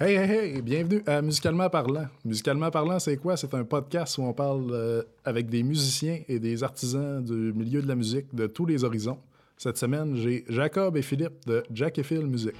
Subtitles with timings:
[0.00, 2.06] Hey, hey, hey, bienvenue à Musicalement Parlant.
[2.24, 3.36] Musicalement Parlant, c'est quoi?
[3.36, 7.82] C'est un podcast où on parle euh, avec des musiciens et des artisans du milieu
[7.82, 9.18] de la musique de tous les horizons.
[9.56, 12.54] Cette semaine, j'ai Jacob et Philippe de Jack et Phil Musique.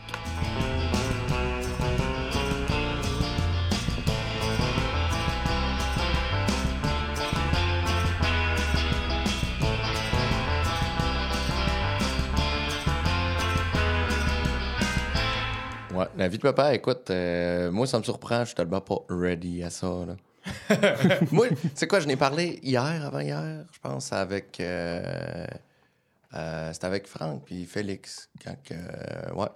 [16.18, 19.62] La vie de papa, écoute, euh, moi, ça me surprend, je suis tellement pas ready
[19.62, 19.86] à ça.
[20.06, 20.16] Là.
[21.32, 24.58] moi, c'est quoi, je n'ai parlé hier, avant-hier, je pense, avec.
[24.60, 25.46] Euh,
[26.34, 28.28] euh, c'était avec Franck puis Félix.
[28.44, 29.48] Quand que, euh, ouais.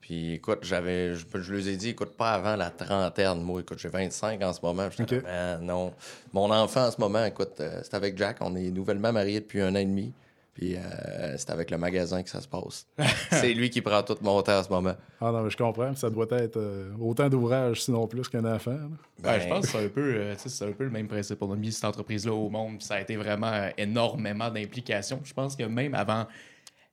[0.00, 1.14] Puis écoute, j'avais.
[1.14, 3.40] Je, je leur ai dit, écoute, pas avant la trentaine.
[3.42, 4.88] Moi, écoute, j'ai 25 en ce moment.
[5.24, 5.92] Man, non.
[6.32, 8.38] Mon enfant en ce moment, écoute, c'est avec Jack.
[8.40, 10.12] On est nouvellement mariés depuis un an et demi.
[10.54, 12.86] Puis euh, c'est avec le magasin que ça se passe.
[13.30, 14.94] c'est lui qui prend tout mon temps en ce moment.
[15.20, 15.94] Ah non, mais je comprends.
[15.94, 18.72] Ça doit être euh, autant d'ouvrages, sinon plus qu'un enfant.
[18.72, 18.88] Ben,
[19.22, 21.40] Ben, je pense que c'est un, peu, euh, c'est un peu le même principe.
[21.42, 25.20] On a mis cette entreprise-là au monde, puis ça a été vraiment énormément d'implications.
[25.24, 26.26] Je pense que même avant,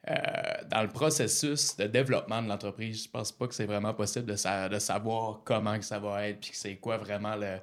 [0.10, 0.14] euh,
[0.70, 4.36] dans le processus de développement de l'entreprise, je pense pas que c'est vraiment possible de,
[4.36, 7.58] sa- de savoir comment que ça va être, puis que c'est quoi vraiment le,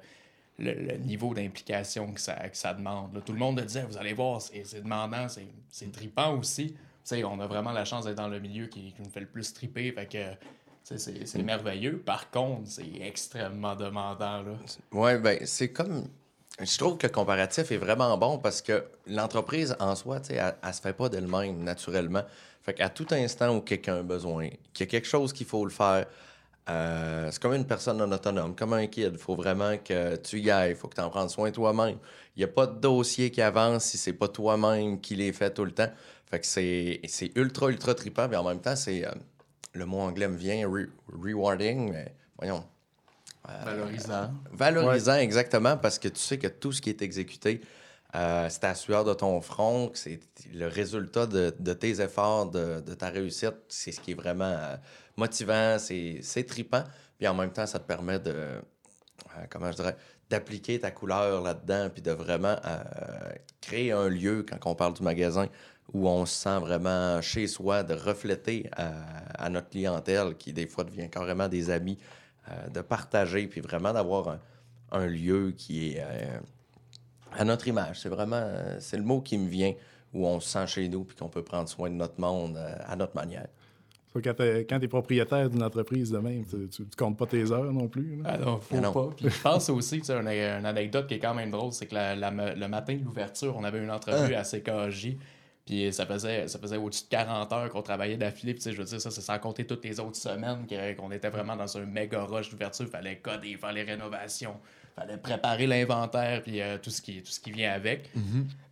[0.59, 3.21] le, niveau d'implication que ça, que ça demande.
[3.25, 5.27] Tout le monde le disait, vous allez voir, c'est demandant,
[5.69, 6.75] c'est trippant aussi.
[7.11, 9.91] On a vraiment la chance d'être dans le milieu qui, nous fait le plus tripper,
[9.91, 10.47] fait que...
[10.83, 11.97] C'est merveilleux.
[11.97, 14.43] Par contre, c'est extrêmement demandant.
[14.91, 16.07] Oui, ben c'est comme.
[16.61, 20.73] Je trouve que le comparatif est vraiment bon parce que l'entreprise en soi, elle, elle
[20.75, 22.21] se fait pas d'elle-même naturellement.
[22.61, 25.65] Fait qu'à tout instant où quelqu'un a besoin, qu'il y a quelque chose qu'il faut
[25.65, 26.05] le faire,
[26.69, 29.11] euh, c'est comme une personne non autonome, comme un kid?
[29.13, 31.97] Il faut vraiment que tu y ailles, il faut que tu en prennes soin toi-même.
[32.35, 35.53] Il n'y a pas de dossier qui avance si c'est pas toi-même qui les fait
[35.53, 35.91] tout le temps.
[36.25, 39.05] Fait que c'est c'est ultra, ultra trippant, mais en même temps, c'est.
[39.05, 39.11] euh,
[39.73, 42.63] le mot anglais me vient, re- rewarding, mais voyons.
[43.65, 44.31] Valorisant.
[44.53, 47.61] Valorisant, exactement, parce que tu sais que tout ce qui est exécuté,
[48.15, 50.19] euh, c'est à la sueur de ton front, que c'est
[50.53, 53.55] le résultat de, de tes efforts, de, de ta réussite.
[53.67, 54.77] C'est ce qui est vraiment euh,
[55.17, 56.83] motivant, c'est trippant.
[57.17, 58.61] Puis en même temps, ça te permet de, euh,
[59.49, 59.95] comment je dirais,
[60.29, 62.83] d'appliquer ta couleur là-dedans, puis de vraiment euh,
[63.61, 65.47] créer un lieu, quand on parle du magasin,
[65.93, 70.67] où on se sent vraiment chez soi, de refléter à, à notre clientèle, qui des
[70.67, 71.97] fois devient carrément des amis,
[72.49, 74.37] euh, de partager, puis vraiment d'avoir
[74.91, 76.39] un, lieu qui est euh,
[77.31, 78.01] à notre image.
[78.01, 79.73] C'est vraiment, euh, c'est le mot qui me vient,
[80.13, 82.75] où on se sent chez nous, puis qu'on peut prendre soin de notre monde euh,
[82.85, 83.47] à notre manière.
[84.21, 87.87] Quand tu es propriétaire d'une entreprise de même, tu, tu comptes pas tes heures non
[87.87, 88.17] plus.
[88.17, 88.23] là.
[88.25, 88.91] Ah non, faut Ah non.
[88.93, 89.09] pas.
[89.15, 91.85] Puis je pense aussi, tu sais, une, une anecdote qui est quand même drôle, c'est
[91.87, 95.17] que la- la- le matin de l'ouverture, on avait une entrevue à CKJ.
[95.65, 98.53] Puis ça faisait, ça faisait au-dessus de 40 heures qu'on travaillait d'affilée.
[98.53, 100.65] Puis tu sais, je veux dire, ça, c'est sans compter toutes les autres semaines
[100.95, 102.87] qu'on était vraiment dans un méga rush d'ouverture.
[102.87, 104.57] fallait coder, faire les rénovations,
[104.95, 108.09] fallait préparer l'inventaire, puis euh, tout, ce qui, tout ce qui vient avec.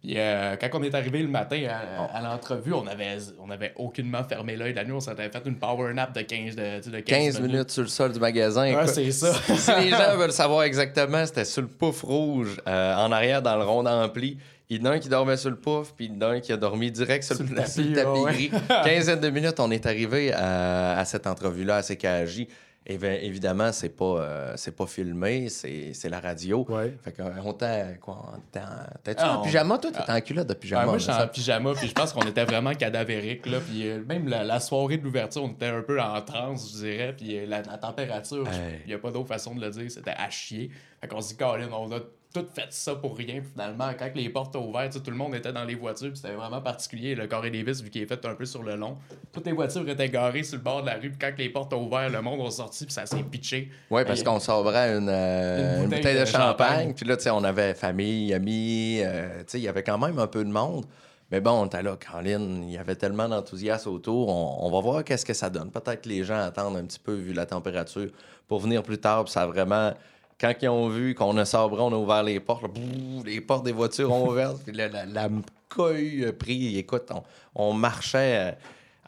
[0.01, 3.73] Puis euh, quand on est arrivé le matin à, à l'entrevue, on avait, on avait
[3.75, 4.93] aucunement fermé l'œil la nuit.
[4.93, 7.03] On s'était fait une power nap de 15, de, tu sais, de 15,
[7.39, 8.73] 15 minutes sur le sol du magasin.
[8.73, 9.33] Ouais, c'est ça.
[9.33, 13.57] si les gens veulent savoir exactement, c'était sur le pouf rouge, euh, en arrière dans
[13.57, 14.37] le rond ampli.
[14.69, 16.27] Il y en a un qui dormait sur le pouf, puis il y en a
[16.35, 18.31] un qui a dormi direct sur, Sur le, le le tapis, tapis ouais.
[18.33, 18.51] gris.
[18.85, 22.47] Quinzaine de minutes, on est arrivé à, à cette entrevue-là à CKJ.
[22.85, 26.65] Évi- évidemment, c'est pas, euh, c'est pas filmé, c'est c'est la radio.
[26.67, 26.93] Ouais.
[27.01, 28.25] Fait qu'on était quoi?
[28.33, 29.77] on était en- T'es-tu Ah, en on- pyjama?
[29.77, 30.81] Toi, t'étais en culotte de pyjama.
[30.81, 31.23] Ouais, moi, là, je suis ça?
[31.23, 33.59] en pyjama, puis je pense qu'on était vraiment cadavérique, là.
[33.61, 36.77] Puis euh, même la, la soirée de l'ouverture, on était un peu en transe, je
[36.85, 37.13] dirais.
[37.17, 38.81] Puis euh, la, la température, Hey.
[38.83, 40.69] il n'y a pas d'autre façon de le dire, c'était à chier.
[40.99, 41.99] Fait qu'on se dit, Colin, on a
[42.33, 43.41] tout fait ça pour rien.
[43.51, 46.61] Finalement, quand les portes ont ouvert, tout le monde était dans les voitures, c'était vraiment
[46.61, 47.13] particulier.
[47.13, 48.97] Le carré Davis, vu qu'il est fait un peu sur le long,
[49.31, 51.71] toutes les voitures étaient garées sur le bord de la rue, puis quand les portes
[51.73, 53.69] ont ouvert, le monde a sorti, puis ça s'est pitché.
[53.91, 56.47] Oui, parce qu'on s'ouvrait une, euh, Une une bouteille bouteille de, de champagne.
[56.49, 56.93] champagne.
[56.95, 58.99] Puis là, tu sais, on avait famille, amis.
[59.03, 60.85] euh, tu sais, il y avait quand même un peu de monde.
[61.31, 64.29] Mais bon, on était là, Caroline, il y avait tellement d'enthousiasme autour.
[64.29, 65.71] On, on va voir qu'est-ce que ça donne.
[65.71, 68.09] Peut-être que les gens attendent un petit peu, vu la température,
[68.47, 69.23] pour venir plus tard.
[69.23, 69.93] Puis ça a vraiment...
[70.39, 72.65] Quand ils ont vu qu'on a sabré, on a ouvert les portes,
[73.25, 74.53] les portes des voitures ont ouvert.
[74.55, 76.77] puis la, la, la a pris.
[76.77, 77.11] Écoute,
[77.55, 78.51] on, marchait...
[78.51, 78.55] euh,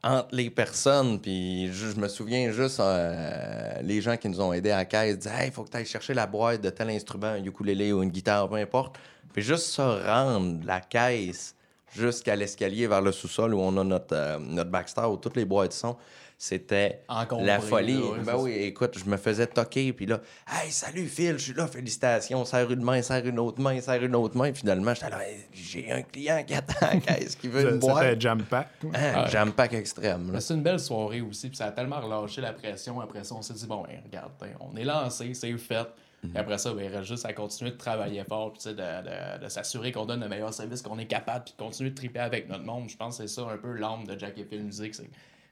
[0.05, 4.69] entre les personnes, puis je, me souviens juste, euh, les gens qui nous ont aidés
[4.69, 7.27] à la caisse disaient Hey, faut que tu ailles chercher la boîte de tel instrument,
[7.27, 8.97] un ukulélé ou une guitare, peu importe.
[9.33, 11.55] Puis juste se rendre la caisse
[11.91, 15.45] jusqu'à l'escalier vers le sous-sol où on a notre, euh, notre backstage où toutes les
[15.45, 15.97] boîtes sont.
[16.37, 17.01] C'était
[17.41, 17.93] la folie.
[17.93, 20.19] là, ouais, ben oui, écoute, je me faisais toquer, puis là,
[20.51, 24.03] hey, salut Phil, je suis là, félicitations, serre une main, serre une autre main, serre
[24.03, 24.53] une autre main.
[24.53, 28.03] Finalement, j'étais là, Hey, j'ai un client qui attend, qu'est-ce qu'il veut une boîte?
[28.03, 28.67] C'était jam pack.
[28.93, 30.27] Hein, Jam pack extrême.
[30.27, 30.33] là.
[30.33, 32.99] Mais C'est une belle soirée aussi, puis ça a tellement relâché la pression.
[32.99, 35.87] Après ça, on s'est dit, bon, ben, regarde, ben, on est lancé, c'est fait.
[36.23, 36.31] Mhm.
[36.31, 39.43] Puis après ça, ben, il reste juste à continuer de travailler fort, puis de, de,
[39.43, 42.19] de s'assurer qu'on donne le meilleur service qu'on est capable, puis de continuer de triper
[42.19, 42.89] avec notre monde.
[42.89, 44.93] Je pense que c'est ça un peu l'âme de Jack et Phil Music.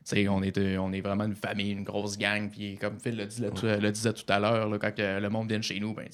[0.04, 2.78] C'est, tu sais, on, est, euh, on est vraiment une famille, une grosse gang, puis
[2.78, 5.64] comme Phil le, dis- le- le disait tout à l'heure, quand le monde vient de
[5.64, 6.06] chez nous, ben,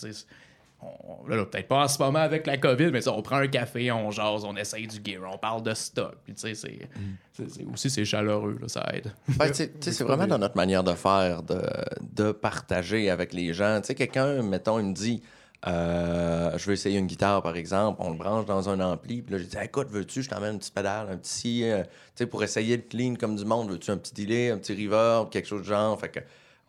[0.82, 3.48] on- là, là, peut-être pas en ce moment avec la COVID, mais on prend un
[3.48, 6.16] café, on jase, on essaye du gear, on parle de stock.
[6.24, 9.12] Puis tu sais, c'est, aussi c'est chaleureux, là, ça aide.
[9.82, 11.62] C'est vraiment dans notre manière de faire, de,
[12.14, 13.82] de partager avec les gens.
[13.82, 15.22] Tu sais, quelqu'un, mettons, il me dit
[15.68, 19.22] euh, Je veux essayer une guitare, par exemple, on le branche dans un ampli.
[19.22, 21.64] Puis là, j'ai dit Écoute, veux-tu, je t'emmène une petite pédale, un petit.
[21.64, 24.58] euh, tu sais, pour essayer le clean comme du monde, veux-tu un petit delay, un
[24.58, 26.00] petit reverb, quelque chose de genre.
[26.00, 26.20] Fait que,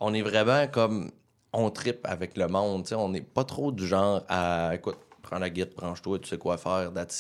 [0.01, 1.11] on est vraiment comme.
[1.53, 2.85] On tripe avec le monde.
[2.85, 6.29] Tu sais, on n'est pas trop du genre à Écoute, prends la guitare, branche-toi, tu
[6.29, 7.19] sais quoi faire, that's.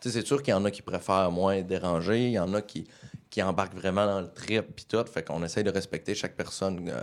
[0.00, 2.38] Tu sais, c'est sûr qu'il y en a qui préfèrent moins être dérangés, il y
[2.38, 2.86] en a qui,
[3.30, 5.04] qui embarquent vraiment dans le trip puis tout.
[5.12, 7.02] Fait qu'on essaye de respecter chaque personne euh,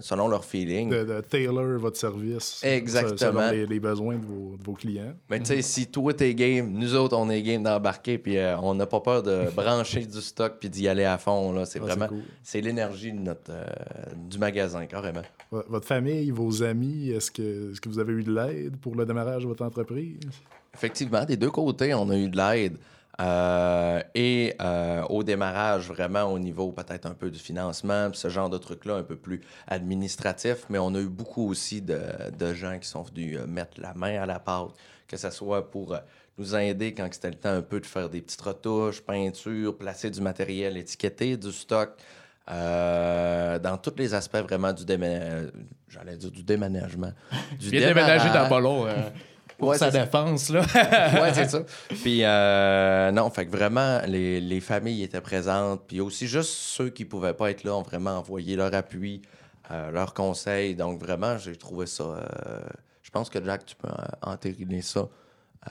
[0.00, 0.88] selon leur feeling.
[0.90, 2.62] De, de tailor votre service.
[2.64, 3.16] Exactement.
[3.40, 5.12] Selon les, les besoins de vos, de vos clients.
[5.28, 8.58] Mais tu sais, si toi t'es game, nous autres on est game d'embarquer puis euh,
[8.60, 11.52] on n'a pas peur de brancher du stock puis d'y aller à fond.
[11.52, 11.64] là.
[11.66, 12.08] C'est Ah, vraiment,
[12.42, 12.66] c'est cool.
[12.68, 13.64] l'énergie de notre, euh,
[14.16, 15.22] du magasin, carrément.
[15.50, 19.04] Votre famille, vos amis, est-ce que, est-ce que vous avez eu de l'aide pour le
[19.06, 20.18] démarrage de votre entreprise?
[20.74, 22.76] Effectivement, des deux côtés, on a eu de l'aide.
[23.20, 28.50] Euh, et euh, au démarrage, vraiment au niveau peut-être un peu du financement, ce genre
[28.50, 31.98] de trucs-là, un peu plus administratif, mais on a eu beaucoup aussi de,
[32.38, 34.70] de gens qui sont venus euh, mettre la main à la pâte,
[35.08, 35.96] que ce soit pour
[36.38, 40.10] nous aider quand c'était le temps un peu de faire des petites retouches, peinture, placer
[40.10, 41.90] du matériel étiqueté, du stock,
[42.48, 45.50] euh, dans tous les aspects vraiment du déménagement,
[45.88, 47.12] j'allais dire du déménagement.
[47.58, 48.42] Du Bien déménager démarrage.
[48.42, 48.92] dans pas long, euh,
[49.58, 50.60] pour Ouais, sa défense, là.
[51.22, 51.60] ouais, c'est ça.
[51.88, 55.82] Puis, euh, non, fait que vraiment, les, les familles étaient présentes.
[55.86, 59.22] Puis aussi, juste ceux qui pouvaient pas être là ont vraiment envoyé leur appui,
[59.70, 60.74] euh, leurs conseils.
[60.74, 62.04] Donc, vraiment, j'ai trouvé ça.
[62.04, 62.60] euh,
[63.02, 65.08] je pense que Jack, tu peux en- entériner ça.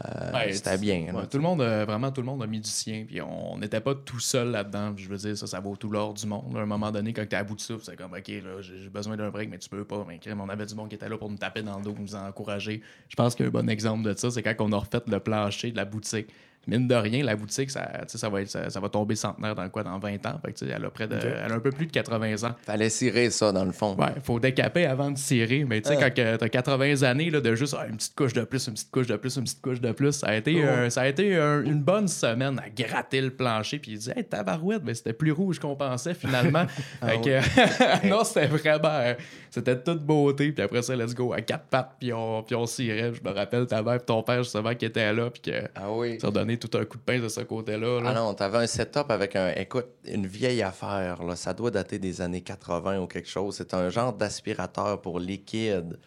[0.03, 1.13] Euh, Ouais, C'était bien.
[1.13, 3.05] ouais, tout le monde, euh, vraiment, tout le monde a mis du sien.
[3.07, 4.93] Puis on n'était pas tout seul là-dedans.
[4.97, 6.55] Je veux dire, ça, ça vaut tout l'or du monde.
[6.57, 8.89] À un moment donné, quand t'es à bout de souffle, c'est comme, OK, là, j'ai
[8.89, 10.05] besoin d'un break, mais tu peux pas.
[10.07, 12.15] Mais on avait du monde qui était là pour nous taper dans le dos, nous
[12.15, 12.81] encourager.
[13.09, 15.77] Je pense qu'un bon exemple de ça, c'est quand on a refait le plancher de
[15.77, 16.27] la boutique.
[16.67, 19.15] Mine de rien, la boutique, ça, tu sais, ça, va, être, ça, ça va tomber
[19.15, 19.83] centenaire dans quoi?
[19.83, 20.39] Dans 20 ans.
[20.43, 22.55] Fait que, elle, a près de, elle a un peu plus de 80 ans.
[22.65, 23.95] Fallait cirer ça, dans le fond.
[23.95, 25.63] Ouais, faut décaper avant de cirer.
[25.63, 26.09] Mais tu sais, Ah.
[26.09, 28.91] quand t'as 80 années là, de juste ah, une petite couche de plus, une petite
[28.91, 31.35] couche de plus, une petite couche de plus, ça a été, euh, ça a été
[31.35, 33.79] une bonne semaine à gratter le plancher.
[33.79, 36.65] Puis il dit, hey, tabarouette, mais c'était plus rouge qu'on pensait finalement.
[37.05, 39.13] fait que, non, c'était vraiment, euh,
[39.51, 40.51] c'était toute beauté.
[40.51, 43.13] Puis après ça, let's go, à quatre pattes, puis on, puis on cirait.
[43.13, 45.91] Je me rappelle ta mère et ton père, justement, qui étaient là, puis que Ah
[45.91, 46.19] oui.
[46.19, 48.01] ça a tout un coup de pince de ce côté-là.
[48.01, 48.09] là.
[48.11, 49.49] Ah non, t'avais un setup avec un.
[49.55, 51.35] Écoute, une vieille affaire, là.
[51.35, 53.55] Ça doit dater des années 80 ou quelque chose.
[53.55, 55.97] C'est un genre d'aspirateur pour liquide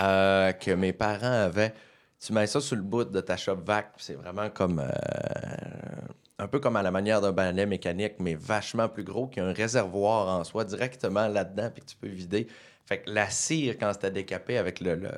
[0.00, 1.74] euh, que mes parents avaient.
[2.24, 4.80] Tu mets ça sur le bout de ta shop vac, c'est vraiment comme.
[4.80, 4.88] euh,
[6.38, 9.44] un peu comme à la manière d'un balai mécanique, mais vachement plus gros, qui a
[9.44, 12.46] un réservoir en soi directement là-dedans, puis que tu peux vider.
[12.90, 15.10] Fait que la cire, quand c'était décapé avec le, le,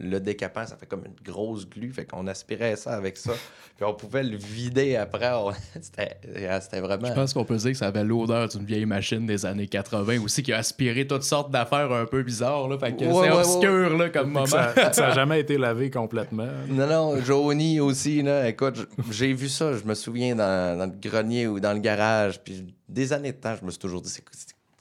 [0.00, 1.90] le décapant, ça fait comme une grosse glu.
[1.90, 3.32] Fait qu'on aspirait ça avec ça.
[3.76, 5.30] Puis on pouvait le vider après.
[5.32, 6.18] On- C'était
[6.60, 7.08] c'était vraiment.
[7.08, 10.20] Je pense qu'on peut dire que ça avait l'odeur d'une vieille machine des années 80
[10.22, 12.68] aussi qui a aspiré toutes sortes d'affaires un peu bizarres.
[12.68, 14.44] Là, fait que Ouais, c'est ouais, ouais, obscur là, comme moment.
[14.46, 16.48] Ça n'a jamais été lavé complètement.
[16.68, 18.46] Non, non, Johnny aussi, là.
[18.46, 22.42] Écoute, j'ai vu ça, je me souviens, dans, dans le grenier ou dans le garage.
[22.44, 24.22] Puis des années de temps, je me suis toujours dit, c'est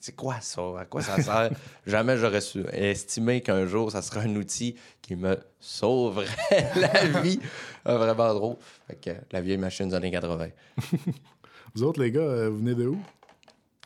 [0.05, 0.61] c'est- quoi ça?
[0.79, 1.49] À quoi ça sert?
[1.87, 6.25] Jamais j'aurais su estimer qu'un jour, ça sera un outil qui me sauverait
[6.75, 7.39] la vie.
[7.85, 8.55] Ah, vraiment drôle.
[8.87, 10.47] Fait que la vieille machine des années 80.
[11.75, 12.97] Vous autres, les gars, euh, vous venez de où?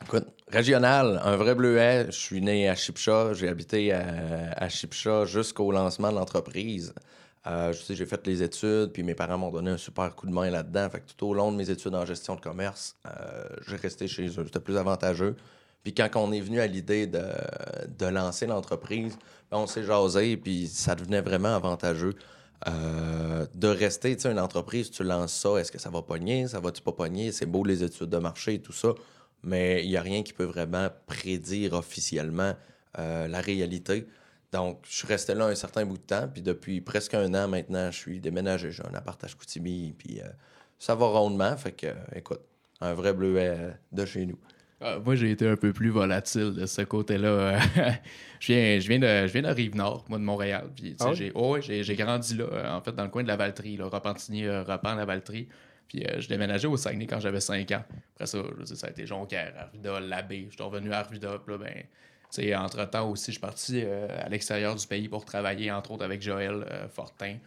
[0.03, 2.05] Écoute, régional, un vrai bleuet.
[2.07, 3.33] Je suis né à Chipcha.
[3.33, 6.93] J'ai habité à, à Chipcha jusqu'au lancement de l'entreprise.
[7.47, 10.27] Euh, je sais, j'ai fait les études, puis mes parents m'ont donné un super coup
[10.27, 10.89] de main là-dedans.
[10.89, 14.07] Fait que tout au long de mes études en gestion de commerce, euh, j'ai resté
[14.07, 14.43] chez eux.
[14.45, 15.35] C'était plus avantageux.
[15.83, 17.23] Puis quand on est venu à l'idée de,
[17.97, 19.17] de lancer l'entreprise,
[19.51, 22.15] ben, on s'est jasé, puis ça devenait vraiment avantageux.
[22.67, 26.47] euh, de rester, tu sais, une entreprise, tu lances ça, est-ce que ça va pogner,
[26.47, 28.89] ça va-tu pas pogner, c'est beau les études de marché et tout ça,
[29.43, 32.53] mais il n'y a rien qui peut vraiment prédire officiellement
[32.97, 34.07] euh, la réalité.
[34.51, 37.47] Donc, je suis resté là un certain bout de temps, puis depuis presque un an
[37.47, 38.71] maintenant, je suis déménagé.
[38.71, 40.27] J'ai un appart à Chicoutimi, puis euh,
[40.79, 41.55] ça va rondement.
[41.55, 42.41] Fait que, écoute,
[42.81, 44.39] un vrai bleuet de chez nous.
[44.81, 47.59] Ah, moi, j'ai été un peu plus volatile de ce côté-là.
[48.39, 50.69] je, viens, je, viens de, je viens de Rive-Nord, moi, de Montréal.
[50.75, 53.27] Puis, Ah j'ai, oh, j'ai, j'ai grandi là, euh, en fait, dans le coin de
[53.27, 55.49] la Valtrie, là, Repentigny, euh, Repent, la Valtrie.
[55.89, 57.83] Puis, euh, je déménageais au Saguenay quand j'avais 5 ans.
[58.13, 60.47] Après ça, je ça a été Jonquière, Arvida, Labbé.
[60.49, 61.39] Je suis revenu à Arvida.
[61.43, 61.83] Puis là, ben,
[62.55, 66.21] entre-temps aussi, je suis parti euh, à l'extérieur du pays pour travailler, entre autres, avec
[66.21, 67.37] Joël euh, Fortin.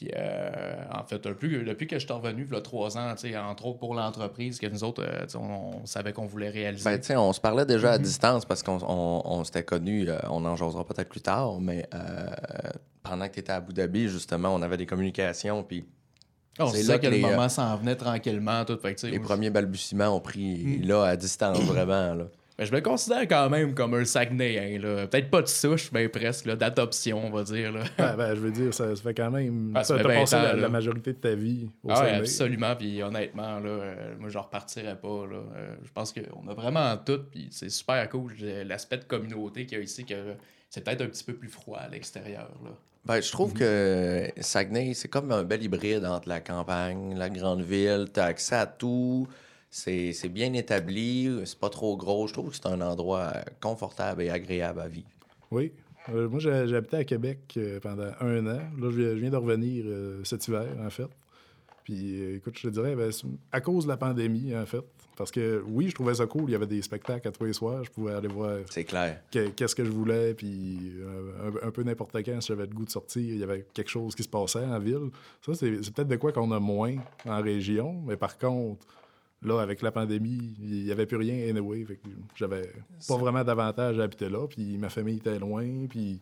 [0.00, 3.10] Puis, euh, en fait, depuis, depuis que je suis revenu, il y a trois ans,
[3.10, 6.84] entre autres pour l'entreprise, que nous autres, euh, on, on savait qu'on voulait réaliser.
[6.84, 10.42] Ben, on se parlait déjà à distance parce qu'on on, on s'était connus, euh, on
[10.46, 11.86] en jasera peut-être plus tard, mais
[13.02, 15.84] pendant que tu étais à Abu Dhabi, justement, on avait des communications, puis
[16.58, 18.78] on c'est là que, le moment s'en venait tranquillement, tout.
[18.80, 22.14] Fait les premiers balbutiements ont pris là à distance, vraiment.
[22.14, 22.24] Là.
[22.60, 25.06] Ben, je me considère quand même comme un Saguenayen, là.
[25.06, 27.84] Peut-être pas de souche, mais presque, là, d'adoption, on va dire, là.
[27.96, 29.72] Ben, ben, je veux dire, ça, ça fait quand même.
[29.74, 32.18] Ah, ça t'as 20 passé ans, la, majorité de ta vie au Ah ouais, Saguenay.
[32.18, 32.76] absolument.
[32.76, 35.26] Puis honnêtement, là, euh, moi, je repartirais pas.
[35.26, 35.36] Là.
[35.56, 37.20] Euh, je pense qu'on a vraiment tout.
[37.30, 38.34] Puis c'est super cool.
[38.36, 40.34] J'ai L'aspect de communauté qu'il y a ici, que
[40.68, 42.50] c'est peut-être un petit peu plus froid à l'extérieur.
[42.62, 42.72] là.
[43.06, 47.62] Ben, je trouve que Saguenay, c'est comme un bel hybride entre la campagne, la grande
[47.62, 48.08] ville.
[48.12, 49.26] Tu as accès à tout.
[49.70, 51.30] C'est bien établi.
[51.44, 52.26] C'est pas trop gros.
[52.26, 55.08] Je trouve que c'est un endroit euh, confortable et agréable à vivre.
[55.50, 55.72] Oui.
[56.08, 58.60] Euh, moi, habité à Québec euh, pendant un an.
[58.80, 61.06] Là, je viens, de revenir euh, cet hiver, en fait.
[61.84, 63.10] Puis, euh, écoute, je te dirais, ben,
[63.52, 64.82] à cause de la pandémie, en fait.
[65.16, 66.44] Parce que, oui, je trouvais ça cool.
[66.48, 67.84] Il y avait des spectacles à tous les soirs.
[67.84, 69.20] Je pouvais aller voir C'est clair.
[69.30, 70.32] que- qu'est-ce que je voulais.
[70.34, 70.94] Puis,
[71.62, 73.90] un, un peu n'importe quand, si j'avais le goût de sortir, il y avait quelque
[73.90, 75.10] chose qui se passait en ville.
[75.44, 76.94] Ça, c'est peut-être de quoi qu'on a moins
[77.26, 78.00] en région.
[78.06, 78.86] Mais par contre,
[79.42, 81.84] là, avec la pandémie, il n'y avait plus rien anyway.
[81.84, 82.70] Fait que j'avais
[83.08, 84.46] pas vraiment d'avantage à habiter là.
[84.48, 85.66] Puis ma famille était loin.
[85.88, 86.20] Puis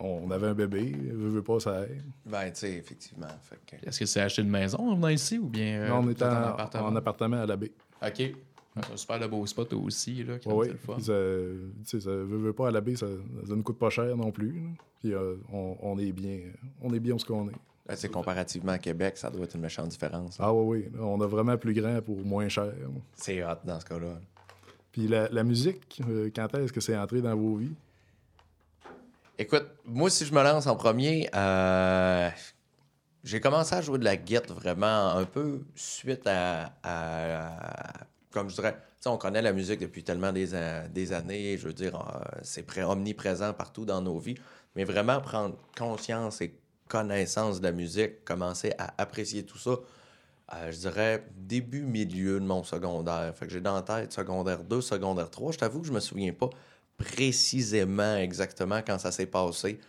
[0.00, 0.92] on avait un bébé.
[1.08, 2.02] Je veux pas, ça aide.
[2.26, 3.26] Ben, tu sais, effectivement.
[3.66, 5.82] Que- Est-ce que c'est acheter une maison en venant ici ou bien.
[5.82, 6.86] euh, Là, on était en en, appartement?
[6.86, 7.72] en appartement à la baie.
[8.04, 8.16] Ok.
[8.74, 10.24] C'est un super de beau spot aussi.
[10.24, 10.40] Là, le
[10.78, 10.94] fun.
[10.94, 13.06] Puis ça, tu sais, ça veut, veut pas à la baie, ça,
[13.46, 14.52] ça ne coûte pas cher non plus.
[14.52, 14.68] là.
[15.00, 16.38] Puis euh, on, on est bien.
[16.80, 17.54] On est bien où ce qu'on est.
[17.94, 20.36] Sais, comparativement à Québec, ça doit être une méchante différence.
[20.38, 20.98] Ah oui, oui.
[21.00, 22.72] On a vraiment plus grand pour moins cher.
[23.14, 24.18] C'est hot dans ce cas-là.
[24.92, 27.74] Puis la, la musique, euh, quand est-ce que c'est entré dans vos vies?
[29.38, 32.28] Écoute, moi, si je me lance en premier, euh,
[33.24, 38.54] j'ai commencé à jouer de la guitare vraiment un peu suite à, à- comme je
[38.54, 42.20] dirais, on connaît la musique depuis tellement des, a- des années, je veux dire, euh,
[42.42, 44.36] c'est pré- omniprésent partout dans nos vies,
[44.76, 46.54] mais vraiment prendre conscience et
[46.88, 49.76] connaissance de la musique, commencer à apprécier tout ça,
[50.54, 53.32] euh, je dirais début, milieu de mon secondaire.
[53.34, 55.52] Fait que j'ai dans la tête secondaire 2, secondaire 3.
[55.52, 56.50] Je t'avoue que je me souviens pas
[56.98, 59.80] précisément exactement quand ça s'est passé.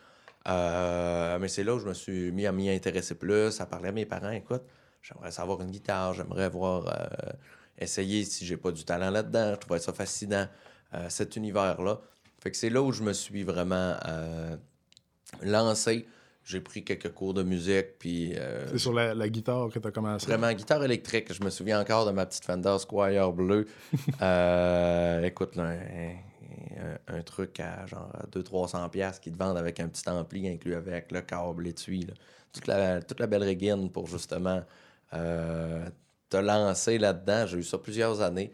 [0.48, 3.90] Euh, mais c'est là où je me suis mis à m'y intéresser plus, à parler
[3.90, 4.32] à mes parents.
[4.32, 4.64] Écoute,
[5.02, 7.32] j'aimerais savoir une guitare, j'aimerais voir euh,
[7.78, 9.54] essayer si j'ai pas du talent là-dedans.
[9.54, 10.48] Je trouvais ça fascinant,
[10.94, 12.02] euh, cet univers-là.
[12.42, 13.96] Fait que c'est là où je me suis vraiment
[15.42, 16.06] lancé.
[16.46, 19.88] J'ai pris quelques cours de musique, puis euh, C'est sur la, la guitare que tu
[19.88, 20.26] as commencé.
[20.26, 21.32] Vraiment, guitare électrique.
[21.32, 23.66] Je me souviens encore de ma petite Fender Squire bleue.
[24.22, 25.74] Euh, écoute, là,
[27.08, 31.12] un, truc à genre 200-300$ piastres qui te vendent avec un petit ampli inclus avec
[31.12, 32.02] le câble, l'étui.
[32.02, 32.14] là.
[32.52, 34.62] Toute la, toute la belle régine pour justement
[35.14, 35.90] euh,
[36.30, 37.48] te lancer là-dedans.
[37.48, 38.52] J'ai eu ça plusieurs années.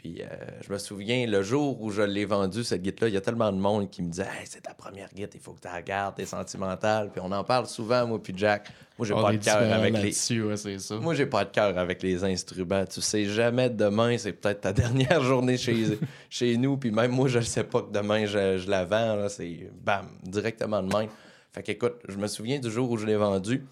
[0.00, 0.26] Puis euh,
[0.66, 3.52] je me souviens, le jour où je l'ai vendu, cette guitare-là, il y a tellement
[3.52, 5.82] de monde qui me disait Hey, c'est ta première guitare, il faut que tu la
[5.82, 7.10] gardes, t'es sentimental.
[7.12, 8.70] Puis on en parle souvent, moi, puis Jack.
[8.96, 10.96] Moi, j'ai pas de cœur avec les, ouais, ça.
[10.96, 12.86] moi, j'ai pas de cœur avec les instruments.
[12.86, 15.98] Tu sais jamais demain, c'est peut-être ta dernière journée chez,
[16.30, 16.78] chez nous.
[16.78, 19.16] Puis même moi, je ne sais pas que demain, je, je la vends.
[19.16, 19.28] là.
[19.28, 21.10] C'est bam, directement de même.
[21.52, 23.66] Fait qu'écoute, je me souviens du jour où je l'ai vendu.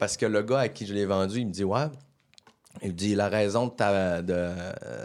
[0.00, 1.86] Parce que le gars à qui je l'ai vendu, il me dit Ouais,
[2.82, 4.32] il me dit la raison de, ta, de,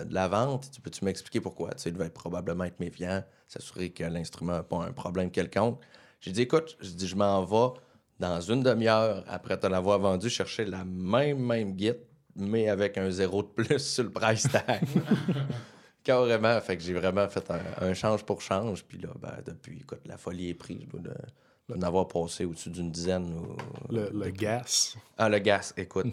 [0.05, 1.71] de la vente, tu peux-tu m'expliquer pourquoi?
[1.71, 5.79] Tu sais, il devait probablement être méfiant, s'assurer que l'instrument n'a pas un problème quelconque.
[6.19, 7.79] J'ai dit écoute, je dis je m'en vais
[8.19, 11.99] dans une demi-heure après te l'avoir vendu chercher la même même guide,
[12.35, 14.81] mais avec un zéro de plus sur le price tag.
[16.03, 18.83] Carrément, fait que j'ai vraiment fait un, un change pour change.
[18.83, 20.79] Puis là, ben, depuis, écoute, la folie est prise.
[20.81, 23.33] Je dois de- d'en avoir passé au-dessus d'une dizaine.
[23.33, 23.55] ou-
[23.93, 24.97] Le, le gas.
[25.17, 26.07] ah, le gaz, écoute.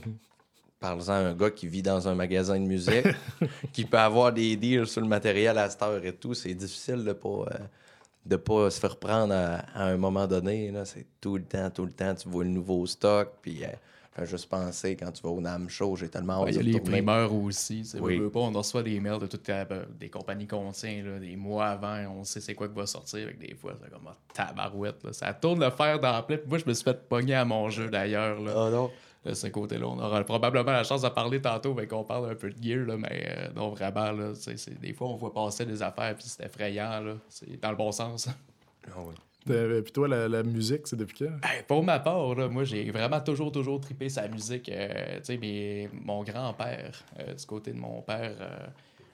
[0.81, 3.07] Parle-en à un gars qui vit dans un magasin de musique,
[3.73, 6.33] qui peut avoir des deals sur le matériel à cette heure et tout.
[6.33, 7.59] C'est difficile de pas, euh,
[8.25, 10.71] de pas se faire prendre à, à un moment donné.
[10.71, 10.87] là.
[10.87, 12.15] C'est tout le temps, tout le temps.
[12.15, 13.69] Tu vois le nouveau stock, puis euh,
[14.15, 16.59] fais juste penser quand tu vas au NAM Show, j'ai tellement hâte Ouais, Il y
[16.59, 17.87] a de les primeurs aussi.
[18.01, 18.19] Oui.
[18.19, 21.19] veux, pas, on reçoit des mails de toutes les- ben, des compagnies qu'on tient, là,
[21.19, 23.27] des mois avant, on sait c'est quoi qui va sortir.
[23.27, 25.05] Avec des fois, c'est comme ah, tabarouette.
[25.05, 25.13] Là.
[25.13, 26.39] Ça tourne le fer dans la plaie.
[26.39, 28.41] Puis Moi, je me suis fait pogner à mon jeu d'ailleurs.
[28.41, 28.53] là.
[28.57, 28.91] Ah non.
[29.25, 29.87] De ce côté-là.
[29.87, 32.87] On aura probablement la chance de parler tantôt, mais qu'on parle un peu de gear,
[32.87, 34.33] là, mais euh, non, vraiment, là,
[34.81, 37.15] des fois, on voit passer des affaires, puis c'est effrayant, là.
[37.29, 38.29] C'est dans le bon sens.
[38.97, 39.15] Oui.
[39.49, 41.49] Euh, Puis toi, la, la musique, c'est depuis quand?
[41.49, 44.69] Hey, pour ma part, là, moi, j'ai vraiment toujours, toujours trippé sa musique.
[44.69, 48.67] Euh, tu sais, mais mon grand-père, euh, du côté de mon père, euh,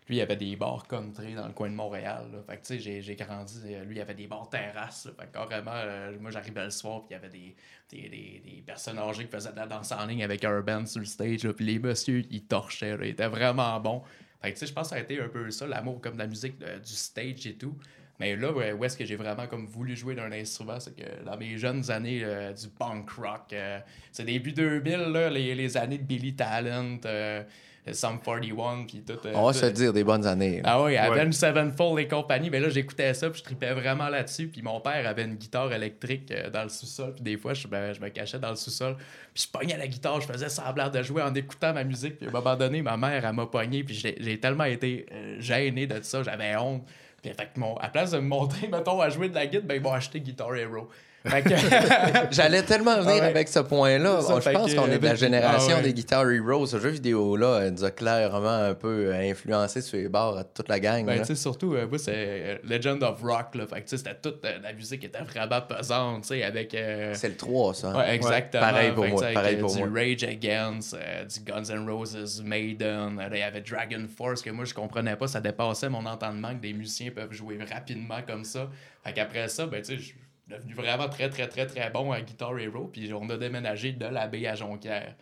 [0.08, 2.26] lui, il avait des bars country dans le coin de Montréal.
[2.48, 5.08] Fait que, tu sais, j'ai- grandi, euh, lui, il avait des bars terrasses.
[5.18, 7.56] Fait que, carrément, euh, moi, j'arrivais le soir, puis il y avait des,
[7.90, 10.86] des, des, des personnes âgées qui faisaient de la danse en ligne avec un band
[10.86, 11.48] sur le stage.
[11.52, 12.96] Puis les messieurs, ils torchaient.
[13.02, 14.02] Ils étaient vraiment bons.
[14.42, 16.14] Fait que, tu sais, je pense que ça a été un peu ça, l'amour comme
[16.14, 17.76] de la musique, du stage et tout.
[18.18, 21.36] Mais là, où est-ce que j'ai vraiment comme voulu jouer d'un instrument, c'est que dans
[21.36, 23.54] mes jeunes années euh, du punk rock,
[24.10, 26.98] c'est début 2000, là, les, les années de Billy Talent,
[27.94, 29.12] Sum 41, puis tout.
[29.26, 30.56] euh, On va tout- se le dire, des bonnes années.
[30.62, 30.70] là.
[30.72, 30.98] ah oui, Ouais.
[30.98, 32.50] Avenged Sevenfold et compagnie.
[32.50, 34.48] Mais là, j'écoutais ça, puis je tripais vraiment là-dessus.
[34.48, 37.12] Puis mon père avait une guitare électrique euh, dans le sous-sol.
[37.14, 38.96] Puis des fois, je, me- je me cachais dans le sous-sol.
[39.34, 42.18] Puis je pognais la guitare, je faisais semblant de jouer en écoutant ma musique.
[42.18, 43.84] Puis à un moment donné, ma mère, elle m'a pogné.
[43.84, 46.84] Puis j'ai tellement été euh, gêné de ça, j'avais honte.
[47.22, 49.66] Puis fait que mon, à place de me montrer, mettons, à jouer de la guitare,
[49.66, 50.88] ben ils m'ont acheté Guitar Hero.
[52.30, 54.20] J'allais tellement venir Ah avec ce point-là.
[54.20, 55.82] Ça, je pense qu'on est de la génération ah ouais.
[55.84, 56.66] des Guitar Heroes.
[56.66, 60.68] Ce jeu vidéo-là nous a clairement un peu euh, influencé sur les bords à toute
[60.68, 61.04] la gang.
[61.04, 61.20] Ben, là.
[61.20, 63.66] tu sais, surtout, euh, moi, c'est euh, Legend of Rock, là.
[63.66, 66.74] Fait que, c'était toute euh, la musique qui était vraiment pesante, tu sais, avec.
[66.74, 67.96] euh, C'est le 3, ça.
[67.96, 68.62] Ouais, exactement.
[68.62, 69.88] Pareil pour Fait moi, pareil pour du moi.
[69.94, 73.20] Rage Against, du Guns N' Roses, Maiden.
[73.32, 75.26] il y avait Dragon Force que moi, je comprenais pas.
[75.26, 78.68] Ça dépassait mon entendement que des musiciens peuvent jouer rapidement comme ça.
[79.04, 80.14] Fait qu'après ça, ben, tu sais,
[80.48, 82.86] devenu vraiment très, très, très, très bon à Guitar Hero.
[82.86, 85.14] Puis on a déménagé de la à Jonquière.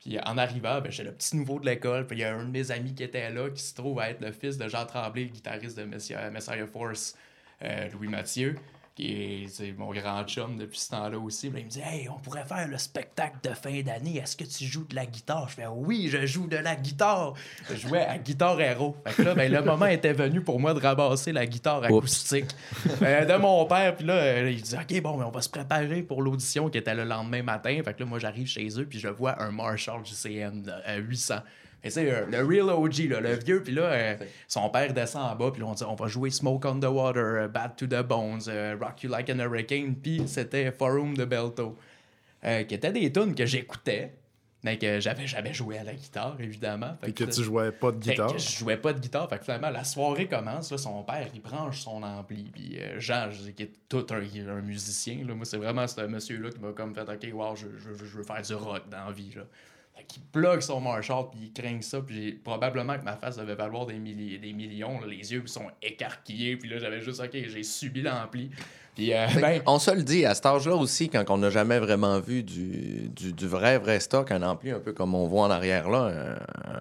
[0.00, 2.06] Puis en arrivant, ben, le petit nouveau de l'école.
[2.06, 4.10] Puis il y a un de mes amis qui était là, qui se trouve à
[4.10, 7.16] être le fils de Jean Tremblay, le guitariste de Messiah, Messiah Force,
[7.62, 8.56] euh, Louis Mathieu,
[9.00, 11.50] qui est c'est mon grand chum depuis ce temps-là aussi.
[11.50, 14.18] Là, il me dit Hey, on pourrait faire le spectacle de fin d'année.
[14.18, 15.48] Est-ce que tu joues de la guitare?
[15.48, 17.34] Je fais Oui, je joue de la guitare.
[17.68, 18.96] Je jouais à Guitar Hero.
[19.06, 22.50] Fait que là, ben, le moment était venu pour moi de ramasser la guitare acoustique
[23.02, 23.96] euh, de mon père.
[23.96, 26.78] Puis là, euh, il dit OK, bon, ben, on va se préparer pour l'audition qui
[26.78, 27.80] était le lendemain matin.
[27.84, 31.36] Fait que là, moi, j'arrive chez eux, puis je vois un Marshall JCM à 800.
[31.82, 33.62] Mais c'est euh, le real OG, là, le vieux.
[33.62, 34.16] Puis là, euh,
[34.48, 36.84] son père descend en bas, puis là, on dit on va jouer Smoke on the
[36.84, 38.42] Water, euh, Bad to the Bones,
[38.80, 41.76] Rock You Like an Hurricane, puis c'était Forum de Belto.
[42.44, 44.14] euh, qui étaient des tunes que j'écoutais,
[44.62, 46.94] mais que j'avais jamais joué à la guitare, évidemment.
[47.00, 48.32] Fait Puis que que tu jouais pas de fait guitare.
[48.32, 49.28] que je jouais pas de guitare.
[49.30, 50.70] Fait que finalement, la soirée commence.
[50.70, 52.44] Là, son père, il branche son ampli.
[52.52, 54.16] Puis euh, Jean, je dis, qui est tout un,
[54.50, 55.18] un musicien.
[55.26, 55.34] Là.
[55.34, 58.22] Moi, c'est vraiment ce monsieur-là qui m'a comme fait OK, wow, je, je- je veux
[58.22, 59.32] faire du rock dans la vie.
[59.34, 59.42] Là.
[60.08, 62.00] Qu'il plug son Marshall, puis il craint ça.
[62.00, 65.00] Puis probablement que ma face devait valoir des, milli- des millions.
[65.04, 66.56] Les yeux sont écarquillés.
[66.56, 68.50] Puis là, j'avais juste OK, j'ai subi l'ampli.
[69.00, 71.78] Puis euh, ben, On se le dit, à cet âge-là aussi, quand on n'a jamais
[71.78, 75.44] vraiment vu du, du, du vrai, vrai stock, un ampli un peu comme on voit
[75.44, 76.36] en arrière là,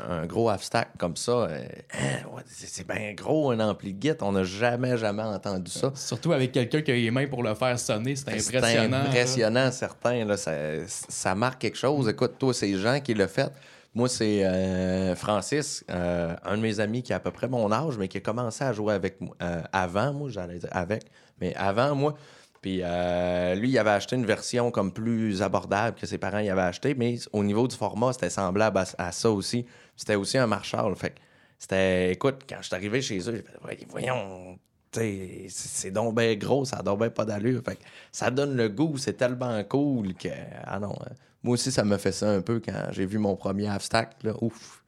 [0.09, 4.01] un, un gros half-stack comme ça, euh, hein, c'est c'est bien gros un ampli de
[4.01, 5.93] Git, on n'a jamais, jamais entendu ça.
[5.95, 8.97] surtout avec quelqu'un qui a les mains pour le faire sonner, C'est impressionnant.
[8.97, 9.03] là.
[9.05, 10.25] impressionnant, certain.
[10.25, 10.51] Là, ça,
[10.87, 12.09] ça marque quelque chose.
[12.09, 13.49] Écoute, toi, c'est Jean qui l'a fait.
[13.95, 17.71] Moi, c'est euh, Francis, euh, un de mes amis qui a à peu près mon
[17.71, 21.05] âge, mais qui a commencé à jouer avec moi euh, avant, moi, j'allais dire avec,
[21.41, 22.15] mais avant moi.
[22.61, 26.49] Puis euh, lui, il avait acheté une version comme plus abordable que ses parents y
[26.49, 29.65] avaient acheté, mais au niveau du format, c'était semblable à, ça aussi.
[29.95, 30.95] C'était aussi un Marshall.
[30.95, 31.15] Fait
[31.57, 34.57] c'était, écoute, quand je suis arrivé chez eux, j'ai fait, Voyons,
[34.91, 37.61] c'est donc bien gros, ça a pas d'allure.
[37.63, 37.77] Fait
[38.11, 40.29] ça donne le goût, c'est tellement cool que.
[40.63, 43.35] Ah non, euh, moi aussi, ça me fait ça un peu quand j'ai vu mon
[43.35, 44.23] premier half-stack.
[44.23, 44.33] Là.
[44.41, 44.78] Ouf.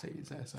[0.00, 0.58] C'est, ça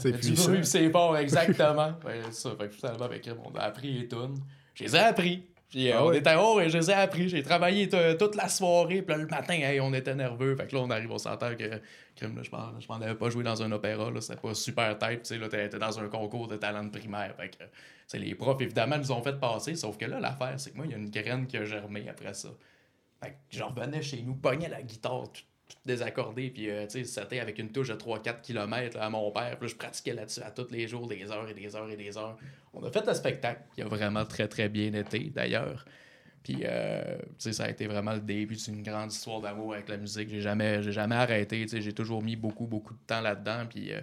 [0.63, 1.93] C'est fort, exactement.
[2.25, 4.37] c'est ça, fait que finalement, avec on a appris les tunes.
[4.75, 5.45] Je les ai appris.
[5.69, 6.17] Puis, Ah on ouais?
[6.17, 7.29] était oh, je les ai appris.
[7.29, 9.03] J'ai travaillé toute la soirée.
[9.03, 10.55] Puis là, le matin, hey, on était nerveux.
[10.55, 11.79] Fait que là, on arrive, on s'entend que
[12.15, 14.09] crime, là, je m'en- avais pas joué dans un opéra.
[14.09, 15.21] Là, c'était pas super tête.
[15.23, 17.35] Tu sais, là, t'es t'es dans un concours de talent de primaire.
[17.37, 19.75] Fait que, les profs, évidemment, nous ont fait passer.
[19.75, 22.09] Sauf que là, l'affaire, c'est que moi, il y a une graine qui a germé
[22.09, 22.49] après ça.
[23.21, 27.03] Fait que je revenais chez nous, pognais la guitare tout, tout désaccordée, puis euh, tu
[27.05, 30.41] sais, c'était avec une touche de 3-4 km à mon père, puis je pratiquais là-dessus
[30.41, 32.37] à tous les jours, des heures et des heures et des heures.
[32.73, 35.85] On a fait le spectacle, qui a vraiment très très bien été d'ailleurs.
[36.43, 39.89] Puis, euh, tu sais, ça a été vraiment le début d'une grande histoire d'amour avec
[39.89, 40.29] la musique.
[40.29, 43.93] J'ai jamais, j'ai jamais arrêté, tu j'ai toujours mis beaucoup, beaucoup de temps là-dedans, puis
[43.93, 44.01] euh,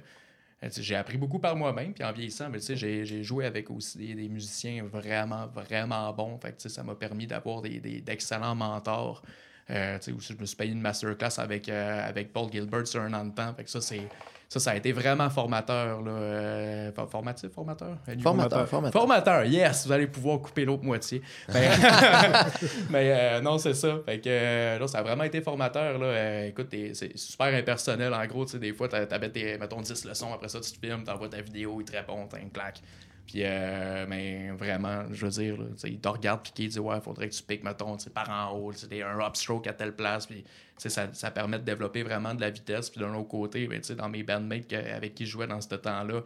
[0.63, 4.85] j'ai appris beaucoup par moi-même, puis en vieillissant, mais j'ai, joué avec aussi des, musiciens
[4.85, 6.39] vraiment, vraiment bons.
[6.39, 9.23] Fait que, ça m'a permis d'avoir d'excellents mentors
[9.71, 13.01] Euh, tu aussi, je me suis payé une masterclass avec, euh, avec Paul Gilbert sur
[13.03, 13.53] un an de temps.
[13.55, 14.03] Fait que ça, c'est.
[14.49, 16.01] Ça, ça a été vraiment formateur.
[16.03, 16.11] Là.
[16.13, 17.97] Euh, for- formatif, formateur?
[18.23, 19.01] Formateur, formateur.
[19.01, 19.87] Formateur, yes!
[19.87, 21.21] Vous allez pouvoir couper l'autre moitié.
[21.53, 21.69] Mais,
[22.91, 23.99] mais, euh, non, c'est ça.
[24.05, 25.99] Fait que euh, là, ça a vraiment été formateur.
[25.99, 26.47] Là.
[26.47, 28.15] Écoute, c'est super impersonnel.
[28.15, 30.33] En gros, tu des fois, t'a- t'avais tes, mettons, 10 leçons.
[30.33, 32.81] Après ça, tu te filmes, t'envoies ta vidéo, il te répond, t'as une claque.
[33.27, 37.29] Puis, euh, mais vraiment, je veux dire, il te regarde puis il dit Ouais, faudrait
[37.29, 40.27] que tu piques, mettons, par en haut, un upstroke à telle place.
[40.27, 40.45] Puis,
[40.77, 42.91] ça, ça permet de développer vraiment de la vitesse.
[42.91, 46.23] Puis, d'un autre côté, ben, dans mes bandmates avec qui je jouais dans ce temps-là,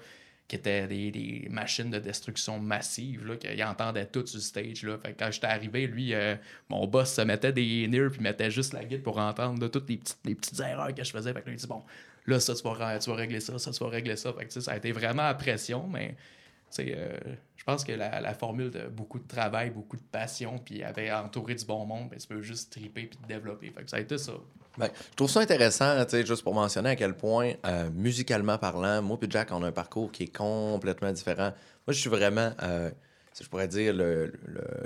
[0.51, 4.83] qui étaient des, des machines de destruction massive, qu'ils entendaient tout sur le stage.
[4.83, 4.99] Là.
[4.99, 6.35] Fait que quand j'étais arrivé, lui, euh,
[6.69, 9.97] mon boss se mettait des ears puis mettait juste la guide pour entendre toutes les
[9.99, 11.33] petites, les petites erreurs que je faisais.
[11.33, 11.85] Fait que il dit Bon,
[12.27, 14.35] là, ça, tu vas, tu vas régler ça, ça, tu vas régler ça.
[14.49, 16.17] Ça a été vraiment à pression, mais
[16.79, 17.19] euh,
[17.57, 21.11] je pense que la, la formule de beaucoup de travail, beaucoup de passion, puis avait
[21.13, 23.71] entouré du bon monde, ben, tu peux juste triper puis te développer.
[23.71, 24.33] Que ça a été ça.
[24.79, 29.19] Ben, je trouve ça intéressant, juste pour mentionner à quel point, euh, musicalement parlant, moi
[29.21, 31.53] et Jack, on a un parcours qui est complètement différent.
[31.87, 32.91] Moi, je suis vraiment, euh,
[33.33, 34.33] si je pourrais dire, le,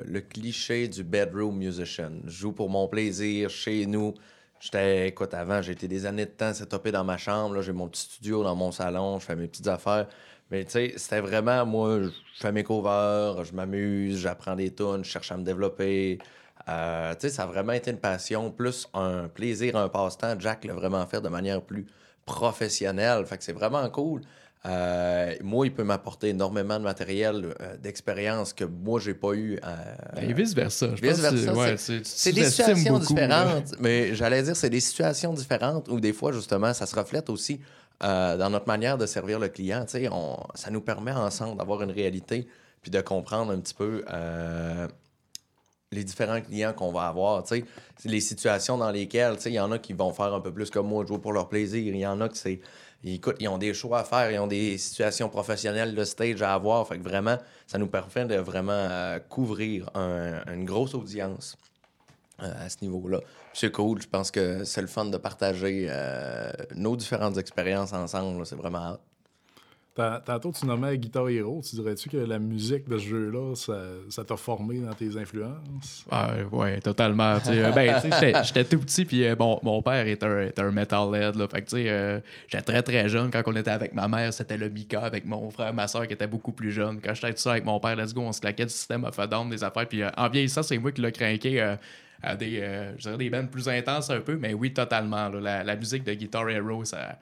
[0.06, 2.12] le- cliché du bedroom musician.
[2.24, 4.14] Je joue pour mon plaisir, chez nous.
[4.58, 7.60] J'étais, écoute, avant, j'ai été des années de temps setupé dans ma chambre.
[7.60, 10.08] J'ai mon petit studio dans mon salon, je fais mes petites affaires.
[10.50, 15.02] Mais tu sais, c'était vraiment, moi, je fais mes covers, je m'amuse, j'apprends des tunes,
[15.04, 16.18] je cherche à me développer.
[16.68, 20.34] Euh, tu sais, ça a vraiment été une passion, plus un plaisir, un passe-temps.
[20.38, 21.86] Jack l'a vraiment fait de manière plus
[22.26, 23.24] professionnelle.
[23.26, 24.20] Fait que c'est vraiment cool.
[24.66, 29.58] Euh, moi, il peut m'apporter énormément de matériel, euh, d'expérience que moi, j'ai pas eu.
[29.62, 30.86] euh, Et vice-versa.
[31.02, 36.00] Vice-versa, ouais, c'est- des situations beaucoup, différentes, mais j'allais dire c'est des situations différentes où
[36.00, 37.60] des fois justement ça se reflète aussi
[38.02, 39.84] euh, dans notre manière de servir le client.
[40.10, 42.46] On- ça nous permet ensemble d'avoir une réalité
[42.82, 44.86] puis de comprendre un petit peu euh,
[45.90, 47.44] les différents clients qu'on va avoir.
[48.04, 50.88] Les situations dans lesquelles il y en a qui vont faire un peu plus comme
[50.88, 51.82] moi, jouer pour leur plaisir.
[51.94, 52.60] Il y en a qui c'est
[53.06, 56.54] Écoute, ils ont des choix à faire, ils ont des situations professionnelles de stage à
[56.54, 56.88] avoir.
[56.88, 61.56] Fait que vraiment, ça nous permet de vraiment euh, couvrir un- une grosse audience
[62.38, 63.20] à ce niveau-là.
[63.54, 68.44] C'est cool, je pense que c'est le fun de partager euh, nos différentes expériences ensemble.
[68.44, 68.98] C'est vraiment hot.
[69.94, 71.60] Ta- Tantôt, tu nommais Guitar Hero.
[71.62, 76.04] Tu dirais-tu que la musique de ce jeu-là, ça ça t'a formé dans tes influences?
[76.10, 77.38] Ah, ouais, totalement.
[77.38, 80.20] tu sais, euh, ben, tu sais, j'étais- tout petit, puis euh, bon, mon père est
[80.24, 81.36] un, est un metalhead.
[81.36, 83.30] Là, fait que, tu sais, euh, j'étais très, très jeune.
[83.30, 86.14] Quand on était avec ma mère, c'était le Mika avec mon frère, ma soeur qui
[86.14, 87.00] était beaucoup plus jeune.
[87.00, 89.16] Quand j'étais tout ça avec mon père, let's go, on se claquait du système of
[89.16, 89.86] a Down, des affaires.
[89.88, 91.76] Puis euh, en vieillissant, c'est moi qui l'ai craqué euh,
[92.24, 95.28] à des, euh, je dirais des bands plus intenses un peu, mais oui, totalement.
[95.28, 95.40] là.
[95.40, 97.18] la, la musique de Guitar Hero, ça.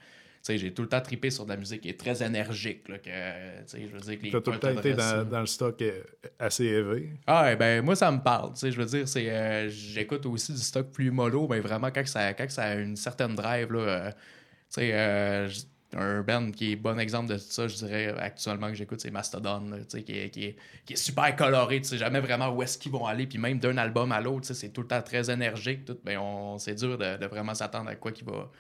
[0.49, 2.89] j'ai tout le temps trippé sur de la musique qui est très énergique.
[2.89, 3.11] Là, que,
[3.73, 6.03] je veux dire que les T'as tout le temps été dans, dans le stock euh,
[6.39, 7.11] assez élevé.
[7.27, 8.53] ah, ouais, ben moi, ça me parle.
[8.61, 12.35] Je veux dire, c'est, euh, j'écoute aussi du stock plus mollo, mais vraiment, quand ça,
[12.35, 14.17] quand ça a une certaine drive, là, euh, tu
[14.81, 15.49] sais, euh,
[15.95, 19.61] un band qui est bon exemple de ça, je dirais, actuellement, que j'écoute, c'est Mastodon,
[19.71, 21.81] là, qui est, qui, est, qui est super coloré.
[21.81, 24.53] Tu sais jamais vraiment où est-ce qu'ils vont aller, puis même d'un album à l'autre,
[24.53, 25.85] c'est tout le temps très énergique.
[25.85, 28.51] Tout, ben, on, c'est dur de, de vraiment s'attendre à quoi qu'il va.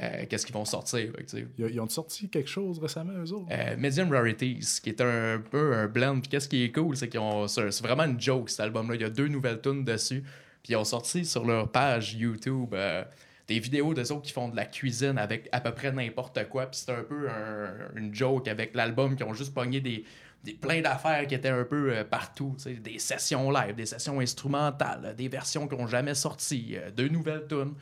[0.00, 1.12] euh, qu'est-ce qu'ils vont sortir.
[1.14, 3.46] fait Ils, ont sorti quelque chose récemment, eux autres?
[3.52, 6.20] euh, Medium Rarities, qui est un peu un blend.
[6.20, 7.46] Puis qu'est-ce qui est cool, c'est qu'ils ont.
[7.46, 8.96] C'est c'est vraiment une joke, cet album-là.
[8.96, 10.22] Il y a deux nouvelles tunes dessus.
[10.62, 13.04] Puis ils ont sorti sur leur page YouTube euh,
[13.46, 16.66] des vidéos de autres qui font de la cuisine avec à peu près n'importe quoi.
[16.66, 20.04] Puis c'est un peu un- une joke avec l'album, qui ont juste pogné des.
[20.44, 25.14] Des, plein d'affaires qui étaient un peu euh, partout, des sessions live, des sessions instrumentales,
[25.16, 27.72] des versions qui n'ont jamais sorti, euh, deux nouvelles tunes.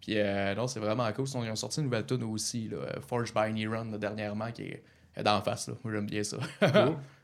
[0.00, 1.26] Puis euh, non, c'est vraiment cool.
[1.34, 4.62] Ils ont sorti une nouvelle tune aussi, là, euh, Forged by Neuron, là, dernièrement, qui
[4.62, 4.82] est
[5.16, 5.66] est d'en face.
[5.68, 5.74] Là.
[5.84, 6.36] Moi, j'aime bien ça.
[6.60, 6.96] Cool.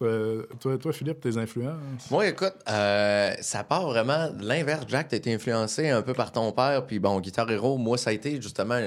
[0.00, 2.10] toi, toi, Philippe, tes influences?
[2.10, 4.84] Moi, écoute, euh, ça part vraiment de l'inverse.
[4.88, 6.86] Jack, t'as été influencé un peu par ton père.
[6.86, 8.80] Puis bon, Guitar Hero, moi, ça a été justement,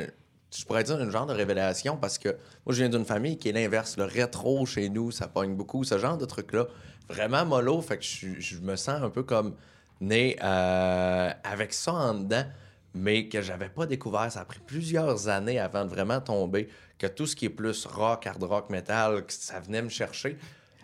[0.55, 2.29] je pourrais dire, une genre de révélation parce que
[2.65, 3.95] moi, je viens d'une famille qui est l'inverse.
[3.97, 6.65] Le rétro chez nous, ça pogne beaucoup, ce genre de truc-là.
[7.09, 7.79] Vraiment mollo.
[7.81, 9.53] Fait que je, me sens un peu comme
[10.01, 12.45] né euh, avec ça en dedans,
[12.95, 14.31] mais que j'avais pas découvert.
[14.31, 16.69] Ça a pris plusieurs années avant de vraiment tomber.
[16.97, 20.39] Que tout ce qui est plus rock, hard rock, metal, ça venait me chercher.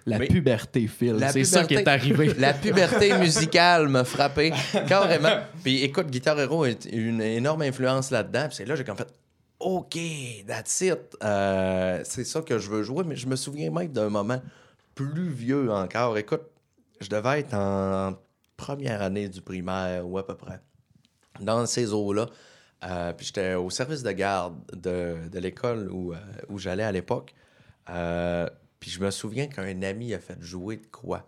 [0.05, 1.17] La Mais- puberté, Phil.
[1.31, 2.33] C'est ça qui est arrivé.
[2.37, 4.51] La puberté musicale m'a frappé
[4.87, 5.39] carrément.
[5.63, 8.47] Puis écoute, Guitar Hero est une énorme influence là-dedans.
[8.47, 9.13] Puis c'est là que j'ai comme fait
[9.59, 9.97] OK,
[10.47, 11.17] that's it.
[11.23, 13.03] Euh, c'est ça que je veux jouer.
[13.05, 14.41] Mais je me souviens même d'un moment
[14.95, 16.17] plus vieux encore.
[16.17, 16.43] Écoute,
[17.01, 18.13] je devais être en
[18.57, 20.59] première année du primaire ou à peu près.
[21.39, 22.27] Dans ces eaux-là.
[22.85, 26.91] Euh, puis j'étais au service de garde de, de l'école où, euh, où j'allais à
[26.91, 27.33] l'époque.
[27.89, 28.47] Euh,
[28.79, 31.25] puis je me souviens qu'un ami a fait jouer de quoi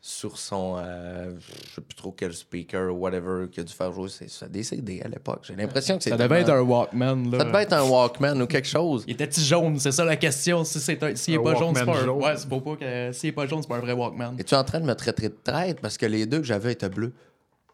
[0.00, 0.76] sur son.
[0.78, 4.48] euh, je sais plus trop quel speaker ou whatever qui a dû faire jouer ses-
[4.48, 5.40] des CD à l'époque.
[5.42, 6.10] J'ai l'impression que c'est.
[6.10, 7.30] Ça devait être un Walkman.
[7.32, 7.38] Là.
[7.38, 9.02] Ça devait être un Walkman ou quelque chose.
[9.08, 9.78] Il était-tu jaune?
[9.80, 10.62] C'est ça la question.
[10.64, 12.04] Si c'est un- s'il est Un pas jaune, c'est pas un.
[12.04, 12.22] jaune.
[12.22, 13.12] Ouais, c'est pour pas que.
[13.12, 14.36] S'il est pas jaune, c'est pas un vrai Walkman.
[14.38, 16.88] Es-tu en train de me traiter de traite parce que les deux que j'avais étaient
[16.88, 17.12] bleus?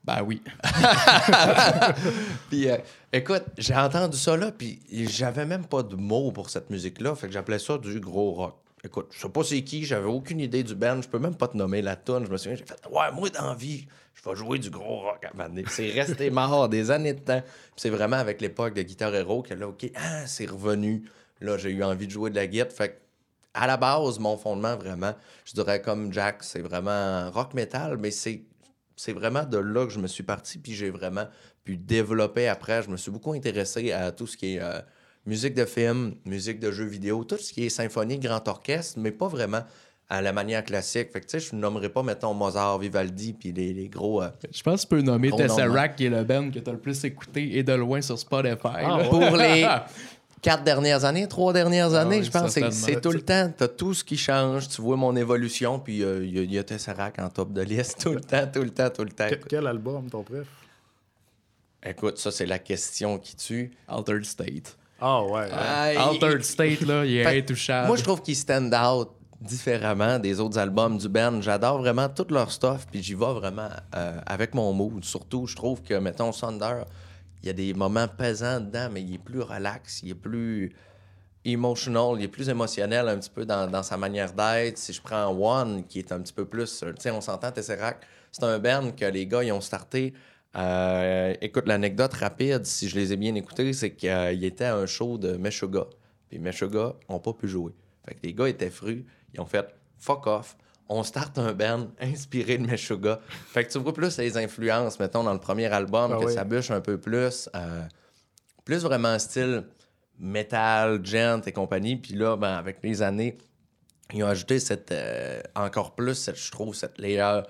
[0.03, 0.43] Ben oui.
[2.51, 2.77] Puis, euh,
[3.13, 7.27] écoute, j'ai entendu ça là, puis j'avais même pas de mots pour cette musique-là, fait
[7.29, 8.55] que j'appelais ça du gros rock.
[8.85, 11.49] Écoute, je sais pas c'est qui, j'avais aucune idée du band, je peux même pas
[11.49, 12.27] te nommer la tune.
[12.27, 15.25] Je me souviens, j'ai fait, ouais, moi, dans vie, je vais jouer du gros rock
[15.25, 15.33] à.
[15.69, 17.43] C'est resté mort des années de temps.
[17.77, 21.05] C'est vraiment avec l'époque de Guitar Hero que là, OK, ah, c'est revenu.
[21.41, 22.73] Là, j'ai eu envie de jouer de la guitare.
[22.73, 22.95] Fait que,
[23.55, 28.11] à la base, mon fondement, vraiment, je dirais comme Jack, c'est vraiment rock metal, mais
[28.11, 28.45] c'est
[28.97, 31.27] c'est vraiment de là que je me suis parti, puis j'ai vraiment
[31.65, 32.83] pu développer après.
[32.83, 34.81] Je me suis beaucoup intéressé à tout ce qui est euh,
[35.27, 39.11] musique de film, musique de jeux vidéo, tout ce qui est symphonie, grand orchestre, mais
[39.11, 39.63] pas vraiment
[40.11, 41.11] à la manière classique.
[41.13, 44.23] Fait que, tu sais, je ne nommerai pas, mettons, Mozart, Vivaldi, puis les, les gros...
[44.23, 46.79] euh, Je pense que tu peux nommer Tesseract, qui est le band que t'as le
[46.79, 48.59] plus écouté et de loin sur Spotify.
[48.65, 49.09] Ah, ouais.
[49.09, 49.67] pour les
[50.43, 52.51] quatre dernières années, trois dernières Ah années, oui, je pense.
[52.51, 52.87] C'est, certainement.
[52.87, 53.51] c'est tout le temps.
[53.57, 54.69] Tu as tout ce qui change.
[54.69, 57.55] Tu vois mon évolution, puis euh, il y a- il y, a Tesseract en top
[57.55, 59.31] de liste tout le temps, tout le temps, tout le temps.
[59.31, 60.47] Que- quel album, ton préf?
[61.83, 63.71] Écoute, ça, c'est la question qui tue.
[63.89, 64.77] Altered State.
[65.01, 65.49] Ah ouais.
[65.53, 67.89] Ah, il- Altered State, là, il est Fait- intouchable.
[67.89, 71.41] Moi, je trouve qu'ils stand out différemment des autres albums du band.
[71.43, 75.05] J'adore vraiment tout leur stuff, puis j'y vais vraiment euh, avec mon mood.
[75.05, 76.83] Surtout, je trouve que, mettons, Thunder,
[77.43, 80.73] il y a des moments pesants dedans, mais il est plus relax, il est plus
[81.45, 84.79] emotional, il est plus émotionnel un petit peu dans, dans sa manière d'être.
[84.79, 86.81] Si je prends One, qui est un petit peu plus...
[86.81, 88.03] Tu sais, on s'entend, Tesseract,
[88.33, 90.15] c'est un band que les gars, ils ont starté...
[90.57, 94.87] euh, écoute, l'anecdote rapide, si je les ai bien écoutés, c'est qu'il était à un
[94.87, 95.87] show de Meshuggah.
[96.29, 97.73] Puis Meshuggah n'ont pas pu jouer.
[98.07, 99.05] Fait que les gars étaient frus.
[99.33, 99.67] Ils ont fait
[99.99, 100.57] fuck off.
[100.89, 103.21] On starte un band inspiré de Meshuggah.
[103.49, 106.33] Fait que tu vois plus les influences, mettons, dans le premier album, Ah que oui.
[106.35, 107.49] ça bûche un peu plus.
[107.57, 107.83] euh,
[108.65, 109.65] plus vraiment style
[110.19, 111.97] metal, gent et compagnie.
[111.97, 113.37] Puis là, ben, avec les années,
[114.13, 117.41] ils ont ajouté cette, euh, encore plus, cette, je trouve, cette layer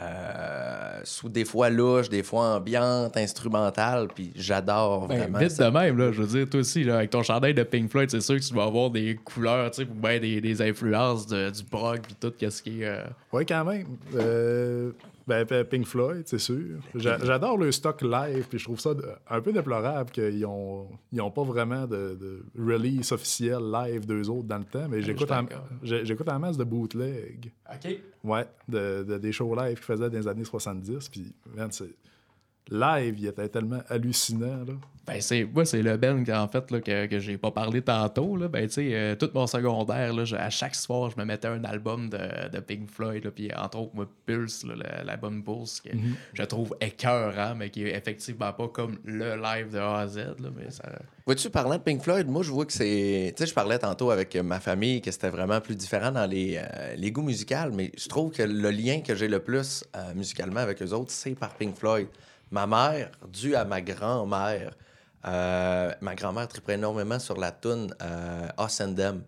[0.00, 4.08] euh, sous des fois louche, des fois ambiante, instrumentale.
[4.14, 5.70] Puis j'adore Ben, vraiment vite ça.
[5.70, 8.10] de même, là, je veux dire, toi aussi, là, avec ton chandail de Pink Floyd,
[8.10, 11.26] c'est sûr que tu vas avoir des couleurs, tu sais, ou ben des, des influences
[11.26, 12.86] de- du prog, puis tout, qu'est-ce qui est...
[12.86, 13.02] euh,
[13.32, 13.86] Oui, quand même.
[14.16, 14.92] Euh,
[15.26, 16.78] ben, Pink Floyd, c'est sûr.
[16.94, 18.90] J'a- J'adore le stock live, puis je trouve ça
[19.30, 24.28] un peu déplorable qu'ils n'ont ils ont pas vraiment de, de release officiel live d'eux
[24.28, 25.28] autres dans le temps, mais j'écoute
[25.82, 27.52] je suis en, j'écoute en masse de bootleg.
[27.72, 27.96] OK.
[28.24, 31.94] Ouais, de, de- des shows live qu'ils faisaient dans les années 70, puis man, c'est-
[32.72, 34.74] live, il était tellement hallucinant, là.
[35.04, 38.36] Ben, c'est, moi, c'est le band, en fait, là, que, que j'ai pas parlé tantôt.
[38.36, 38.46] Là.
[38.46, 41.48] Ben, tu sais, euh, tout mon secondaire, là, je- à chaque soir, je me mettais
[41.48, 42.18] un album de,
[42.52, 43.28] de Pink Floyd.
[43.30, 44.64] Puis, entre autres, moi, Pulse,
[45.04, 45.90] l'album Pulse, que
[46.34, 50.18] je trouve écœurant, mais qui est effectivement pas comme le live de A à Z.
[50.18, 50.84] Là, mais ça...
[51.26, 53.34] Vois-tu, parlant de Pink Floyd, moi, je vois que c'est.
[53.36, 56.58] Tu sais, je parlais tantôt avec ma famille que c'était vraiment plus différent dans les,
[56.58, 60.14] euh, les goûts musicaux, mais je trouve que le lien que j'ai le plus euh,
[60.14, 62.06] musicalement avec eux autres, c'est par Pink Floyd.
[62.52, 64.76] Ma mère, due à ma grand-mère,
[65.26, 69.22] euh, ma grand-mère tripait énormément sur la tune euh, Us and Them.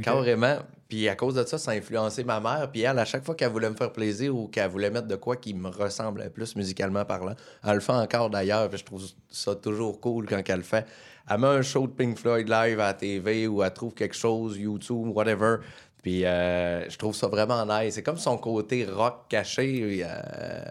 [0.00, 0.58] Carrément.
[0.88, 2.70] Puis à cause de ça, ça a influencé ma mère.
[2.70, 5.16] Puis elle, à chaque fois qu'elle voulait me faire plaisir ou qu'elle voulait mettre de
[5.16, 8.68] quoi qui me ressemblait plus musicalement parlant, elle le fait encore d'ailleurs.
[8.70, 10.86] Puis je trouve ça toujours cool quand elle le fait.
[11.28, 14.16] Elle met un show de Pink Floyd live à la TV ou elle trouve quelque
[14.16, 15.56] chose, YouTube, whatever.
[16.02, 17.94] Puis euh, je trouve ça vraiment nice.
[17.94, 20.04] C'est comme son côté rock caché.
[20.04, 20.64] euh,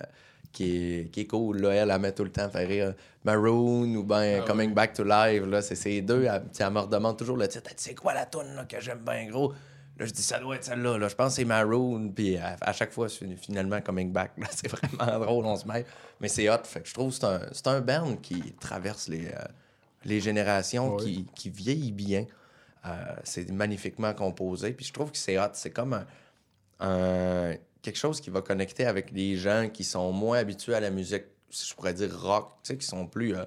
[0.51, 1.61] qui est, qui est cool.
[1.61, 1.69] Là.
[1.73, 2.93] Elle, elle met tout le temps faire rire.
[3.23, 5.43] Maroon ou ben Ah Coming Back to Life.
[5.45, 6.23] Là, c'est ces deux.
[6.25, 7.69] Elle, elle me redemande toujours le titre.
[7.77, 9.53] C'est quoi la tune là, que j'aime bien gros?
[9.97, 10.97] Là, je dis ça doit être celle-là.
[10.97, 11.07] Là.
[11.07, 12.09] Je pense que c'est Maroon.
[12.15, 14.31] Puis à, à chaque fois, c'est finalement Coming Back.
[14.37, 15.85] Là, c'est vraiment drôle, on se met.
[16.19, 16.63] Mais c'est hot.
[16.63, 19.31] Fait que je trouve que c'est un, c'est un band qui traverse les, euh,
[20.05, 21.03] les générations, Ouais.
[21.03, 22.25] qui, qui vieillit bien.
[22.87, 22.89] Euh,
[23.23, 24.71] c'est magnifiquement composé.
[24.73, 25.49] Puis je trouve que c'est hot.
[25.53, 26.05] C'est comme un,
[26.79, 30.89] un- quelque chose qui va connecter avec des gens qui sont moins habitués à la
[30.89, 33.43] musique, si je pourrais dire rock, tu sais, qui sont plus, euh,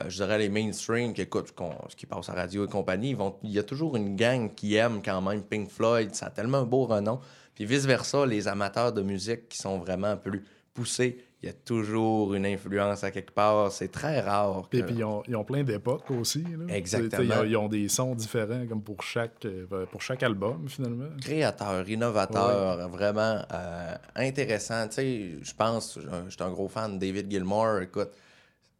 [0.00, 1.52] euh, je dirais, les mainstream, qui écoutent
[1.88, 3.14] ce qui passe à radio et compagnie.
[3.14, 6.14] Vont, il y a toujours une gang qui aime quand même Pink Floyd.
[6.14, 7.20] Ça a tellement un beau renom.
[7.54, 10.44] Puis vice-versa, les amateurs de musique qui sont vraiment plus
[10.74, 13.72] poussés, il y a toujours une influence à quelque part.
[13.72, 14.68] C'est très rare.
[14.70, 16.42] que- Et puis ils ont, ils ont plein d'époques aussi.
[16.44, 16.72] là.
[16.74, 17.42] Exactement.
[17.42, 21.08] Ils ont, des sons différents comme pour chaque, euh, pour chaque album, finalement.
[21.20, 24.86] créateur, innovateur, vraiment euh, intéressant.
[24.86, 27.80] Tu sais, je pense, je suis un gros fan de David Gilmour.
[27.80, 28.10] Écoute,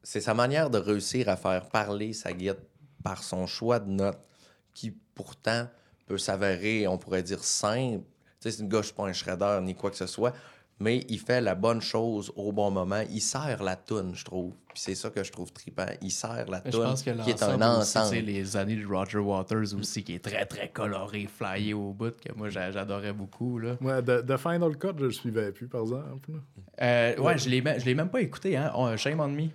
[0.04, 2.58] c'est sa manière de réussir à faire parler sa guide
[3.02, 4.20] par son choix de notes
[4.72, 5.66] qui pourtant
[6.06, 8.04] peut s'avérer, on pourrait dire, simple.
[8.40, 10.32] Tu sais, c'est une suis pas un shredder ni quoi que ce soit,
[10.80, 13.02] mais il fait la bonne chose au bon moment.
[13.10, 14.52] Il sert la toune, je trouve.
[14.68, 15.86] Puis c'est ça que je trouve trippant.
[16.00, 18.16] Il sert la toune, pense que qui est un l'ensemble aussi, tu sais, ensemble.
[18.22, 22.32] les années de Roger Waters aussi, qui est très, très coloré, flyé au bout, que
[22.34, 23.76] moi, j'a- j'adorais beaucoup, là.
[23.80, 26.30] Ouais, The, The Final Cut, je le suivais plus, par exemple.
[26.80, 28.72] Euh, ouais, je je l'ai même pas écouté, hein.
[28.76, 29.48] Oh, shame on me.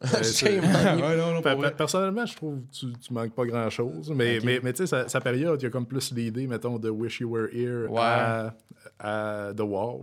[0.42, 1.74] Ouais, non, non, Pe-.
[1.76, 4.12] Personnellement, je trouve que tu, tu manques pas grand chose.
[4.14, 6.78] Mais, mais, mais tu sais, sa, sa période, il y a comme plus l'idée, mettons,
[6.78, 7.98] de Wish You Were Here Ouais.
[7.98, 8.54] à,
[9.00, 10.02] à The Wall.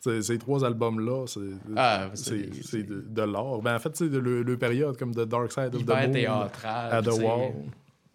[0.00, 1.40] T'sais, ces trois albums-là, c'est
[1.76, 3.58] Ah, de, de l'art.
[3.62, 6.92] Ben, en fait, c'est le, le période comme The Dark Side of the Moon théâtral.
[6.94, 7.08] à The.
[7.08, 7.52] Wall.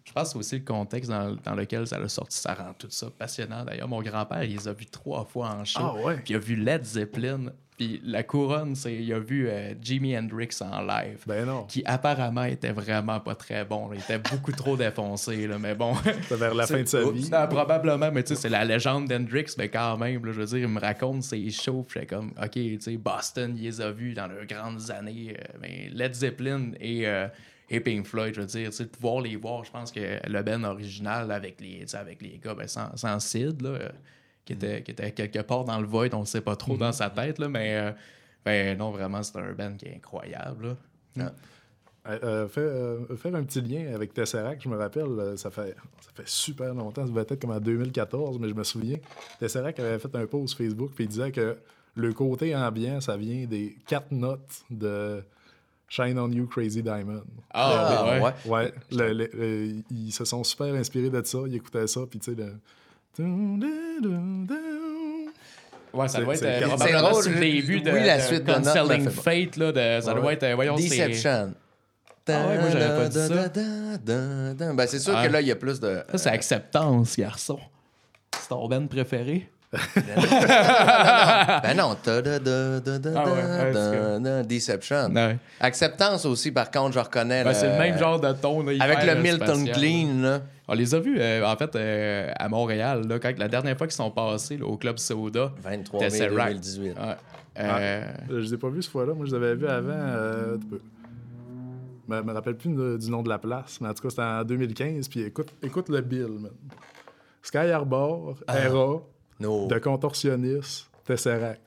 [0.06, 3.08] Je pense aussi le contexte dans, dans lequel ça a sorti, ça rend tout ça
[3.18, 3.64] passionnant.
[3.64, 5.80] D'ailleurs, mon grand-père, il les a vus trois fois en show.
[5.82, 6.16] Ah ouais?
[6.16, 7.46] Puis il a vu Led Zeppelin.
[7.76, 11.24] Puis la couronne, c'est il a vu euh, Jimi Hendrix en live.
[11.26, 13.88] Ben non, Qui apparemment était vraiment pas très bon.
[13.88, 13.96] là.
[13.96, 15.94] Il était beaucoup trop défoncé, là, mais bon.
[16.28, 17.28] c'est vers la fin de sa vie.
[17.30, 20.46] Non, probablement, mais tu sais, c'est la légende d'Hendrix, mais quand même, là, je veux
[20.46, 23.90] dire, il me raconte ses shows, puis comme, ok, tu sais, Boston, il les a
[23.90, 27.26] vus dans leurs grandes années, euh, mais Led Zeppelin et, euh,
[27.70, 30.20] et Pink Floyd, je veux dire, tu sais, de pouvoir les voir, je pense que
[30.28, 33.90] le Ben original avec les, avec les gars, ben, sans, sans Sid, là,
[34.44, 36.92] qui, était, qui était quelque part dans le void, on le sait pas trop dans
[36.92, 37.92] sa tête, là, mais euh,
[38.44, 40.76] ben non, vraiment, c'est un Ben qui est incroyable,
[41.16, 41.32] là.
[42.06, 46.10] Euh, euh, fait- faire un petit lien avec Tesseract, je me rappelle, ça fait, ça
[46.14, 48.98] fait super longtemps, ça devait être comme en 2014, mais je me souviens.
[49.40, 51.56] Tesseract avait fait un post Facebook, puis il disait que
[51.96, 55.22] le côté ambiant, ça vient des quatre notes de
[55.88, 57.22] Shine on You Crazy Diamond.
[57.50, 58.50] Ah, ouais.
[58.50, 62.18] Ouais, le- le- le- ils se sont super inspirés de ça, ils écoutaient ça, puis
[62.18, 62.42] tu sais.
[65.92, 68.44] Ouais, ça C'est- doit être c'est euh, C'est drôle, le début de, oui, la suite
[68.44, 70.88] de fait Fate, là, de, ça doit être, euh, voyons, c'est...
[70.88, 71.54] Deception.
[72.26, 74.72] Ah ouais, moi, j'avais pas dit ça.
[74.72, 75.26] Ben, c'est sûr Ah.
[75.26, 76.02] que là, il y a plus de.
[76.12, 77.60] Ça, c'est Acceptance, garçon.
[78.40, 79.48] C'est ton band préféré?
[81.62, 81.96] Ben non.
[82.06, 82.20] da
[83.16, 85.12] Ah Deception.
[85.60, 87.44] Acceptance aussi, par contre, je reconnais.
[87.44, 88.66] Ben, c'est le même genre de ton.
[88.66, 89.68] Avec le euh, Milton.
[89.70, 90.40] Clean, là.
[90.66, 93.86] On les a vus, euh, en fait, euh, à Montréal, là, quand, la dernière fois
[93.86, 95.52] qu'ils sont passés là, au Club Soda.
[95.62, 96.48] 23 mai Tesseract.
[96.52, 96.88] 2018.
[96.90, 96.94] Ouais.
[97.58, 99.12] Euh, Je les ai pas vus cette fois-là.
[99.14, 99.90] Moi, je les avais vus avant.
[99.92, 100.80] Euh, tu peux-
[102.08, 104.10] Je me, me rappelle plus de- du nom de la place, mais en tout cas,
[104.10, 105.08] c'était en 2015.
[105.08, 106.50] Puis écoute, écoute le bill, man.
[107.42, 109.02] Sky Harbor, Era,
[109.40, 109.66] No.
[109.68, 111.60] de contorsionniste, Tesseract.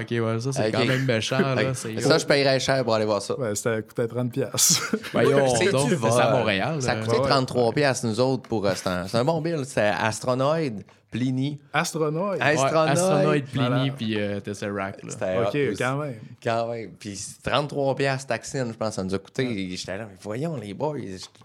[0.00, 1.38] Ok, ouais, ça, c'est quand même méchant.
[1.38, 2.00] Là, c'est...
[2.00, 3.38] Ça, je paierais cher pour aller voir ça.
[3.38, 4.30] Ouais, c'était coûtait 30$.
[4.30, 4.96] piastres.
[5.12, 6.30] Voyons C'est donc, du mais c'est à.
[6.30, 6.82] Montréal.
[6.82, 7.00] Ça là.
[7.02, 7.28] coûtait ouais.
[7.28, 8.66] 33 piastres, nous autres, pour...
[8.66, 9.62] euh, C'est un, c'est un bon bill.
[9.64, 11.60] C'est Astronoid, Pliny.
[11.72, 12.40] Astronaute.
[12.40, 12.90] Hey, Ouais, Astronaut.
[12.90, 13.92] Astronaut, Pliny, Voilà.
[13.92, 15.04] puis euh, Tesseract.
[15.04, 15.10] Là.
[15.10, 16.14] C'était ok, quand même.
[16.42, 16.90] Quand même.
[16.98, 19.68] Puis 33 piastres taxine, je pense ça nous a coûté.
[19.76, 20.96] J'étais là, mais voyons les boys.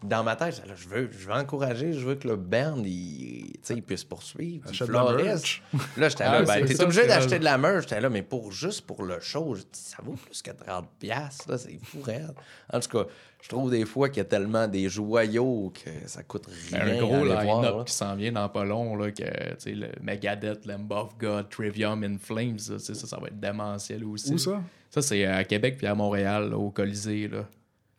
[0.03, 3.51] Dans ma tête, là, je veux, je veux encourager, je veux que le band, il,
[3.51, 4.65] tu sais, il puisse poursuivre.
[4.71, 4.91] il
[5.25, 5.61] merch.
[5.97, 7.83] Là, j'étais Ah, là, c'est ben, t'es obligé d'acheter de la merch.
[7.83, 11.57] J'étais là, mais pour juste pour le show, ça vaut plus que 30 piastres, là,
[11.57, 12.33] c'est fou, raide.
[12.71, 13.05] En tout cas,
[13.47, 16.97] je trouve des fois qu'il y a tellement des joyaux que ça coûte rien un
[16.99, 20.91] gros line-up qui s'en vient dans pas long, là, que, tu sais, le Megadeth, Lamb
[20.91, 24.33] of God, Trivium in Flames, là, ça, ça va être démentiel aussi.
[24.33, 24.61] Où ça?
[24.89, 27.29] Ça, c'est à Québec puis à Montréal, là, au Colisée.
[27.29, 27.45] Là.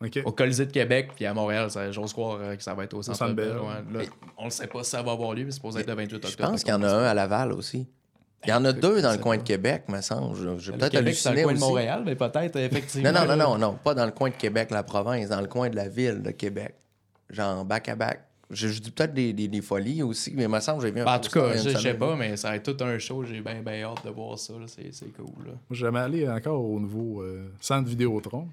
[0.05, 0.19] OK.
[0.23, 2.93] Au Colisée de Québec puis à Montréal, ça- j'ose croire euh, que ça va être
[2.93, 3.57] au Centre Centre Bell.
[3.57, 3.99] Ouais.
[3.99, 4.05] Là,
[4.37, 6.15] on ne sait pas si ça va avoir lieu, mais c'est supposé être le 28
[6.17, 6.31] octobre.
[6.31, 7.87] Je pense qu'il y en a un à Laval aussi.
[8.45, 10.35] Il y en a deux dans le coin de Québec, me semble.
[10.35, 11.67] Je- J'ai Le peut-être Québec, c'est dans halluciné le coin de aussi.
[11.67, 13.11] Montréal, mais peut-être, effectivement.
[13.11, 15.47] Non, non, non, non, non, pas dans le coin de Québec, la province, dans le
[15.47, 16.75] coin de la ville de Québec.
[17.29, 18.21] Genre back-à-back.
[18.49, 20.91] Je, je dis peut-être des, des, des folies aussi, mais il me semble que j'ai
[20.93, 22.97] vu un Ben, en tout cas, je sais pas, mais ça va être tout un
[22.97, 23.23] show.
[23.23, 24.53] J'ai bien, bien hâte de voir ça.
[24.53, 24.65] là.
[24.67, 25.45] C'est c'est cool.
[25.45, 25.51] Là.
[25.69, 28.47] Moi, jamais allé encore au nouveau euh, centre Vidéotron.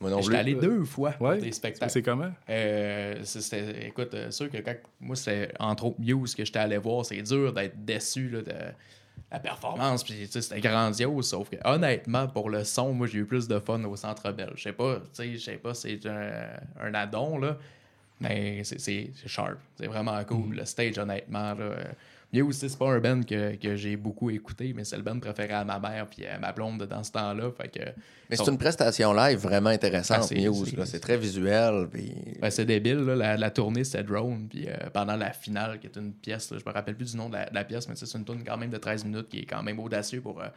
[0.00, 0.36] Moi non J'étais plus.
[0.36, 1.38] allé deux fois pour Ouais.
[1.38, 1.90] des spectacles.
[1.90, 2.30] C'est comment?
[2.50, 6.58] Euh, c'est- c'était, écoute, euh, sûr que quand moi, c'était entre autres Muse que j'étais
[6.58, 8.52] allé voir, c'est dur d'être déçu là, de
[9.30, 10.04] la performance.
[10.04, 13.82] Puis, c'était grandiose, sauf que honnêtement, pour le son, moi, j'ai eu plus de fun
[13.84, 14.52] au Centre Bell.
[14.56, 16.30] Je sais pas, tu sais, je sais pas c'est un,
[16.80, 17.56] un addon, là,
[18.20, 19.58] mais c'est, sharp.
[19.76, 20.56] C'est vraiment cool.
[20.56, 21.76] Le stage, honnêtement, là.
[22.32, 25.18] Tu sais, c'est pas un band que, que j'ai beaucoup écouté, mais c'est le band
[25.18, 27.50] préféré à ma mère puis à ma blonde dans ce temps-là.
[27.56, 27.84] Fait que,
[28.28, 30.64] Mais sont- c'est une prestation live vraiment intéressante, Ah, c'est- Muse.
[30.70, 30.84] c'est- là.
[30.86, 31.88] C'est très visuel.
[31.90, 32.12] Puis...
[32.40, 33.16] Ben, c'est débile, là.
[33.16, 34.46] La, la tournée, c'était Drone.
[34.50, 37.16] Puis euh, pendant la finale, qui est une pièce, là, je me rappelle plus du
[37.16, 39.28] nom de la, de la pièce, mais c'est une tourne quand même de 13 minutes
[39.28, 40.40] qui est quand même audacieux pour.
[40.42, 40.48] Euh,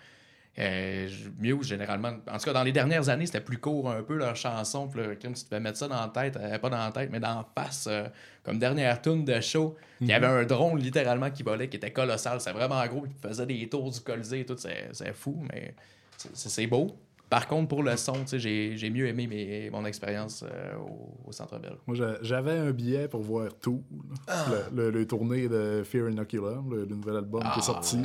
[0.60, 1.08] euh,
[1.40, 2.12] Muse, généralement.
[2.30, 4.88] En tout cas, dans les dernières années, c'était plus court un peu leur chanson.
[4.88, 7.10] Puis là, comme tu devais mettre ça dans la tête, euh, pas dans la tête,
[7.12, 8.06] mais dans la face, euh,
[8.44, 9.76] comme dernière tune de show.
[9.98, 12.40] Puis Il y avait un drone littéralement qui volait, qui était colossal.
[12.42, 13.06] C'était vraiment gros.
[13.06, 14.56] Il faisait des tours du Colisée et tout.
[14.58, 15.74] C'est c'est fou, mais
[16.18, 16.88] c'est- c'est c'est beau.
[17.30, 21.58] Par contre, pour le son, j'ai mieux aimé mes- mon expérience euh, au, au Centre
[21.60, 21.78] Bell.
[21.88, 23.82] Moi, j'a- j'avais un billet pour voir tout.
[24.28, 28.02] Le, le, le tournée de Fear Inoculum, le, le nouvel album qui est sorti.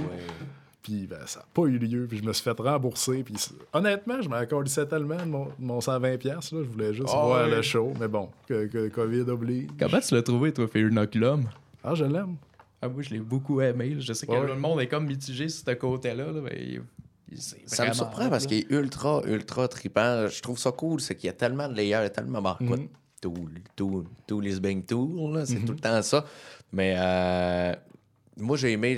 [0.86, 2.06] Puis ben, ça n'a pas eu lieu.
[2.08, 3.24] Puis je me suis fait rembourser.
[3.24, 3.34] Puis
[3.72, 6.24] honnêtement, je m'accordissais tellement de mon, mon 120$.
[6.28, 7.56] Là, je voulais juste Ah voir ouais.
[7.56, 7.92] le show.
[7.98, 9.66] Mais bon, que, que COVID oblige.
[9.80, 11.44] Comment tu l'as trouvé, toi, Fear Inoculum?
[11.82, 12.36] Ah, je l'aime.
[12.80, 13.90] Ah, moi, je l'ai beaucoup aimé.
[13.94, 14.00] là.
[14.00, 14.46] Je sais que Ouais.
[14.46, 16.26] le monde est comme mitigé sur ce côté-là.
[16.30, 16.78] là, mais
[17.66, 20.28] Ça me surprend parce qu'il est ultra, ultra trippant.
[20.28, 22.40] Je trouve ça cool, c'est qu'il y a tellement de layers, il y a tellement
[22.40, 22.88] bon, écoute, Mhm.
[23.20, 23.34] tout,
[23.74, 24.84] tout, tout les Bang
[25.34, 25.64] là, c'est Mhm.
[25.64, 26.24] tout le temps ça.
[26.72, 27.74] Mais euh,
[28.38, 28.94] moi, j'ai aimé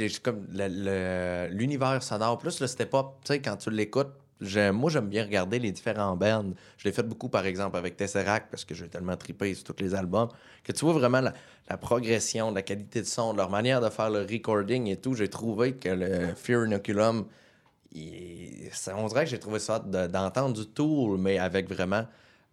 [1.51, 2.39] l'univers sonore.
[2.39, 4.13] Plus le step-up, tu sais, quand tu l'écoutes,
[4.73, 6.45] moi, j'aime bien regarder les différents bands.
[6.77, 9.83] Je l'ai fait beaucoup, par exemple, avec Tesseract, parce que j'ai tellement trippé sur tous
[9.83, 10.29] les albums,
[10.63, 14.21] que tu vois vraiment la, progression, la qualité de son, leur manière de faire le
[14.21, 15.15] recording et tout.
[15.15, 17.27] J'ai trouvé que le Fear Inoculum,
[17.93, 22.07] il- on dirait que j'ai trouvé ça de- d'entendre du Tool, mais avec vraiment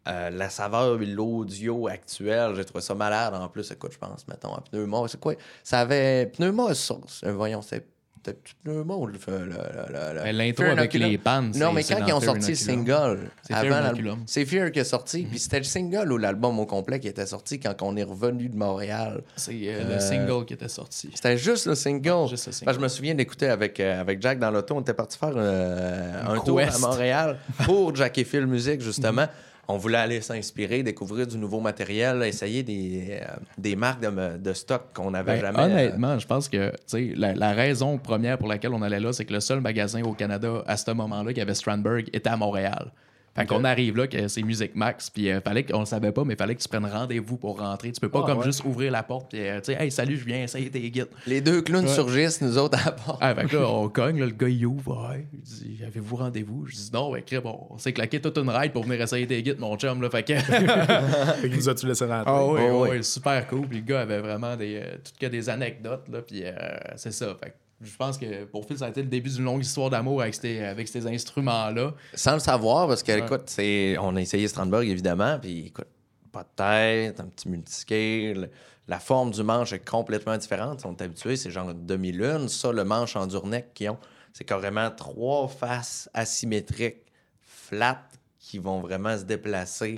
[0.08, 2.54] euh, la saveur et l'audio actuel.
[2.56, 3.70] J'ai trouvé ça malade en plus.
[3.72, 5.00] Écoute, je pense, mettons, à Pneuma.
[5.08, 5.34] C'est quoi?
[5.64, 6.28] Ça avait.
[6.28, 7.86] Pneuma, ça- c'est- voyons, c'est
[8.24, 9.18] peut-être Pneuma ou le.
[9.18, 11.52] Ben, L'intro avec les pannes.
[11.56, 14.84] Non, mais quand ils ont sorti le single, C'est Fear avant c'est Fear qui est
[14.84, 18.04] sorti, puis c'était le single ou l'album au complet qui était sorti quand on est
[18.04, 19.22] revenu de Montréal.
[19.36, 21.10] C'est euh, Euh, le single qui était sorti.
[21.14, 22.28] C'était juste le single.
[22.28, 22.72] Juste le single.
[22.72, 24.76] Que je me souviens d'écouter avec, euh, avec Jack dans l'auto.
[24.76, 26.78] On était parti faire euh, un tour à.
[26.80, 29.28] Montréal pour Jack et Phil Music, justement.
[29.68, 33.26] On voulait aller s'inspirer, découvrir du nouveau matériel, essayer des, euh,
[33.58, 35.60] des marques de, de stock qu'on n'avait Ben, jamais.
[35.60, 36.72] euh, honnêtement, je pense que
[37.16, 40.14] la, la raison première pour laquelle on allait là, c'est que le seul magasin au
[40.14, 42.92] Canada à ce moment-là qui avait Strandberg était à Montréal.
[43.36, 46.24] Fait qu'on arrive là, que c'est Music Max, puis euh, fallait qu'on le savait pas,
[46.24, 47.92] mais fallait que tu prennes rendez-vous pour rentrer.
[47.92, 48.46] Tu peux pas Ah, comme ouais.
[48.46, 51.10] juste ouvrir la porte, puis euh, tu sais, hey, salut, je viens essayer tes guides.
[51.28, 51.94] Les deux clowns Ouais.
[51.94, 53.18] surgissent, nous autres, à la porte.
[53.22, 55.10] Ah, fait que là, on cogne, là, le gars, il ouvre.
[55.12, 55.28] Ouais.
[55.34, 58.50] Il dit Avez-vous rendez-vous Je dis Non, ouais, crème, on, on s'est claqué toute une
[58.50, 60.02] ride pour venir essayer tes guides, mon chum.
[60.02, 60.34] Là, fait que.
[60.40, 62.24] Fait qu'il nous a-tu laissé rentrer?
[62.34, 63.68] Ah oui, Oh, oui, super cool.
[63.68, 66.08] Puis le gars avait vraiment des, euh, toutes que des anecdotes.
[66.12, 66.52] Là, puis euh,
[66.96, 67.36] c'est ça.
[67.44, 70.22] Fait je pense que pour Phil, ça a été le début d'une longue histoire d'amour
[70.22, 71.94] avec ces, avec ces instruments-là.
[72.14, 73.20] Sans le savoir, parce que, Ouais.
[73.20, 73.98] écoute, c'est...
[74.00, 75.88] on a essayé Strandberg, évidemment, puis écoute,
[76.32, 78.50] pas de tête, un petit multiscale.
[78.88, 80.84] La forme du manche est complètement différente.
[80.86, 82.48] On est habitué, c'est genre une demi-lune.
[82.50, 83.98] Ça, le manche en durnec qu'ils ont,
[84.32, 87.04] c'est carrément trois faces asymétriques,
[87.42, 88.04] flat,
[88.38, 89.98] qui vont vraiment se déplacer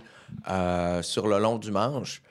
[0.50, 2.22] euh, sur le long du manche.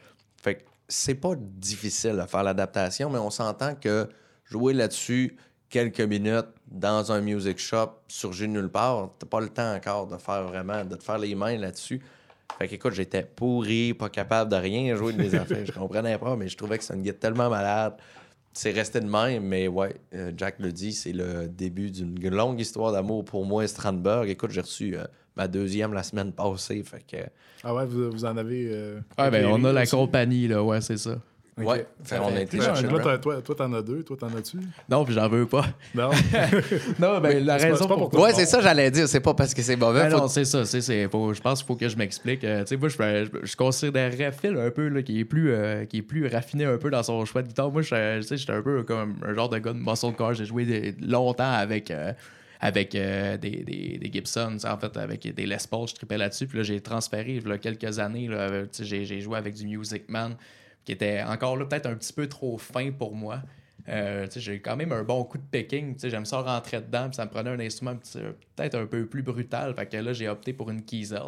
[0.42, 4.08] Fait que c'est pas difficile à faire l'adaptation, mais on s'entend que
[4.50, 5.36] jouer là-dessus
[5.68, 10.06] quelques minutes dans un music shop surgit de nulle part, t'as pas le temps encore
[10.06, 12.00] de faire vraiment, de te faire les mains là-dessus.
[12.58, 15.66] Fait qu'écoute, j'étais pourri, pas capable de rien jouer de mes affaires.
[15.66, 17.94] Je comprenais pas, mais je trouvais que c'est une guide tellement malade.
[18.52, 22.58] C'est resté de même, mais ouais, euh, Jack le dit, c'est le début d'une longue
[22.58, 24.30] histoire d'amour pour moi et Strandberg.
[24.30, 25.04] Écoute, j'ai reçu euh,
[25.36, 27.22] ma deuxième la semaine passée, fait que...
[27.64, 28.68] Ah ouais, vous, vous en avez.
[28.70, 29.90] euh, Ouais, ben, on a la aussi?
[29.90, 31.18] compagnie, là, ouais, c'est ça.
[31.58, 31.66] Ok.
[31.66, 34.14] Ouais, fait, on a été Ouais, chercher le toi, toi, toi, t'en as deux, toi,
[34.20, 34.58] t'en as-tu?
[34.90, 35.64] Non, puis j'en veux pas.
[35.94, 36.10] Non.
[36.98, 38.24] Non, ben, la raison pas pour toi.
[38.24, 39.08] Ouais, c'est ça, j'allais dire.
[39.08, 40.02] C'est pas parce que c'est mauvais.
[40.02, 40.66] Ben faut- non, c'est ça.
[40.66, 42.44] c'est- c'est- faut- je pense qu'il faut que je m'explique.
[42.44, 45.50] Euh, tu sais, moi, je, je, je considérerais Phil un peu, là, qui, est plus,
[45.50, 47.70] euh, qui est plus raffiné un peu dans son choix de guitare.
[47.70, 50.34] Moi, je- tu sais, j'étais un peu comme un genre de gars de muscle car.
[50.34, 52.12] J'ai joué des- longtemps avec, euh,
[52.60, 55.88] avec euh, des, des, des Gibson, en fait, avec des Les Paul.
[55.88, 56.46] Je tripais là-dessus.
[56.46, 58.28] Puis là, j'ai transféré il y a quelques années.
[58.28, 60.34] là, avec- tu sais, j'ai, j'ai joué avec du Music Man,
[60.86, 63.42] qui était encore là, peut-être un petit peu trop fin pour moi.
[63.88, 65.96] Euh, j'ai quand même un bon coup de picking.
[66.02, 67.08] J'aime ça rentrer dedans.
[67.08, 67.96] puis ça me prenait un instrument
[68.56, 69.74] peut-être un peu plus brutal.
[69.74, 71.20] Fait que là, j'ai opté pour une Kiesel.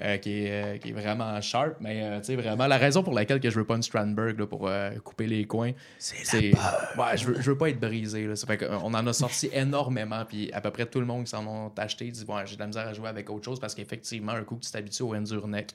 [0.00, 3.14] euh, qui, est, euh, qui est vraiment sharp, mais tu sais, vraiment, la raison pour
[3.14, 4.68] laquelle que je veux pas une Strandberg là, pour
[5.04, 6.52] couper les coins, c'est.
[6.96, 8.26] Ouais, je veux, je veux pas être brisé.
[8.26, 8.34] Là.
[8.34, 11.30] Ça fait qu'on en a sorti énormément, puis à peu près tout le monde qui
[11.30, 14.32] s'en ont acheté dit j'ai de la misère à jouer avec autre chose parce qu'effectivement,
[14.32, 15.74] un coup que tu t'habitues au Endure Neck,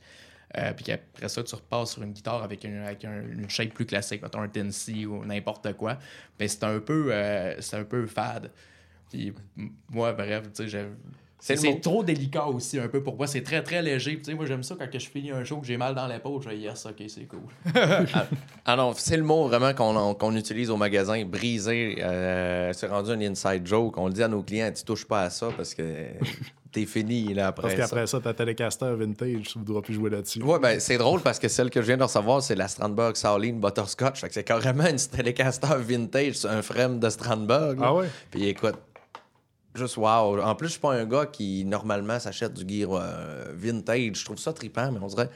[0.58, 3.70] euh, puis qu'après ça, tu repasses sur une guitare avec, une, avec un- une shape
[3.74, 5.98] plus classique, mettons un Tennessee ou n'importe quoi,
[6.40, 8.52] ben c'est un peu euh, c'est un peu fade.
[9.12, 9.34] Puis
[9.90, 10.88] moi, bref, tu sais,
[11.40, 13.26] C'est trop délicat aussi un peu pour moi.
[13.26, 14.18] C'est très très léger.
[14.18, 16.06] Tu sais, moi j'aime ça quand que je finis un show que j'ai mal dans
[16.06, 17.40] l'épaule, je dis yes, ok, c'est cool.
[18.66, 21.24] Ah non, c'est le mot vraiment qu'on qu'on utilise au magasin.
[21.26, 23.98] Briser, euh, c'est rendu un inside joke.
[23.98, 25.82] On le dit à nos clients, tu touches pas à ça parce que
[26.72, 27.82] t'es fini là, après Parce ça.
[27.82, 30.42] qu'après ça, ta Telecaster vintage, tu ne voudras plus jouer là-dessus.
[30.44, 33.16] Ouais, ben c'est drôle parce que celle que je viens de recevoir, c'est la Strandberg
[33.16, 34.22] Saline Butterscotch.
[34.22, 37.80] Fait que c'est carrément une Telecaster vintage sur un frame de Strandberg.
[37.80, 37.86] là.
[37.88, 38.08] Ah ouais?
[38.32, 38.76] Puis écoute,
[39.76, 40.40] juste wow.
[40.42, 44.18] En plus, je suis pas un gars qui normalement s'achète du gear euh, vintage.
[44.20, 45.30] Je trouve ça trippant, mais on dirait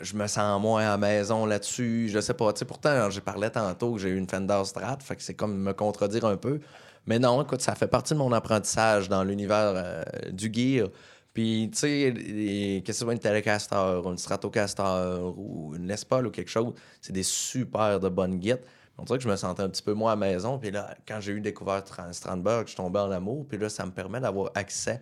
[0.00, 2.08] je me sens moins à la maison là-dessus.
[2.08, 2.52] Je sais pas.
[2.52, 5.34] Tu sais, pourtant, j'ai parlé tantôt que j'ai eu une Fender Strat, fait que c'est
[5.34, 6.60] comme me contredire un peu.
[7.08, 10.90] Mais non, écoute, ça fait partie de mon apprentissage dans l'univers euh, du gear.
[11.32, 16.26] Puis, tu sais, que ce soit une Telecaster, ou une Stratocaster ou une Les Paul
[16.26, 18.60] ou quelque chose, c'est des super de bonnes guides.
[18.98, 20.58] on dirait que je me sentais un petit peu moins à la maison.
[20.58, 23.46] Puis là, quand j'ai eu découvert Tran- Strandberg, je suis tombé en amour.
[23.48, 25.00] Puis là, ça me permet d'avoir accès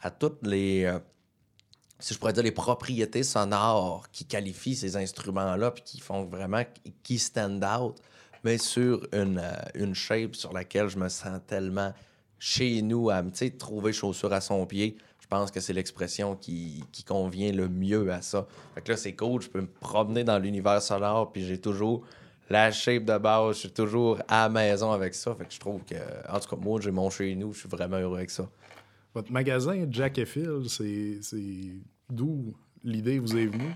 [0.00, 1.00] à toutes les, euh,
[1.98, 6.62] si je pourrais dire, les propriétés sonores qui qualifient ces instruments-là, puis qui font vraiment,
[7.02, 7.96] qui stand out,
[8.44, 11.92] mais sur une, euh, une shape sur laquelle je me sens tellement
[12.38, 13.22] chez nous, à
[13.58, 14.96] trouver chaussure à son pied.
[15.20, 18.46] Je pense que c'est l'expression qui, qui convient le mieux à ça.
[18.74, 22.04] Fait que là, c'est cool, je peux me promener dans l'univers sonore, puis j'ai toujours
[22.48, 25.34] la shape de base, je suis toujours à la maison avec ça.
[25.34, 25.96] Fait que je trouve que,
[26.32, 28.48] en tout cas, moi, j'ai mon chez nous, je suis vraiment heureux avec ça.
[29.14, 31.20] Votre magasin Jack et Phil, c'est
[32.08, 33.74] d'où l'idée vous est venue?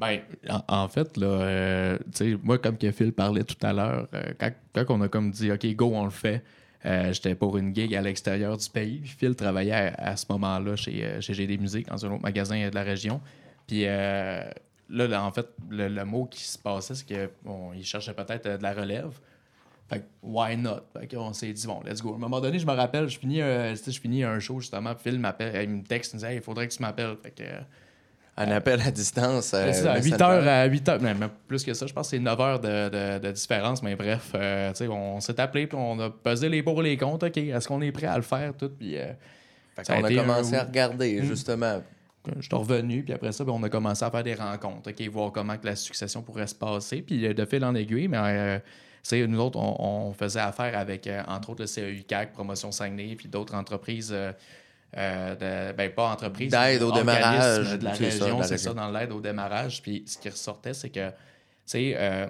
[0.00, 0.22] Ben,
[0.68, 1.98] en, fait, là, euh,
[2.42, 5.66] moi, comme Phil parlait tout à l'heure, euh, quand, quand on a comme dit, OK,
[5.74, 6.42] go, on le fait,
[6.86, 9.02] euh, j'étais pour une gig à l'extérieur du pays.
[9.04, 12.74] Phil travaillait à, ce moment-là chez, euh, chez GD Musique, dans un autre magasin de
[12.74, 13.20] la région.
[13.66, 18.62] Puis là, en fait, le, le mot qui se passait, c'est qu'il cherchait peut-être de
[18.62, 19.20] la relève.
[19.90, 20.80] Fait que, why not?
[20.98, 22.14] Fait qu'on s'est dit, bon, let's go.
[22.14, 25.18] À un moment donné, je me rappelle, je finis, je finis un show, justement, Phil
[25.18, 27.16] m'appelle, il me texte, il me dit, il faudrait que tu m'appelles.
[27.22, 27.44] Fait que,
[28.36, 29.52] Un appel à distance.
[29.54, 30.10] euh, ça, à Messenger.
[30.12, 32.60] 8 heures à 8 heures, même plus que ça, je pense que c'est 9 heures
[32.60, 36.62] de, de- de différence, mais bref, euh, on s'est appelé, puis on a pesé les
[36.62, 39.12] pour et les contre, OK, est-ce qu'on est prêt à le faire, tout, puis euh,
[39.76, 41.24] Fait ça a commencé un- à regarder, Mm.
[41.26, 41.82] justement.
[42.36, 45.00] je suis revenu, puis après ça, ben, on a commencé à faire des rencontres, OK,
[45.08, 48.18] voir comment que la succession pourrait se passer, puis euh, de fil en aiguille, mais
[49.12, 52.70] euh, nous autres, on, on faisait affaire avec, euh, entre autres, le CEU CAC, Promotion
[52.72, 54.14] Saguenay, puis d'autres entreprises,
[54.96, 59.12] euh, de, ben pas entreprises, D'aide au démarrage, de la région, c'est ça, dans l'aide
[59.12, 61.14] au démarrage, puis ce qui ressortait, c'est que, tu
[61.66, 62.26] sais, euh,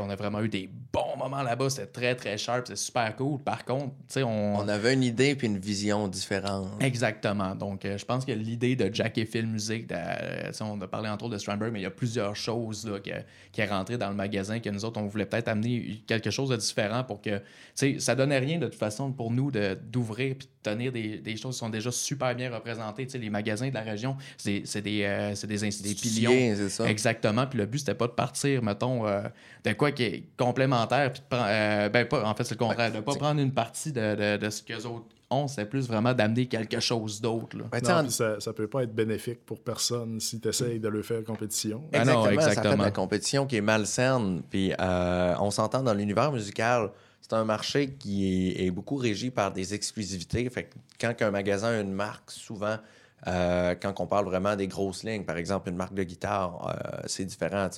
[0.00, 3.38] on a vraiment eu des bons moments là-bas, c'était très, très sharp, c'est super cool.
[3.40, 4.56] Par contre, tu sais, on...
[4.56, 6.70] On avait une idée puis une vision différente.
[6.80, 7.54] Exactement.
[7.54, 10.64] Donc, euh, je pense que l'idée de Jack et Phil Music, de- euh, tu sais,
[10.64, 13.10] on a parlé entre autres de Strandberg, mais il y a plusieurs choses là, que-
[13.52, 16.48] qui est rentré dans le magasin que nous autres, on voulait peut-être amener quelque chose
[16.48, 17.42] de différent pour que, tu
[17.74, 21.54] sais, ça donnait rien de toute façon pour nous d'ouvrir puis tenir des, des choses
[21.54, 23.04] qui sont déjà super bien représentées.
[23.06, 26.30] Tu sais, les magasins de la région, c'est des, c'est des, euh, c'est des institutions.
[26.32, 26.88] piliers, c'est ça.
[26.90, 27.46] Exactement.
[27.46, 29.22] Puis le but, c'était pas de partir, mettons, euh,
[29.64, 31.12] de quoi qui est complémentaire.
[31.12, 32.90] Puis de prendre- euh, ben, pas, en fait, c'est le contraire.
[32.92, 36.12] De pas prendre une partie de, de, de ce qu'eux autres ont, c'est plus vraiment
[36.12, 37.56] d'amener quelque chose d'autre.
[37.72, 41.02] Ben, en- ça, ça peut pas être bénéfique pour personne si tu essayes de le
[41.02, 41.82] faire compétition.
[41.92, 42.84] Ah non, Exactement, ça fait de exactement.
[42.84, 44.42] la compétition qui est malsaine.
[44.50, 46.90] Puis euh, on s'entend dans l'univers musical,
[47.26, 50.48] c'est un marché qui est, est beaucoup régi par des exclusivités.
[50.50, 52.76] Fait que quand un magasin a une marque, souvent,
[53.26, 57.00] euh, quand on parle vraiment des grosses lignes, par exemple une marque de guitare, euh,
[57.06, 57.70] c'est différent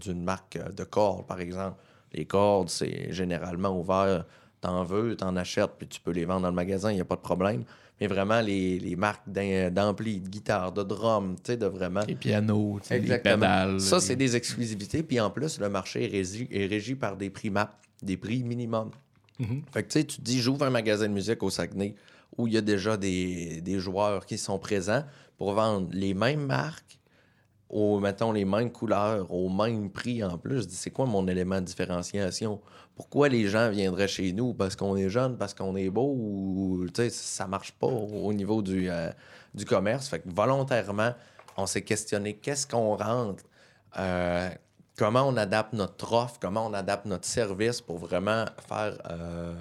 [0.00, 1.76] d'une marque de cordes, par exemple.
[2.12, 4.24] Les cordes, c'est généralement ouvert.
[4.60, 7.04] T'en veux, t'en achètes, puis tu peux les vendre dans le magasin, il n'y a
[7.04, 7.64] pas de problème.
[8.00, 12.00] Mais vraiment, les, les marques d'am- d'ampli, de guitare, de drum, tu sais, de vraiment...
[12.06, 13.80] Les pianos, les pédales.
[13.80, 15.02] Ça, les- c'est des exclusivités.
[15.02, 17.72] Puis en plus, le marché est régi, est régi par des prix MAP,
[18.02, 18.90] des prix minimum.
[19.38, 19.62] Mhm.
[19.72, 21.94] Fait que tu sais, tu te dis, j'ouvre un magasin de musique au Saguenay
[22.36, 25.04] où il y a déjà des, des joueurs qui sont présents
[25.36, 26.98] pour vendre les mêmes marques,
[27.68, 30.62] aux, mettons, les mêmes couleurs, au même prix en plus.
[30.62, 32.60] Je dis, c'est quoi mon élément de différenciation?
[32.94, 34.54] Pourquoi les gens viendraient chez nous?
[34.54, 38.88] Parce qu'on est jeune, parce qu'on est beau ou, ça marche pas au niveau du,
[38.88, 39.10] euh,
[39.54, 40.08] du commerce.
[40.08, 41.14] Fait que volontairement,
[41.56, 43.42] on s'est questionné qu'est-ce qu'on rentre,
[43.98, 44.50] euh,
[44.96, 48.96] comment on adapte notre offre, comment on adapte notre service pour vraiment faire.
[49.10, 49.54] euh,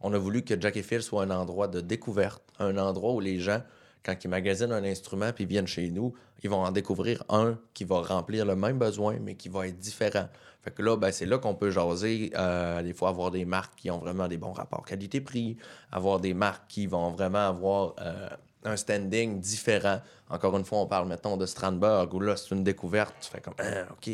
[0.00, 3.20] on a voulu que Jack et Phil soit un endroit de découverte, un endroit où
[3.20, 3.62] les gens,
[4.04, 7.84] quand ils magasinent un instrument puis viennent chez nous, ils vont en découvrir un qui
[7.84, 10.28] va remplir le même besoin, mais qui va être différent.
[10.62, 13.74] Fait que là, ben, c'est là qu'on peut jaser, euh, des fois avoir des marques
[13.76, 15.56] qui ont vraiment des bons rapports qualité-prix,
[15.92, 18.28] avoir des marques qui vont vraiment avoir euh,
[18.66, 20.00] un standing différent.
[20.28, 23.14] Encore une fois, on parle, mettons, de Strandberg, où là, c'est une découverte.
[23.20, 24.10] Tu fais comme, Ah, OK,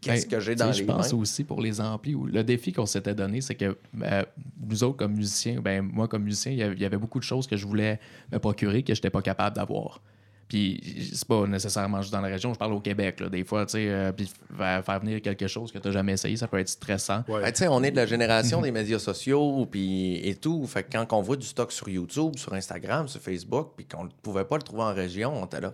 [0.00, 1.18] qu'est-ce Ben, que j'ai dans Je les pense mains?
[1.18, 2.14] aussi pour les amplis.
[2.14, 4.22] où Le défi qu'on s'était donné, c'est que euh,
[4.60, 7.18] nous autres, comme musiciens, ben, moi, comme musicien, il y avait- il y avait beaucoup
[7.18, 7.98] de choses que je voulais
[8.30, 10.00] me procurer que je n'étais pas capable d'avoir.
[10.48, 13.18] Puis c'est pas nécessairement juste dans la région, je parle au Québec.
[13.18, 16.12] Là, des fois, tu sais, euh, puis faire venir quelque chose que tu n'as jamais
[16.12, 17.24] essayé, ça peut être stressant.
[17.28, 17.40] Ouais.
[17.42, 20.64] Ben, tu sais, on est de la génération des médias sociaux puis et tout.
[20.66, 24.04] Fait que quand on voit du stock sur YouTube, sur Instagram, sur Facebook, puis qu'on
[24.04, 25.72] ne pouvait pas le trouver en région, on était là.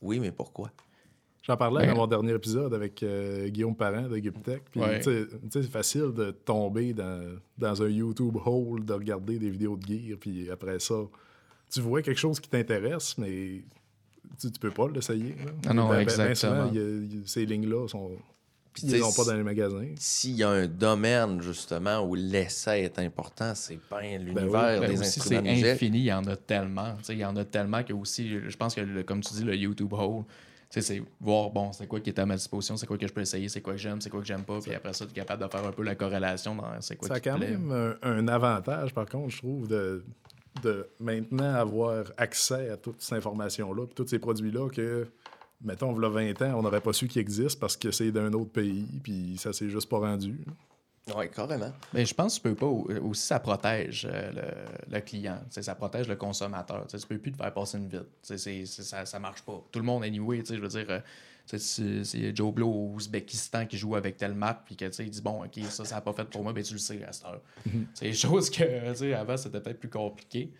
[0.00, 0.70] Oui, mais pourquoi?
[1.46, 4.62] J'en parlais dans mon dernier épisode avec euh, Guillaume Parent de Guptech.
[4.70, 5.02] Puis, Ouais.
[5.02, 10.16] c'est facile de tomber dans, dans un YouTube hole, de regarder des vidéos de gear,
[10.18, 10.94] puis après ça,
[11.70, 13.60] tu vois quelque chose qui t'intéresse, mais
[14.38, 15.34] tu, tu peux pas l'essayer.
[15.44, 15.52] là.
[15.68, 16.62] Ah non, Ben- ben- ben exactement.
[16.64, 18.10] a- a- ces lignes-là sont.
[18.82, 19.86] Ils n'ont pas dans les magasins.
[19.96, 24.96] S'il y a un domaine, justement, où l'essai est important, c'est bien l'univers Ben des
[24.96, 25.36] de c'est
[25.72, 26.96] infini, il y en a tellement.
[26.98, 29.32] Tu sais, Il y en a tellement que aussi, je pense que, le- comme tu
[29.34, 30.24] dis, le YouTube Hole,
[30.70, 33.12] sais, c'est voir, bon, c'est quoi qui est à ma disposition, c'est quoi que je
[33.12, 35.12] peux essayer, c'est quoi que j'aime, c'est quoi que j'aime pas, puis après ça, tu
[35.12, 37.36] es capable de faire un peu la corrélation dans c'est quoi Ça a qui quand
[37.38, 37.50] plaît.
[37.52, 40.02] même un, un avantage, par contre, je trouve, de,
[40.62, 45.06] de maintenant avoir accès à toute cette information-là, puis tous ces produits-là que,
[45.62, 48.12] mettons, il y a 20 ans, on n'aurait pas su qu'ils existent parce que c'est
[48.12, 50.38] d'un autre pays, puis ça s'est juste pas rendu.
[51.14, 51.70] Oui, carrément.
[51.92, 53.00] Mais je pense que tu peux pas.
[53.02, 55.38] Aussi, ça protège euh, le, le client.
[55.50, 56.86] Ça protège le consommateur.
[56.86, 58.06] Tu tu peux plus te faire passer une vite.
[58.22, 59.62] Ça, ça marche pas.
[59.70, 61.02] Tout le monde, anyway, tu sais, je veux dire.
[61.46, 65.44] C'est Joe Blow au Ouzbékistan qui joue avec telle marque, puis que il dit bon,
[65.44, 67.40] ok, ça, ça n'a pas fait pour moi, ben tu le sais à cette heure.
[67.94, 70.50] C'est des choses que, tu sais, avant, c'était peut-être plus compliqué.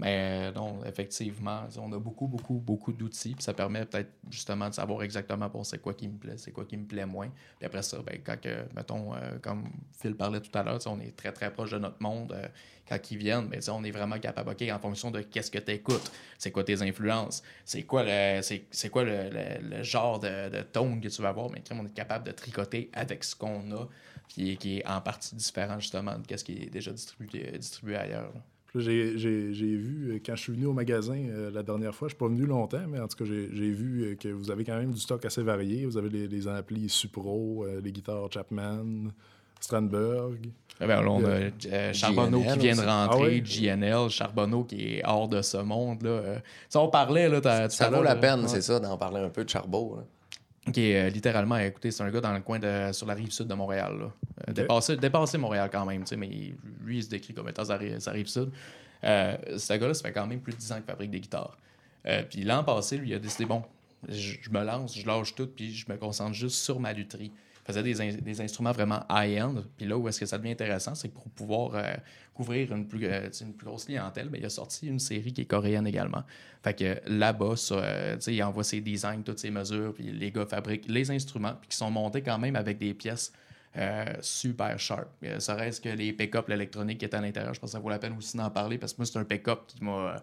[0.00, 3.34] Mais euh, non, effectivement, on a beaucoup, beaucoup, beaucoup d'outils.
[3.34, 6.52] Puis ça permet peut-être justement de savoir exactement bon, c'est quoi qui me plaît, c'est
[6.52, 7.28] quoi qui me plaît moins.
[7.58, 8.36] Puis après ça, ben, quand,
[8.76, 9.68] mettons, euh, comme
[10.00, 12.32] Phil parlait tout à l'heure, on est très, très proche de notre monde.
[12.32, 12.46] euh,
[12.88, 15.72] quand ils viennent, ben, on est vraiment capable, OK, en fonction de qu'est-ce que tu
[15.72, 19.28] écoutes, c'est quoi tes influences, c'est quoi le, c'est, quoi le,
[19.60, 22.88] le- genre de, de tone que tu vas avoir, mais on est capable de tricoter
[22.94, 23.86] avec ce qu'on a,
[24.28, 28.32] puis qui est en partie différent justement de ce qui est déjà distribué, distribué ailleurs.
[28.74, 32.08] J'ai j'ai- j'ai vu, euh, quand je suis venu au magasin euh, la dernière fois,
[32.08, 34.50] je suis pas venu longtemps, mais en tout cas, j'ai j'ai vu euh, que vous
[34.50, 35.86] avez quand même du stock assez varié.
[35.86, 39.08] Vous avez les, les amplis Supro, euh, les guitars Chapman,
[39.58, 40.50] Strandberg.
[40.80, 43.40] Eh ben, là, on a euh, Charbonneau qui vient de rentrer, Ah oui?
[43.42, 46.02] GNL, Charbonneau qui est hors de ce monde.
[46.02, 46.40] Là.
[46.68, 47.40] Sais, on parlait là,
[47.70, 49.96] Ça vaut la peine, ouais, c'est ça, d'en parler un peu de Charbot.
[49.96, 50.04] là.
[50.72, 53.30] Qui est euh, littéralement, écoutez, c'est un gars dans le coin de sur la rive
[53.30, 53.96] sud de Montréal.
[53.98, 54.12] Là.
[54.48, 54.52] Euh,
[55.38, 56.52] Montréal quand même, mais
[56.84, 58.50] lui, il se décrit comme étant sa, ri- sa rive sud.
[59.04, 61.56] Euh, ce gars-là, ça fait quand même plus de 10 ans qu'il fabrique des guitares.
[62.06, 63.62] Euh, puis l'an passé, lui, il a décidé, bon,
[64.08, 67.32] je, je me lance, je lâche tout, puis je me concentre juste sur ma lutherie.
[67.68, 69.56] Faisait des, des instruments vraiment high-end.
[69.76, 71.94] Puis là où est-ce que ça devient intéressant, c'est que pour pouvoir euh,
[72.32, 75.42] couvrir une plus, euh, une plus grosse clientèle, ben, il a sorti une série qui
[75.42, 76.24] est coréenne également.
[76.62, 80.88] Fait que là-bas, euh, il envoie ses designs, toutes ses mesures, puis les gars fabriquent
[80.88, 83.32] les instruments, puis qui sont montés quand même avec des pièces
[84.22, 85.08] super sharp.
[85.24, 87.90] Euh, reste que les pick-up, l'électronique qui est à l'intérieur, je pense que ça vaut
[87.90, 90.22] la peine aussi d'en parler parce que moi, c'est un pick-up qui m'a.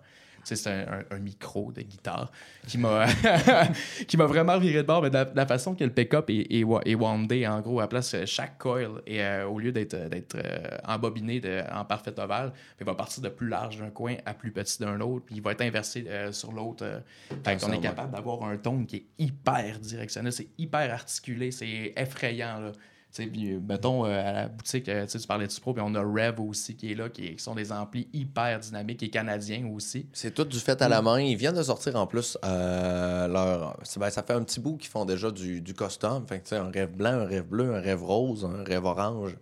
[0.52, 2.32] Euh, c'est un, un- un micro de guitare
[2.68, 3.06] qui m'a
[4.08, 5.02] qui m'a vraiment viré de bord.
[5.02, 7.80] Mais de la, de la façon que le pick-up est, est, est wandé, en gros,
[7.80, 11.86] à place, euh, chaque coil, et euh, au lieu d'être d'être, euh, embobiné de- en
[11.86, 15.26] parfait ovale, il va partir de plus large d'un coin à plus petit d'un autre,
[15.26, 16.84] puis il va être inversé euh, sur l'autre.
[16.86, 17.00] euh.
[17.44, 21.94] fait qu'on est capable d'avoir un ton qui est hyper directionnel, c'est hyper articulé, c'est
[21.96, 22.60] effrayant.
[22.60, 22.72] Là.
[23.16, 25.96] Tu sais, puis, mettons, euh, à la boutique, euh, tu parlais du Pro, puis on
[25.96, 29.66] a Rev aussi qui est là, qui, qui sont des amplis hyper dynamiques et canadiens
[29.74, 30.06] aussi.
[30.12, 31.22] C'est tout du fait à la main.
[31.22, 33.80] Ils viennent de sortir en plus euh, leur.
[33.98, 36.28] ben, ça fait un petit bout qu'ils font déjà du, du custom.
[36.28, 39.38] Fait que, un rêve blanc, un rêve bleu, un rêve rose, un rêve orange.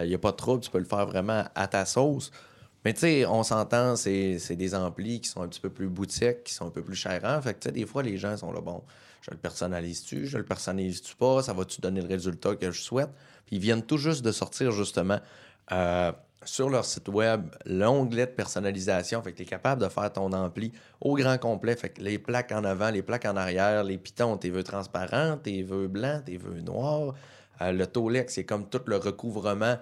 [0.00, 2.32] Il n'y a pas de trouble, tu peux le faire vraiment à ta sauce.
[2.84, 5.88] Mais tu sais, on s'entend, c'est c'est des amplis qui sont un petit peu plus
[5.88, 7.40] boutiques, qui sont un peu plus chérants.
[7.42, 8.82] Fait que tu sais, des fois, les gens sont là, bon,
[9.24, 13.08] je le personnalise-tu, je le personnalise-tu pas, ça va-tu donner le résultat que je souhaite?
[13.46, 15.18] Puis ils viennent tout juste de sortir, justement,
[15.72, 16.12] euh,
[16.44, 19.22] sur leur site web, l'onglet de personnalisation.
[19.22, 21.74] Fait que tu es capable de faire ton ampli au grand complet.
[21.74, 25.38] Fait que les plaques en avant, les plaques en arrière, les pitons, tes vœux transparents,
[25.38, 27.14] tes vœux blancs, tes vœux noirs.
[27.62, 29.78] Euh, le Tolex, c'est comme tout le recouvrement.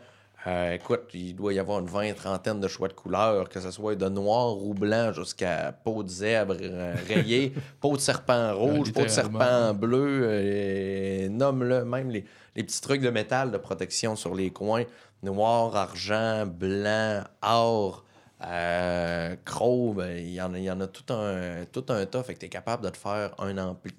[0.48, 3.70] Euh, écoute, il doit y avoir une vingt, trentaine de choix de couleurs, que ce
[3.70, 8.92] soit de noir ou blanc jusqu'à peau de zèbre euh, rayée, peau de serpent rouge,
[8.92, 12.24] peau de serpent bleu, euh, nomme-le, même les,
[12.56, 14.82] les petits trucs de métal de protection sur les coins,
[15.22, 18.04] noir, argent, blanc, or,
[18.44, 22.04] euh, chrome, ben, il y, en a- il y en a tout un, tout un
[22.06, 23.94] tas, fait que tu es capable de te faire un ampli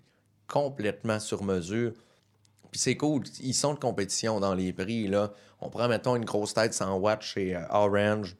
[0.47, 1.93] complètement sur mesure.
[2.73, 5.07] Puis c'est cool, ils sont de compétition dans les prix.
[5.07, 5.31] Là.
[5.61, 8.35] On prend, mettons, une grosse tête 100 watts chez euh, Orange,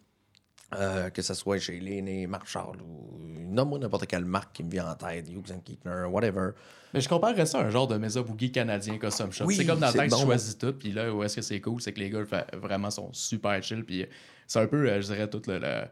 [0.74, 4.90] euh, que ce soit chez Lenné, Marshall ou nomme-moi n'importe quelle marque qui me vient
[4.90, 6.50] en tête, Hughes and Keatner, whatever.
[6.96, 9.46] Mais je comparerais ça à un genre de Mesa Boogie canadien custom shop.
[9.46, 10.26] Oui, c'est comme dans le temps que tu bon.
[10.26, 12.24] choisis tout, puis là où est-ce que c'est cool, c'est que les gars
[12.54, 14.08] vraiment sont super chill, puis
[14.48, 15.84] c'est un peu, euh, je dirais, tout le, le,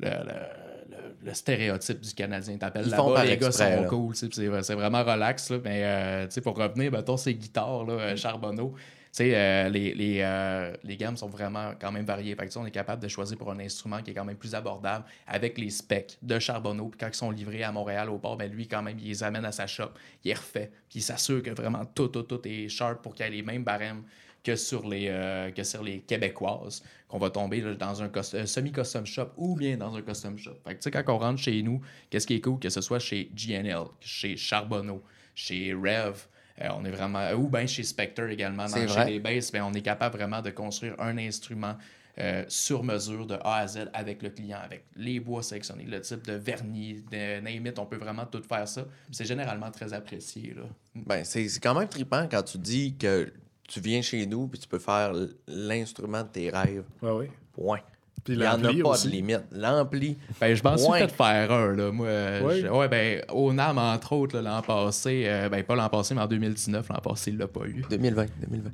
[0.00, 2.56] le, le- le- le stéréotype du Canadien.
[2.58, 7.16] T'appelles là-bas, les gars sont cool, c'est vraiment relax, là, mais euh, pour revenir, mettons,
[7.16, 8.74] ces guitares, là, euh, Charbonneau,
[9.20, 12.34] euh, les, les, euh, les gammes sont vraiment quand même variées.
[12.36, 14.54] Fait que, on est capable de choisir pour un instrument qui est quand même plus
[14.54, 16.88] abordable avec les specs de Charbonneau.
[16.88, 19.22] Puis quand ils sont livrés à Montréal au port, ben lui, quand même, il les
[19.24, 19.90] amène à sa shop,
[20.24, 20.70] il les refait.
[20.88, 23.42] Puis il s'assure que vraiment tout, tout, tout est sharp pour qu'il y ait les
[23.42, 24.02] mêmes barèmes
[24.42, 28.46] que sur les, euh, que sur les québécoises, qu'on va tomber là, dans un euh,
[28.46, 30.56] semi-custom shop ou bien dans un custom shop.
[30.64, 32.80] Fait que, tu sais, quand on rentre chez nous, qu'est-ce qui est cool, que ce
[32.80, 35.02] soit chez GNL, chez Charbonneau,
[35.34, 36.26] chez Rev,
[36.60, 37.30] euh, on est vraiment.
[37.32, 38.66] Ou bien chez Spectre également.
[38.66, 41.76] Dans, chez les basses, ben, on est capable vraiment de construire un instrument
[42.18, 46.00] euh, sur mesure de A à Z avec le client, avec les bois sélectionnés, le
[46.00, 48.84] type de vernis, de name it, on peut vraiment tout faire ça.
[49.10, 50.54] C'est généralement très apprécié.
[50.54, 50.64] Là.
[50.94, 53.32] Ben, c'est c'est quand même trippant quand tu dis que
[53.70, 55.12] tu viens chez nous puis tu peux faire
[55.46, 56.84] l'instrument de tes rêves.
[57.02, 57.26] Ouais, oui.
[57.52, 57.78] Point.
[58.22, 59.06] Puis Il n'y en a pas aussi.
[59.08, 59.44] de limite.
[59.50, 60.98] L'ampli, Ben, je Ouais.
[60.98, 61.90] fait faire un, là.
[61.90, 62.60] Moi, euh, Ouais.
[62.60, 66.20] je- ouais, ben, au NAM, entre autres, l'an passé, euh, ben, pas l'an passé, mais
[66.20, 67.82] en 2019, l'an passé, il l'a pas eu.
[67.88, 68.70] 2020, 2020.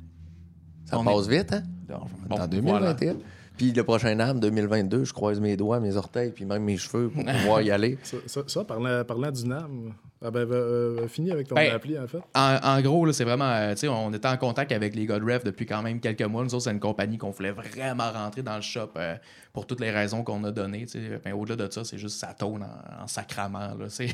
[0.85, 1.63] Ça On passe vite, hein?
[1.89, 3.15] En bon, 2021.
[3.55, 7.09] Puis le prochain âme, 2022, je croise mes doigts, mes orteils, puis même mes cheveux
[7.09, 7.97] pour pouvoir y aller.
[8.03, 11.97] Ça, ça, ça, parlant, parlant du NAM, ah ben, euh, fini avec ton Ben, appli,
[11.99, 12.19] en fait.
[12.35, 13.45] En, en gros, là, c'est vraiment.
[13.51, 15.99] euh, tu sais, on était en contact avec les gars de Rev depuis quand même
[15.99, 16.43] quelques mois.
[16.43, 19.15] Nous autres, c'est une compagnie qu'on voulait vraiment rentrer dans le shop euh,
[19.53, 20.85] pour toutes les raisons qu'on a données.
[21.23, 23.75] Ben, Au-delà de ça, c'est juste ça tourne en, en sacrament.
[23.77, 23.85] là.
[23.89, 24.09] C'est,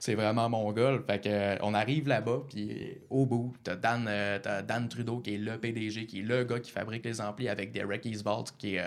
[0.00, 0.98] c'est vraiment mon gars.
[1.06, 4.10] Fait que, on arrive là-bas, puis au bout, t'as Dan,
[4.42, 7.48] t'as Dan Trudeau qui est le PDG, qui est le gars qui fabrique les amplis
[7.48, 8.84] avec Derek Easvalt, qui est.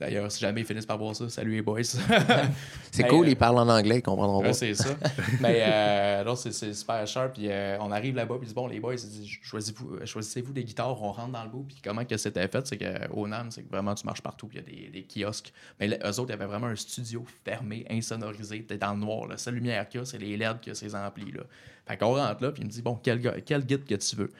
[0.00, 1.82] D'ailleurs, si jamais ils finissent par voir ça, salut les boys.
[2.92, 4.52] C'est cool, euh, ils parlent en anglais, ils comprendront pas.
[4.52, 4.90] c'est ça.
[5.40, 7.34] Mais euh, non, c'est, super sharp.
[7.34, 10.06] Puis euh, on arrive là-bas, puis ils disent Bon, les boys, ils disent, choisissez-vous, euh,
[10.06, 11.64] choisissez-vous des guitares, on rentre dans le bout.
[11.64, 14.58] Puis comment que c'était fait, c'est qu'au NAM, c'est que vraiment tu marches partout, puis
[14.58, 15.52] il y a des, des kiosques.
[15.80, 19.00] Mais là, eux autres, il y avait vraiment un studio fermé, insonorisé, t'es dans le
[19.00, 19.26] noir.
[19.26, 21.32] La seule lumière qu'il y a, c'est les LED que ces amplis.
[21.32, 21.42] Là.
[21.86, 24.30] Fait qu'on rentre là, puis il me dit Bon, quel, quel guide que tu veux?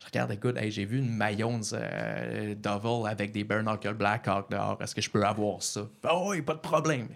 [0.00, 2.54] Je regarde, écoute, hey, j'ai vu une Mayonnaise euh,
[3.06, 4.80] avec des Bare Knuckle Blackhawk dehors.
[4.80, 5.82] Est-ce que je peux avoir ça?
[6.10, 7.08] Oh, oui, pas de problème.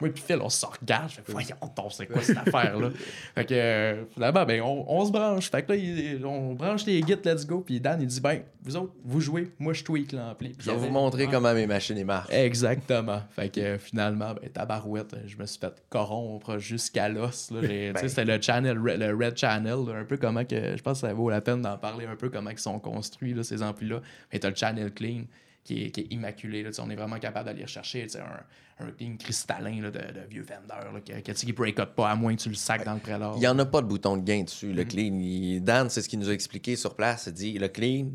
[0.00, 1.10] Moi puis Phil, on se regarde.
[1.10, 2.90] Je fais, voyons, donc, c'est quoi cette affaire-là?
[3.34, 5.50] Fait que, euh, finalement, ben, on, on se branche.
[5.50, 7.60] Fait que là, il- on branche les guides, let's go.
[7.60, 10.54] Puis Dan, il dit, ben, vous autres, vous jouez, moi, je tweak l'ampli.
[10.58, 12.30] Je vais vous montrer comment mes machines y marchent.
[12.32, 13.20] Exactement.
[13.30, 17.52] Fait que euh, finalement, ben, tabarouette, je me suis fait corrompre jusqu'à l'os.
[17.52, 17.94] Ben.
[17.96, 20.76] C'était le channel, le Red Channel, là, un peu comment que.
[20.76, 23.34] Je pense que ça vaut la peine d'en parler un peu comment ils sont construits,
[23.34, 24.00] là, ces amplis-là.
[24.32, 25.22] Mais t'as le Channel Clean
[25.64, 26.62] qui est, qui est immaculé.
[26.62, 30.44] Là, on est vraiment capable d'aller chercher un, un clean cristallin là, de, de vieux
[30.92, 33.00] là, tu sais, qui break up pas à moins que tu le sacs dans le
[33.00, 33.32] prélat.
[33.36, 34.74] Il n'y en a pas de bouton de gain dessus, Mm-hmm.
[34.74, 35.18] le clean.
[35.20, 37.24] Il- Dan, c'est ce qu'il nous a expliqué sur place.
[37.26, 38.12] Il dit le clean,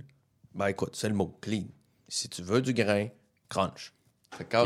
[0.54, 1.66] ben écoute, c'est le mot clean.
[2.08, 3.08] Si tu veux du grain,
[3.50, 3.94] crunch.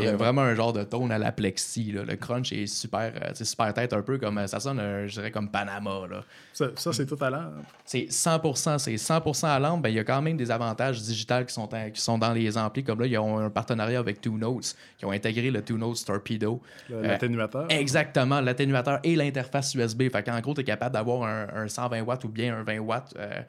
[0.00, 1.92] Il y a vraiment un genre de tone à la plexi.
[1.92, 2.02] Là.
[2.02, 4.38] Le crunch est super, euh, super tête, un peu comme.
[4.38, 6.08] euh, Ça sonne, euh, je dirais, comme Panama.
[6.10, 6.24] Là.
[6.52, 7.52] Ça, ça, c'est tout à l'heure.
[7.84, 11.46] c'est 100%, c'est 100% à lampe, ben, il y a quand même des avantages digitales
[11.46, 12.82] qui sont, qui sont dans les amplis.
[12.82, 16.04] Comme là, ils ont un partenariat avec Two Notes, qui ont intégré le Two Notes
[16.04, 16.60] Torpedo.
[16.90, 17.66] Euh, L'atténuateur.
[17.70, 20.10] Exactement, l'atténuateur et l'interface USB.
[20.10, 22.78] Fait qu'en gros, tu es capable d'avoir un, un 120 watts ou bien un 20
[22.80, 23.14] watts.
[23.16, 23.40] euh,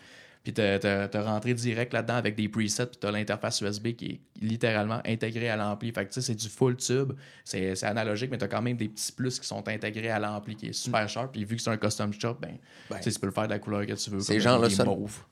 [0.44, 4.06] puis te, te rentrer direct là-dedans avec des presets, puis tu as l'interface USB qui
[4.06, 5.92] est littéralement intégrée à l'ampli.
[5.92, 7.14] Fait que tu sais, c'est du full tube,
[7.44, 10.56] c'est analogique, mais tu as quand même des petits plus qui sont intégrés à l'ampli,
[10.56, 11.32] qui est super sharp.
[11.32, 12.58] Puis vu que c'est un custom shop, ben,
[12.90, 14.20] Ben, tu tu peux le faire de la couleur que tu veux.
[14.22, 14.88] C'est genre le seul-.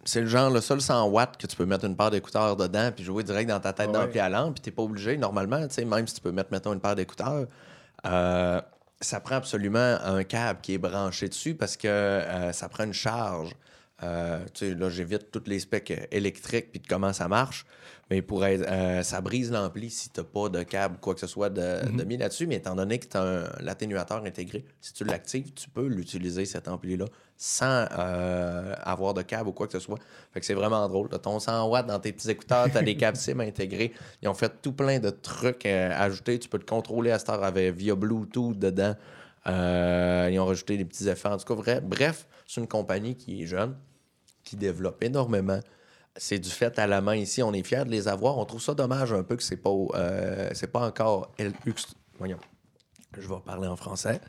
[0.05, 2.91] C'est le genre, le seul 100 watts que tu peux mettre une paire d'écouteurs dedans
[2.95, 4.07] puis jouer direct dans ta tête Ah ouais.
[4.10, 6.51] pied à lampe, puis t'es pas obligé, normalement, tu sais, même si tu peux mettre,
[6.51, 7.47] mettons, une paire d'écouteurs,
[8.05, 8.62] euh,
[9.01, 12.93] ça prend absolument un câble qui est branché dessus parce que euh, ça prend une
[12.93, 13.55] charge.
[14.04, 17.66] Euh, tu là, j'évite toutes les specs euh, électriques puis de comment ça marche,
[18.10, 21.20] mais pour être, euh, ça brise l'ampli si t'as pas de câble ou quoi que
[21.20, 24.93] ce soit de, de mis là-dessus, mais étant donné que tu as l'atténuateur intégré, si
[24.93, 29.74] tu l'actives, tu peux l'utiliser, cet ampli-là, sans euh, avoir de câble ou quoi que
[29.74, 30.00] ce soit.
[30.34, 31.10] Fait que c'est vraiment drôle.
[31.10, 33.93] T'as ton 100 watts dans tes petits écouteurs, t'as des câbles SIM intégrés.
[34.22, 36.39] Ils ont fait tout plein de trucs ajoutés.
[36.39, 38.95] Tu peux te contrôler à cette heure avec, via Bluetooth dedans.
[39.45, 41.30] Ils ont rajouté des petits effets.
[41.30, 43.76] En tout cas, vrai, bref, c'est une compagnie qui est jeune,
[44.50, 45.60] qui développe énormément.
[46.16, 47.43] C'est du fait à la main ici.
[47.43, 48.38] On est fiers de les avoir.
[48.39, 51.32] On trouve ça dommage un peu que c'est pas, euh, c'est pas encore.
[52.18, 52.39] Voyons.
[53.18, 54.20] Je vais parler en français.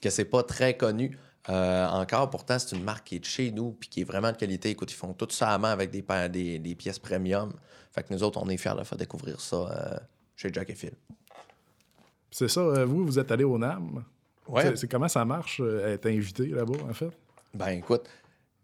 [0.00, 1.18] Que c'est pas très connu.
[1.50, 4.32] euh, encore, pourtant, c'est une marque qui est de chez nous puis qui est vraiment
[4.32, 4.70] de qualité.
[4.70, 7.52] Écoute, ils font tout ça à main avec des, pa- des, des pièces premium.
[7.94, 9.96] Fait que nous autres, on est fiers de faire découvrir ça euh,
[10.36, 10.92] chez Jack et Phil.
[12.30, 14.04] C'est ça, vous, vous êtes allé au NAM.
[14.46, 14.76] Ouais.
[14.76, 17.10] C'est- comment ça marche, être invité là-bas, en fait?
[17.54, 18.08] Ben écoute,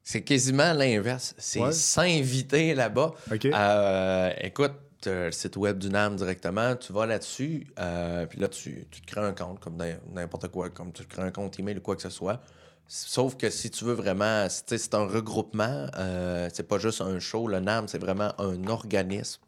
[0.05, 1.35] c'est quasiment l'inverse.
[1.39, 1.73] C'est Ouais.
[1.73, 3.13] s'inviter là-bas.
[3.33, 3.47] OK.
[3.47, 8.49] Euh, écoute, t'as le site web du NAM directement, tu vas là-dessus, euh, puis là,
[8.49, 9.77] tu, tu te crées un compte comme
[10.13, 12.41] n'importe quoi, comme tu te crées un compte email ou quoi que ce soit.
[12.87, 17.49] Sauf que si tu veux vraiment, c'est un regroupement, euh, c'est pas juste un show.
[17.49, 19.41] Le NAM, c'est vraiment un organisme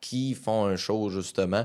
[0.00, 1.64] qui font un show, justement.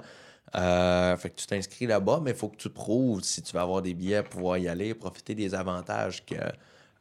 [0.56, 3.64] Euh, fait que tu t'inscris là-bas, mais il faut que tu prouves si tu vas
[3.64, 6.36] avoir des billets pour pouvoir y aller, profiter des avantages que,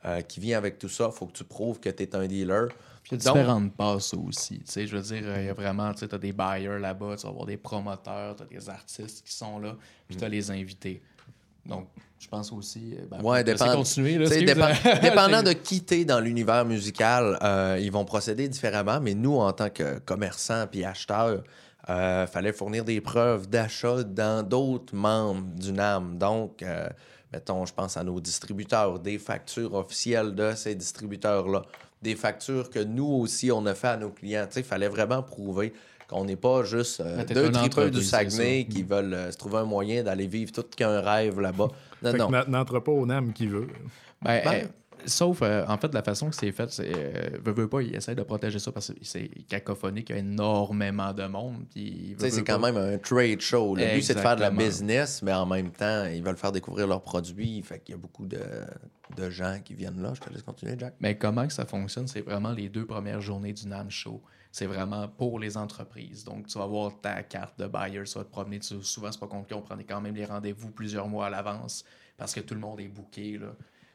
[0.06, 1.08] euh, qui viennent avec tout ça.
[1.12, 2.68] Il faut que tu prouves que tu es un dealer.
[3.02, 4.58] Puis il y a Donc- différentes passes aussi.
[4.60, 6.78] Tu sais, je veux dire, euh, il y a vraiment, tu sais, t'as des buyers
[6.78, 9.76] là-bas, tu vas avoir des promoteurs, t'as des artistes qui sont là,
[10.08, 11.02] puis t'as les invités.
[11.66, 11.88] Donc,
[12.18, 12.94] je pense aussi.
[12.98, 14.16] euh, Ben, Ouais, dépend- continuer.
[14.18, 14.44] Là, Tu
[15.02, 19.00] dépendant de qui t'es dans l'univers musical, euh, ils vont procéder différemment.
[19.00, 21.42] Mais nous, en tant que commerçants puis acheteurs,
[21.90, 26.16] euh, fallait fournir des preuves d'achat dans d'autres membres du NAM.
[26.18, 26.88] Donc, euh,
[27.32, 31.62] mettons, je pense à nos distributeurs, des factures officielles de ces distributeurs-là,
[32.02, 34.46] des factures que nous aussi, on a fait à nos clients.
[34.46, 35.72] Tu sais, il fallait vraiment prouver
[36.08, 39.64] qu'on n'est pas juste euh, deux tripeux du Saguenay qui veulent euh, se trouver un
[39.64, 41.68] moyen d'aller vivre tout qu'un rêve là-bas.
[42.02, 42.28] Non, Fait non.
[42.28, 43.68] que au NAM qui veut.
[44.22, 44.66] Ben, Ben- euh,
[45.06, 46.92] sauf, euh, en fait, la façon que c'est fait, c'est.
[46.94, 50.18] Euh, veut pas, il essaie de protéger ça parce que c'est cacophonique, il y a
[50.20, 51.64] énormément de monde.
[51.70, 53.74] Puis, Tu sais, c'est quand même un trade show.
[53.74, 56.52] Le but, c'est de faire de la business, mais en même temps, ils veulent faire
[56.52, 57.62] découvrir leurs produits.
[57.62, 58.40] Fait qu'il y a beaucoup de,
[59.16, 60.12] de gens qui viennent là.
[60.14, 60.94] Je te laisse continuer, Jack.
[61.00, 64.22] Mais comment que ça fonctionne, c'est vraiment les deux premières journées du NAM Show.
[64.52, 66.22] C'est vraiment pour les entreprises.
[66.22, 68.60] Donc, tu vas avoir ta carte de buyer, tu vas te promener.
[68.60, 71.84] Tu- souvent, c'est pas compliqué, on prenait quand même les rendez-vous plusieurs mois à l'avance
[72.16, 73.36] parce que tout le monde est booké.
[73.38, 73.48] Là.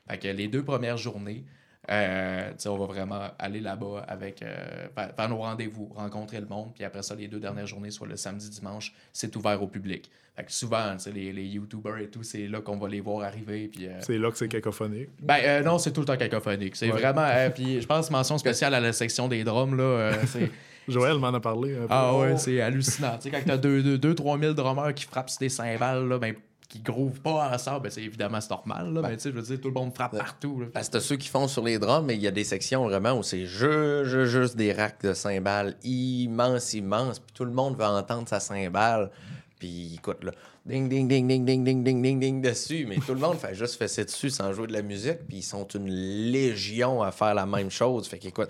[0.09, 1.43] Fait que les deux premières journées,
[1.89, 6.71] euh, on va vraiment aller là-bas avec euh, faire, nos rendez-vous, rencontrer le monde.
[6.75, 10.09] Puis après ça, les deux dernières journées, soit le samedi, dimanche, c'est ouvert au public.
[10.35, 13.67] Fait que souvent, les, les YouTubers et tout, c'est là qu'on va les voir arriver.
[13.67, 15.09] Puis, euh, C'est là que c'est cacophonique.
[15.21, 16.75] ben non, c'est tout le temps cacophonique.
[16.75, 16.99] C'est Ouais.
[17.01, 17.27] vraiment.
[17.55, 20.11] puis je pense mention spéciale à la section des drums là.
[20.87, 21.87] Joël m'en a parlé un peu.
[21.89, 23.15] ah ouais, c'est hallucinant.
[23.21, 26.33] Tu sais quand t'as 2-3 000 drummers qui frappent sur des cymbales là, ben
[26.69, 29.01] qui groovent pas ensemble, ben c'est évidemment c'est normal là.
[29.01, 30.61] Ben, tu sais, je veux dire, tout le monde frappe partout.
[30.61, 30.67] là.
[30.71, 33.13] Parce que ceux qui font sur les drums, mais il y a des sections vraiment
[33.13, 37.19] où c'est juste, juste, juste des racks de cymbales immenses, immenses.
[37.19, 39.09] Puis tout le monde veut entendre sa cymbale.
[39.57, 40.31] Puis écoute, là,
[40.65, 42.85] ding, ding, ding, ding, ding, ding, ding, ding, ding dessus.
[42.87, 45.25] Mais tout le monde fait juste fesser dessus sans jouer de la musique.
[45.27, 48.07] Puis ils sont une légion à faire la même chose.
[48.07, 48.49] Fait qu'écoute,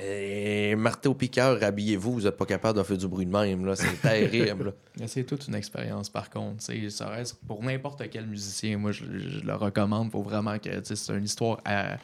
[0.00, 3.66] euh, marteau piqueur, habillez-vous, vous êtes pas capable de faire du bruit de même.
[3.66, 3.74] là.
[3.74, 4.74] C'est terrible.
[5.06, 6.62] c'est toute une expérience par contre.
[6.62, 8.78] Ça reste pour n'importe quel musicien.
[8.78, 10.12] Moi, je, je le recommande.
[10.12, 11.96] Faut vraiment que c'est une histoire à,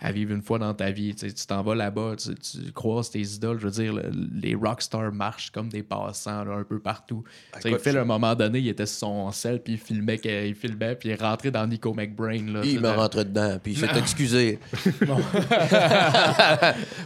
[0.00, 1.14] à vivre une fois dans ta vie.
[1.14, 3.58] Tu t'en vas là-bas, tu, tu croises tes idoles.
[3.58, 7.24] Je veux dire, le- les rockstars marchent comme des passants là, un peu partout.
[7.54, 9.78] Tu sais, écoute, Phil, à un moment donné, il était sur son sel, puis il
[9.78, 12.52] filmait, il filmait, puis il est rentré dans Nico McBrain.
[12.52, 14.58] Là, il me rentre dedans, puis il s'est excusé.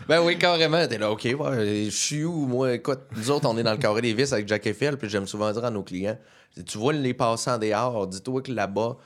[0.08, 0.86] ben oui, carrément.
[0.86, 2.74] T'es là, OK, ouais, je suis où, moi?
[2.74, 5.08] Écoute, nous autres, on est dans le carré des vis avec Jack et Phil, puis
[5.08, 6.18] j'aime souvent dire à nos clients,
[6.66, 8.96] tu vois les passants dehors, dis-toi que là-bas,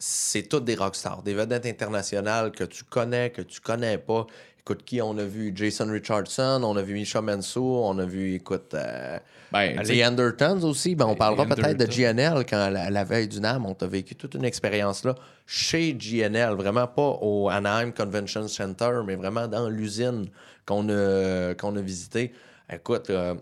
[0.00, 4.26] c'est tous des rockstars, des vedettes internationales que tu connais, que tu connais pas.
[4.58, 5.52] Écoute, qui on a vu?
[5.54, 9.18] Jason Richardson, on a vu Misha Mansour, on a vu, écoute, euh,
[9.52, 10.94] Ben, les Andertons aussi.
[10.94, 11.86] Ben, on parlera peut-être de.
[11.86, 15.14] GNL quand la, la veille du NAM, on t'a vécu toute une expérience là
[15.52, 20.26] chez GNL, vraiment pas au Anaheim Convention Center, mais vraiment dans l'usine
[20.64, 22.32] qu'on a, qu'on a visité.
[22.72, 23.34] Écoute, euh,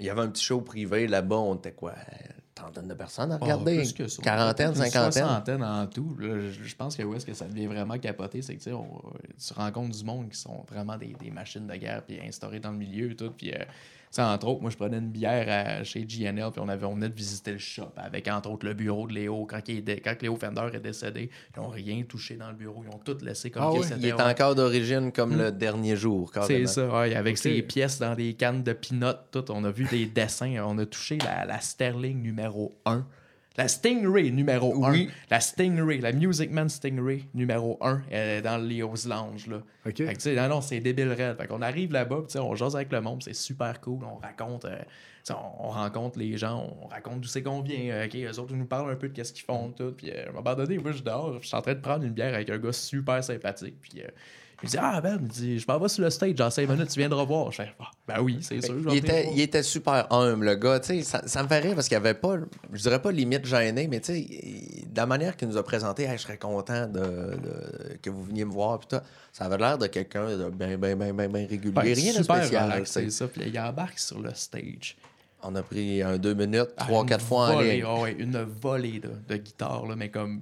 [0.00, 1.94] il y avait un petit show privé là-bas, on était quoi?
[2.56, 3.78] Une trentaine de personnes à regarder?
[3.78, 4.22] plus que ça.
[4.22, 5.12] Quarantaine, cinquantaine?
[5.24, 6.16] Soixantaine en tout.
[6.20, 9.02] Là, je, pense que où est-ce que ça devient vraiment capoté, c'est que on-
[9.36, 12.70] tu rencontres du monde qui sont vraiment des, des machines de guerre puis instaurés dans
[12.70, 13.32] le milieu et tout.
[13.36, 13.64] Puis, euh,
[14.14, 16.86] tu sais, entre autres, moi, je prenais une bière à- chez GNL puis on, avait,
[16.86, 19.44] on venait de visiter le shop avec, entre autres, le bureau de Léo.
[19.44, 22.54] Quand, il est dé- quand Léo Fender est décédé, ils n'ont rien touché dans le
[22.54, 22.84] bureau.
[22.88, 23.80] Ils ont tout laissé comme Ah oui?
[23.98, 24.22] Il est ouais.
[24.22, 26.30] encore d'origine comme le dernier jour.
[26.46, 27.38] C'est ça, ouais, avec Ok.
[27.38, 29.50] ses pièces dans des cannes de peanuts, tout.
[29.50, 33.04] On a vu des dessins, on a touché la, la Sterling numéro 1.
[33.56, 34.90] La Stingray numéro 1.
[34.92, 35.10] Oui.
[35.30, 39.46] La Stingray, la Music Man Stingray numéro 1 euh, dans le Leo's Lounge.
[39.46, 39.58] Là.
[39.86, 39.96] OK.
[39.96, 41.36] Fait que, non, non, c'est débile raide.
[41.36, 44.00] Fait qu'on arrive là-bas, on jase avec le monde, c'est super cool.
[44.04, 44.76] On raconte, euh,
[45.30, 47.92] on, on rencontre les gens, on raconte d'où c'est qu'on vient.
[47.92, 49.92] euh, OK, eux autres, ils nous parlent un peu de qu'est-ce qu'ils font, tout.
[49.92, 52.04] Puis euh, à un moment donné, moi, je dors, je suis en train de prendre
[52.04, 53.76] une bière avec un gars super sympathique.
[53.80, 54.08] Puis euh,
[54.62, 56.68] il me dit Ah, Ben, il dit, je m'en vais sur le stage dans 5
[56.68, 57.50] minutes, tu viendras voir.
[57.52, 58.74] Je fais Ah, Ben oui, c'est sûr.
[58.78, 59.34] je vais Il était, voir.
[59.34, 60.80] il était super humble, le gars.
[60.80, 62.36] Tu sais, ça, ça me fait rire parce qu'il n'y avait pas,
[62.72, 64.20] je dirais pas limite gêné, mais tu sais,
[64.86, 68.22] de la manière qu'il nous a présenté, Hey, je serais content de, de- que vous
[68.24, 68.80] veniez me voir.
[69.32, 71.72] Ça avait l'air de quelqu'un de bien, bien, bien, bien, bien régulier.
[71.72, 72.82] Ben, Rien de spécial.
[72.86, 73.26] c'est ça.
[73.28, 74.96] Puis il embarque sur le stage.
[75.46, 77.84] On a pris un deux minutes, Ah, trois, quatre fois en ligne.
[77.86, 80.40] ah ouais, une volée de, de guitare, là, mais comme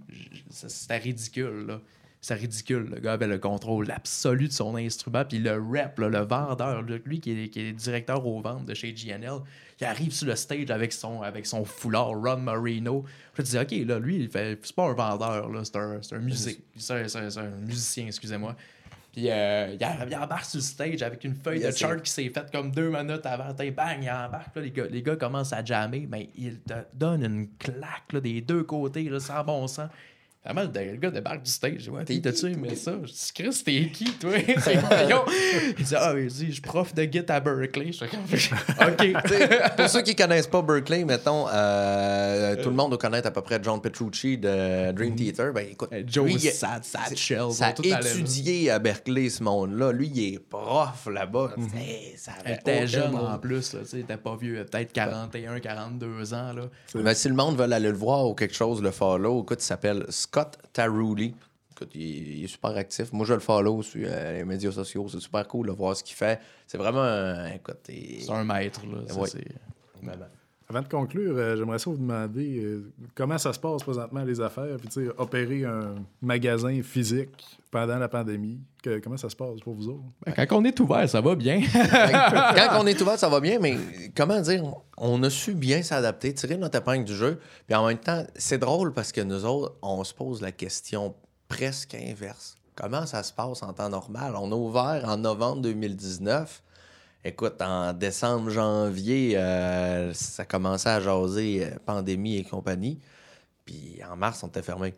[0.50, 1.64] c'était ridicule.
[1.66, 1.80] Là.
[2.22, 2.88] C'était ridicule.
[2.94, 5.24] Le gars avait le contrôle absolu de son instrument.
[5.24, 8.74] Puis le rap, là, le vendeur, lui qui est, qui est directeur aux ventes de
[8.74, 9.40] chez GNL,
[9.80, 13.04] il arrive sur le stage avec son, avec son foulard Ron Marino.
[13.36, 16.14] Je disais, OK, là, lui, il fait, c'est pas un vendeur, là, c'est un, c'est
[16.14, 18.54] un, music- c'est un- c'est c'est musicien, excusez-moi.
[19.12, 22.30] Puis euh, il, embarque sur le stage avec une feuille Il de chart qui s'est
[22.30, 23.52] faite comme deux minutes avant.
[23.52, 24.54] Bang, il embarque.
[24.56, 28.20] Là, les, gars, les gars commencent à jammer, mais il te donne une claque là,
[28.20, 29.90] des deux côtés, là, sans bon sens.
[30.44, 31.88] Finalement, le gars débarque du stage.
[31.88, 32.94] Ouais, t'as-tu aimé ça?
[33.04, 34.32] Je dis, Chris, t'es qui, toi?
[34.36, 37.92] il dit, ah, il dit, je suis prof de guitare à Berkeley.
[37.92, 38.04] Je
[38.36, 39.76] suis OK.
[39.76, 43.40] pour ceux qui connaissent pas Berkeley, mettons, euh, tout le monde doit connaître à peu
[43.40, 45.52] près John Petrucci de Dream Theater.
[45.52, 47.16] Ben, écoute, euh, Joe lui, Sad, Sad.
[47.52, 49.92] Ça a étudié à Berkeley, ce monde-là.
[49.92, 51.52] Lui, il est prof là-bas.
[51.56, 52.52] Mm -hmm.
[52.52, 53.76] était jeune en plus.
[53.92, 56.52] Il était pas vieux, peut-être 41, 42 ans.
[56.52, 56.62] Là.
[56.96, 59.66] Ben, si le monde veut aller le voir ou quelque chose, le follow, écoute, il
[59.66, 61.34] s'appelle Scott Taruli.
[61.72, 63.12] Écoute, il, est super actif.
[63.12, 65.06] Moi, je le follow sur euh, les médias sociaux.
[65.08, 66.40] C'est super cool de voir ce qu'il fait.
[66.66, 67.48] C'est vraiment un.
[67.48, 68.80] Écoute, c'est un maître.
[68.86, 69.14] Là.
[69.14, 69.28] Ouais.
[70.70, 74.40] Avant de conclure, euh, j'aimerais ça vous demander euh, comment ça se passe présentement les
[74.40, 78.60] affaires, puis tu sais, opérer un magasin physique pendant la pandémie.
[78.82, 80.04] Que, comment ça se passe pour vous autres?
[80.24, 81.60] Ben, quand on est ouvert, ça va bien.
[81.72, 83.76] quand on est ouvert, ça va bien, mais
[84.14, 84.62] comment dire,
[84.96, 88.58] on a su bien s'adapter, tirer notre épingle du jeu, puis en même temps, c'est
[88.58, 91.16] drôle parce que nous autres, on se pose la question
[91.48, 92.56] presque inverse.
[92.76, 94.34] Comment ça se passe en temps normal?
[94.36, 96.62] On a ouvert en novembre 2019
[97.24, 102.98] Écoute, en décembre, janvier, euh, ça commençait à jaser euh, pandémie et compagnie.
[103.64, 104.92] Puis en mars, on était fermé.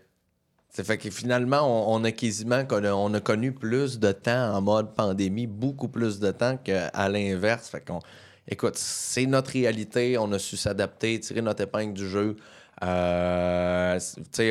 [0.74, 5.86] Ça fait que finalement, on, a quasiment connu plus de temps en mode pandémie, beaucoup
[5.88, 7.68] plus de temps qu'à l'inverse.
[7.68, 8.00] Fait qu'on,
[8.48, 10.18] écoute, c'est notre réalité.
[10.18, 12.36] On a su s'adapter, tirer notre épingle du jeu.
[12.82, 14.00] Euh,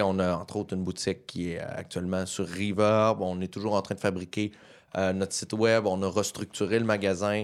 [0.02, 3.22] on a entre autres une boutique qui est actuellement sur Reverb.
[3.22, 4.54] On est toujours en train de fabriquer
[4.96, 5.86] notre site web.
[5.86, 7.44] On a restructuré le magasin.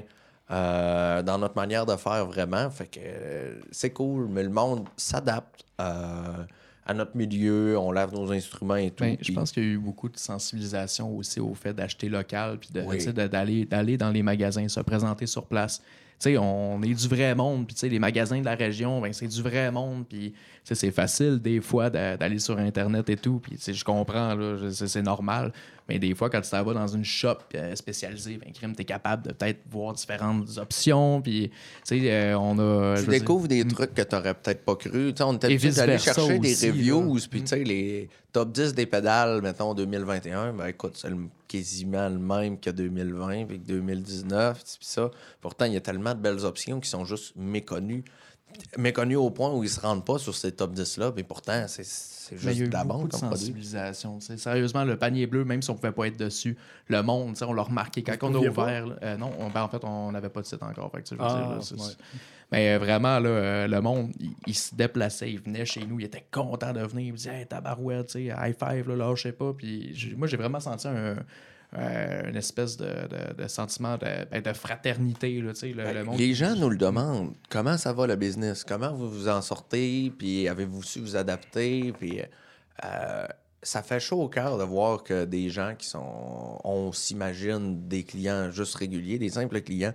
[0.51, 2.71] Euh, dans notre manière de faire vraiment.
[2.71, 6.43] Fait que euh, c'est cool, mais le monde s'adapte euh,
[6.89, 9.03] à notre milieu, on lave nos instruments et tout.
[9.03, 12.57] Ben, je pense qu'il y a eu beaucoup de sensibilisation aussi au fait d'acheter local,
[12.57, 15.83] puis d'aller d'aller dans les magasins, se présenter sur place.
[16.19, 19.41] Sais, on est du vrai monde, puis les magasins de la région, ben, c'est du
[19.41, 24.35] vrai monde, puis c'est facile des fois d'aller sur Internet et tout, puis je comprends,
[24.71, 25.51] c'est normal.
[25.87, 28.83] Mais des fois, quand tu t'en vas dans une shop euh, spécialisée, ben, crime, tu
[28.83, 31.19] es capable de peut-être voir différentes options.
[31.19, 33.01] Puis, tu sais, euh, on a.
[33.01, 35.11] Tu découvres des trucs que tu n'aurais peut-être pas cru.
[35.17, 38.85] sais, on était habitué d'aller chercher des reviews, puis, tu sais, les top 10 des
[38.85, 41.09] pédales, mettons, 2021, ben écoute, c'est
[41.49, 45.11] quasiment le même que 2020, puis que 2019, puis ça.
[45.41, 48.05] Pourtant, il y a tellement de belles options qui sont juste méconnues
[48.77, 51.83] méconnu au point où ils se rendent pas sur ces top 10-là, mais pourtant, c'est
[52.37, 54.19] juste de la de sensibilisation.
[54.19, 56.57] Sérieusement, le panier bleu, même si on pouvait pas être dessus,
[56.87, 58.03] le monde, on l'a remarqué.
[58.03, 60.91] Quand on a ouvert, euh, non, ben, en fait, on n'avait pas de site encore.
[61.19, 61.59] Ah,
[62.51, 64.11] mais euh, vraiment, là, euh, le monde,
[64.47, 67.41] il, se déplaçait, il venait chez nous, il était content de venir, il me disait
[67.41, 69.53] hey, tabarouette, high five, là, je sais pas.
[69.53, 71.17] Puis moi, j'ai vraiment senti un
[71.77, 72.87] euh, une espèce de,
[73.47, 75.39] sentiment de, ben, fraternité.
[75.39, 77.33] Là, le, ben, le monde les gens nous le demandent.
[77.49, 78.63] Comment ça va le business?
[78.63, 80.11] Comment vous vous en sortez?
[80.17, 81.93] Puis avez-vous su vous adapter?
[81.99, 82.21] Puis
[82.83, 83.27] euh,
[83.61, 88.03] ça fait chaud au cœur de voir que des gens qui sont, on s'imagine, des
[88.03, 89.93] clients juste réguliers, des simples clients,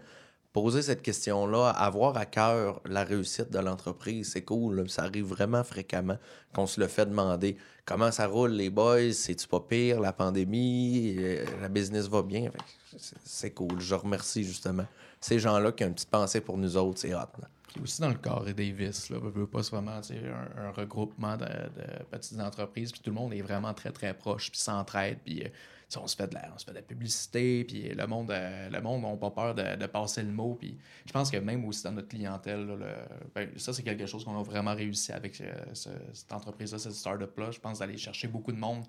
[0.54, 4.88] poser cette question-là, avoir à cœur la réussite de l'entreprise, c'est cool.
[4.88, 6.16] Ça arrive vraiment fréquemment
[6.54, 7.56] qu'on se le fait demander.
[7.84, 9.12] Comment ça roule, les boys?
[9.12, 11.16] C'est-tu pas pire, la pandémie?
[11.18, 12.50] Euh, la business va bien?
[13.24, 13.80] C'est cool.
[13.80, 14.86] Je remercie justement
[15.20, 17.00] ces gens-là qui ont une petite pensée pour nous autres.
[17.00, 17.26] C'est hot.
[17.66, 21.48] Puis aussi dans le carré Davis, là, veut pas vraiment un, un regroupement de,
[22.12, 25.48] petites entreprises, puis tout le monde est vraiment très, très proche, puis s'entraide, puis euh,
[25.96, 28.68] on se fait de la, on se fait de la publicité, puis le monde euh,
[28.68, 30.54] le monde n'a pas peur de, passer le mot.
[30.54, 30.76] Puis
[31.06, 32.66] je pense que même aussi dans notre clientèle,
[33.34, 37.50] ben, ça, c'est quelque chose qu'on a vraiment réussi avec euh, cette entreprise-là, cette startup-là.
[37.50, 38.84] Je pense d'aller chercher beaucoup de monde,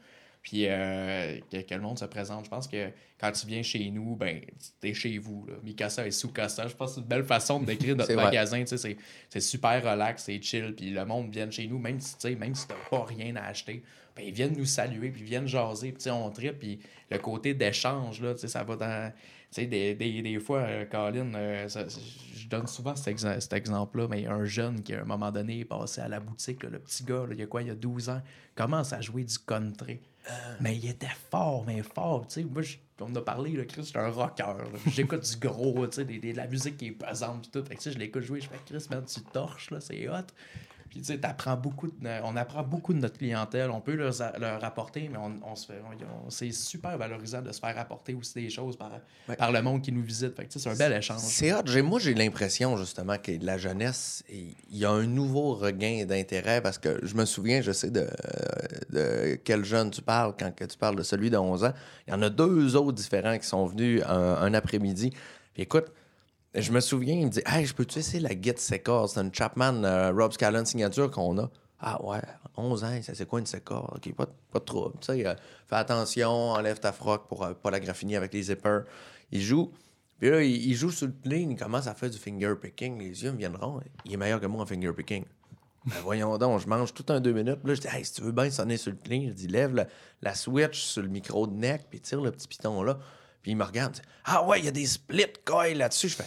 [0.45, 2.45] puis euh, que, le monde se présente.
[2.45, 4.39] Je pense que quand tu viens chez nous, ben,
[4.79, 5.43] tu es chez vous.
[5.47, 5.55] Là.
[5.63, 6.67] Mikasa et Sukasa.
[6.67, 8.63] Je pense que c'est une belle façon de décrire notre magasin.
[8.67, 10.75] C'est super relax, c'est chill.
[10.77, 13.45] Puis le monde vient chez nous, même si, même si tu n'as pas rien à
[13.47, 13.81] acheter
[14.15, 16.79] ben, ils viennent nous saluer, puis ils viennent jaser, puis on tripe, puis
[17.11, 19.13] le côté d'échange, là, ça va dans...
[19.57, 21.67] Des, des, des, fois, euh, Colin, euh,
[22.35, 25.65] je donne souvent cet, cet exemple-là, mais un jeune qui, à un moment donné, est
[25.65, 28.09] passé à la boutique, le petit gars, il y a quoi, il y a 12
[28.09, 28.21] ans,
[28.53, 29.99] commence à jouer du country.
[30.29, 30.55] Euh.
[30.59, 32.25] Mais il était fort, mais fort.
[32.27, 32.61] sais moi,
[33.01, 34.53] on a parlé, Chris, j'étais un rocker.
[34.87, 37.63] J'écoute du gros, de la musique qui est pesante, tout.
[37.63, 40.27] Fait que, je l'écoute jouer, je fais Chris, man, tu torches, là, c'est hot.
[40.95, 41.19] Puis, tu sais,
[41.61, 41.89] beaucoup
[42.23, 43.69] on apprend beaucoup de notre clientèle.
[43.69, 45.81] On peut leur, leur apporter, mais on, se fait,
[46.29, 48.91] c'est super valorisant de se faire apporter aussi des choses par,
[49.37, 50.37] par le monde qui nous visite.
[50.37, 51.19] Fait c'est un bel échange.
[51.19, 51.63] C'est hot.
[51.83, 56.77] Moi, j'ai l'impression, justement, que la jeunesse, il y a un nouveau regain d'intérêt parce
[56.77, 58.07] que je me souviens, je sais de,
[58.91, 61.73] de quel jeune tu parles quand que tu parles de celui de 11 ans.
[62.07, 65.09] Il y en a deux autres différents qui sont venus un, après-midi.
[65.53, 65.91] Puis écoute,
[66.61, 69.33] je me souviens, il me dit Hey, je peux-tu essayer la Git Secor C'est une
[69.33, 71.49] Chapman euh, Rob Scallon signature qu'on a.
[71.79, 72.21] Ah ouais.
[72.57, 73.81] 11 ans, ça c'est quoi une séquoia?
[73.95, 74.95] OK, pas, pas de trouble.
[75.01, 75.23] Tu sais,
[75.67, 78.83] fais attention, enlève ta froc pour euh, pas la graffiner avec les zippers.
[79.31, 79.73] Il joue.
[80.19, 82.97] Puis là, il, joue sur le clean, il commence à faire du finger picking.
[82.97, 83.81] Les yeux me viennent ronds.
[84.05, 85.25] Il est meilleur que moi en finger picking.
[85.85, 87.59] Ben voyons donc, je mange tout un deux minutes.
[87.59, 89.47] Puis là, je dis, hey, si tu veux bien sonner sur le clean, je dis,
[89.47, 89.87] lève la,
[90.21, 92.97] la switch sur le micro de neck, puis tire le petit piton là.
[93.41, 96.09] Puis il me regarde, dit, ah ouais, il y a des split coils là-dessus.
[96.09, 96.25] Je fais,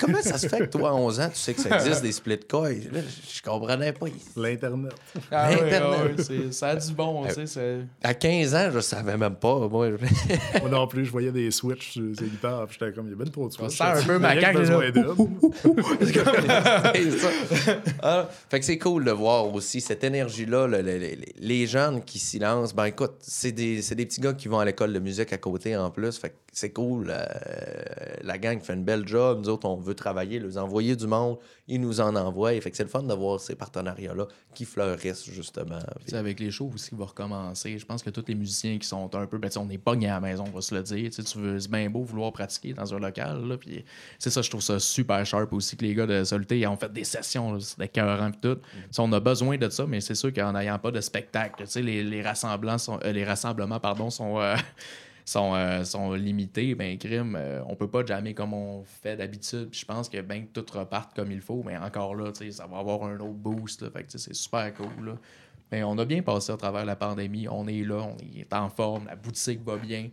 [0.00, 2.12] comment ça se fait que toi, à 11 ans, tu sais que ça existe des
[2.12, 2.90] split coils?
[2.92, 3.00] Là,
[3.34, 4.06] je, comprenais pas.
[4.36, 4.92] L'Internet.
[5.30, 6.20] Ah ouais, Internet.
[6.30, 7.46] ah ça a du bon, tu sais.
[7.46, 9.68] c'est- À 15 ans, je savais même pas.
[9.68, 9.96] Moi, je-
[10.60, 13.12] Moi non plus, je voyais des switches sur les guitares, puis j'étais comme, il y
[13.14, 13.76] a bien trop de switches.
[13.78, 14.80] sent un peu macaque, ça.
[18.02, 20.66] Ah, fait que c'est cool de voir aussi cette énergie-là.
[20.66, 24.20] le- le- le- les jeunes qui s'y lancent, ben écoute, c'est des, c'est des petits
[24.20, 26.18] gars qui vont à l'école de musique à côté en plus.
[26.18, 27.08] Fait que c'est cool.
[27.10, 27.24] euh,
[28.22, 29.40] la gang fait une belle job.
[29.42, 31.38] Nous autres, on veut travailler, les envoyer du monde.
[31.68, 32.52] Ils nous en envoient.
[32.60, 35.78] Fait que c'est le fun de voir ces partenariats-là qui fleurissent, justement.
[36.12, 39.14] Avec les shows aussi qui vont recommencer, je pense que tous les musiciens qui sont
[39.14, 39.38] un peu.
[39.38, 41.10] Ben, on n'est pas à la maison, on va se le dire.
[41.10, 43.46] Tu veux, c'est bien beau vouloir pratiquer dans un local.
[43.46, 43.84] Là, puis
[44.18, 46.76] c'est ça, je trouve ça super sharp aussi que les gars de Soluté ils ont
[46.76, 48.58] fait des sessions, c'est écœurant puis tout.
[48.90, 52.02] Sais, on a besoin de ça, mais c'est sûr qu'en n'ayant pas de spectacle, les,
[52.02, 54.40] les, rassemblants sont, euh, les rassemblements pardon, sont.
[54.40, 54.56] euh,
[55.26, 59.68] sont, euh, sont limités, ben crime, euh, on peut pas jammer comme on fait d'habitude.
[59.72, 62.78] Je pense que bien que tout reparte comme il faut, mais encore là, ça va
[62.78, 63.82] avoir un autre boost.
[63.82, 65.04] Là, fait que tu sais, c'est super cool.
[65.04, 65.12] Là.
[65.72, 67.48] Mais on a bien passé à travers la pandémie.
[67.48, 70.10] On est là, on est en forme, la boutique va bien.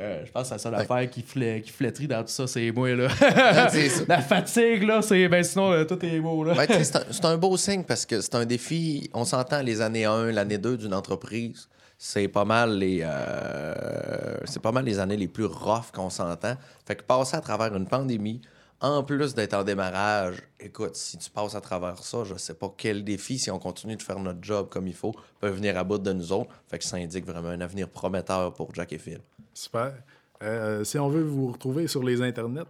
[0.00, 2.94] Euh, je pense que la seule affaire qui, flétrit dans tout ça, c'est moi.
[2.94, 3.08] Là.
[4.08, 5.28] la fatigue, là, c'est.
[5.28, 6.44] Ben sinon, euh, tout est beau.
[6.44, 6.54] Là.
[6.54, 9.10] Ben, c'est un, c'est un beau signe parce que c'est un défi.
[9.12, 11.68] On s'entend les années 1, l'année 2 d'une entreprise.
[12.04, 16.56] C'est pas mal les euh, c'est pas mal les années les plus rough qu'on s'entend.
[16.84, 18.40] Fait que passer à travers une pandémie,
[18.80, 22.74] en plus d'être en démarrage, écoute, si tu passes à travers ça, je sais pas
[22.76, 25.84] quel défi, si on continue de faire notre job comme il faut, peut venir à
[25.84, 26.50] bout de nous autres.
[26.66, 29.20] Fait que ça indique vraiment un avenir prometteur pour Jack et Phil.
[29.54, 29.94] Super.
[30.42, 32.66] Euh, si on veut vous retrouver sur les internets,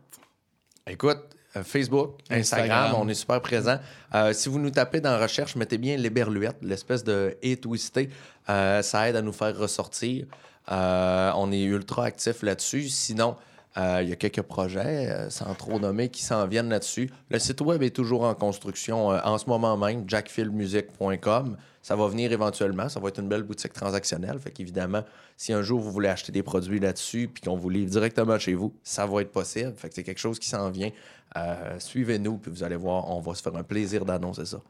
[0.85, 1.32] Écoute,
[1.63, 2.95] Facebook, Instagram, Instagram.
[3.01, 3.79] on est super présent.
[4.15, 8.09] Euh, si vous nous tapez dans recherche, mettez bien l'éberluette, l'espèce de et twisté.
[8.49, 10.27] Euh, ça aide à nous faire ressortir.
[10.71, 12.89] Euh, on est ultra actif là-dessus.
[12.89, 13.37] Sinon,
[13.79, 17.11] euh, il y a quelques projets, euh, sans trop nommer, qui s'en viennent là-dessus.
[17.31, 21.57] Le site web est toujours en construction euh, en ce moment même, jackfilmusic.com.
[21.83, 22.89] Ça va venir éventuellement.
[22.89, 24.39] Ça va être une belle boutique transactionnelle.
[24.39, 25.05] Fait qu'évidemment,
[25.37, 28.55] si un jour vous voulez acheter des produits là-dessus puis qu'on vous livre directement chez
[28.55, 29.75] vous, ça va être possible.
[29.77, 30.91] Fait que c'est quelque chose qui s'en vient.
[31.37, 34.61] Euh, Suivez-nous, puis vous allez voir, on va se faire un plaisir d'annoncer ça.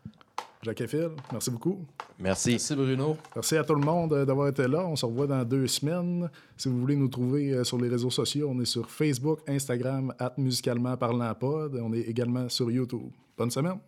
[0.63, 1.81] Jacques Phil, merci beaucoup.
[2.21, 2.51] Merci.
[2.51, 3.17] Merci Bruno.
[3.35, 4.87] Merci à tout le monde euh, d'avoir été là.
[4.87, 6.31] On se revoit dans deux semaines.
[6.57, 10.15] Si vous voulez nous trouver euh, sur les réseaux sociaux, on est sur Facebook, Instagram,
[10.21, 11.79] at musicalement parlant pod.
[11.83, 13.11] On est également sur YouTube.
[13.37, 13.79] Bonne semaine.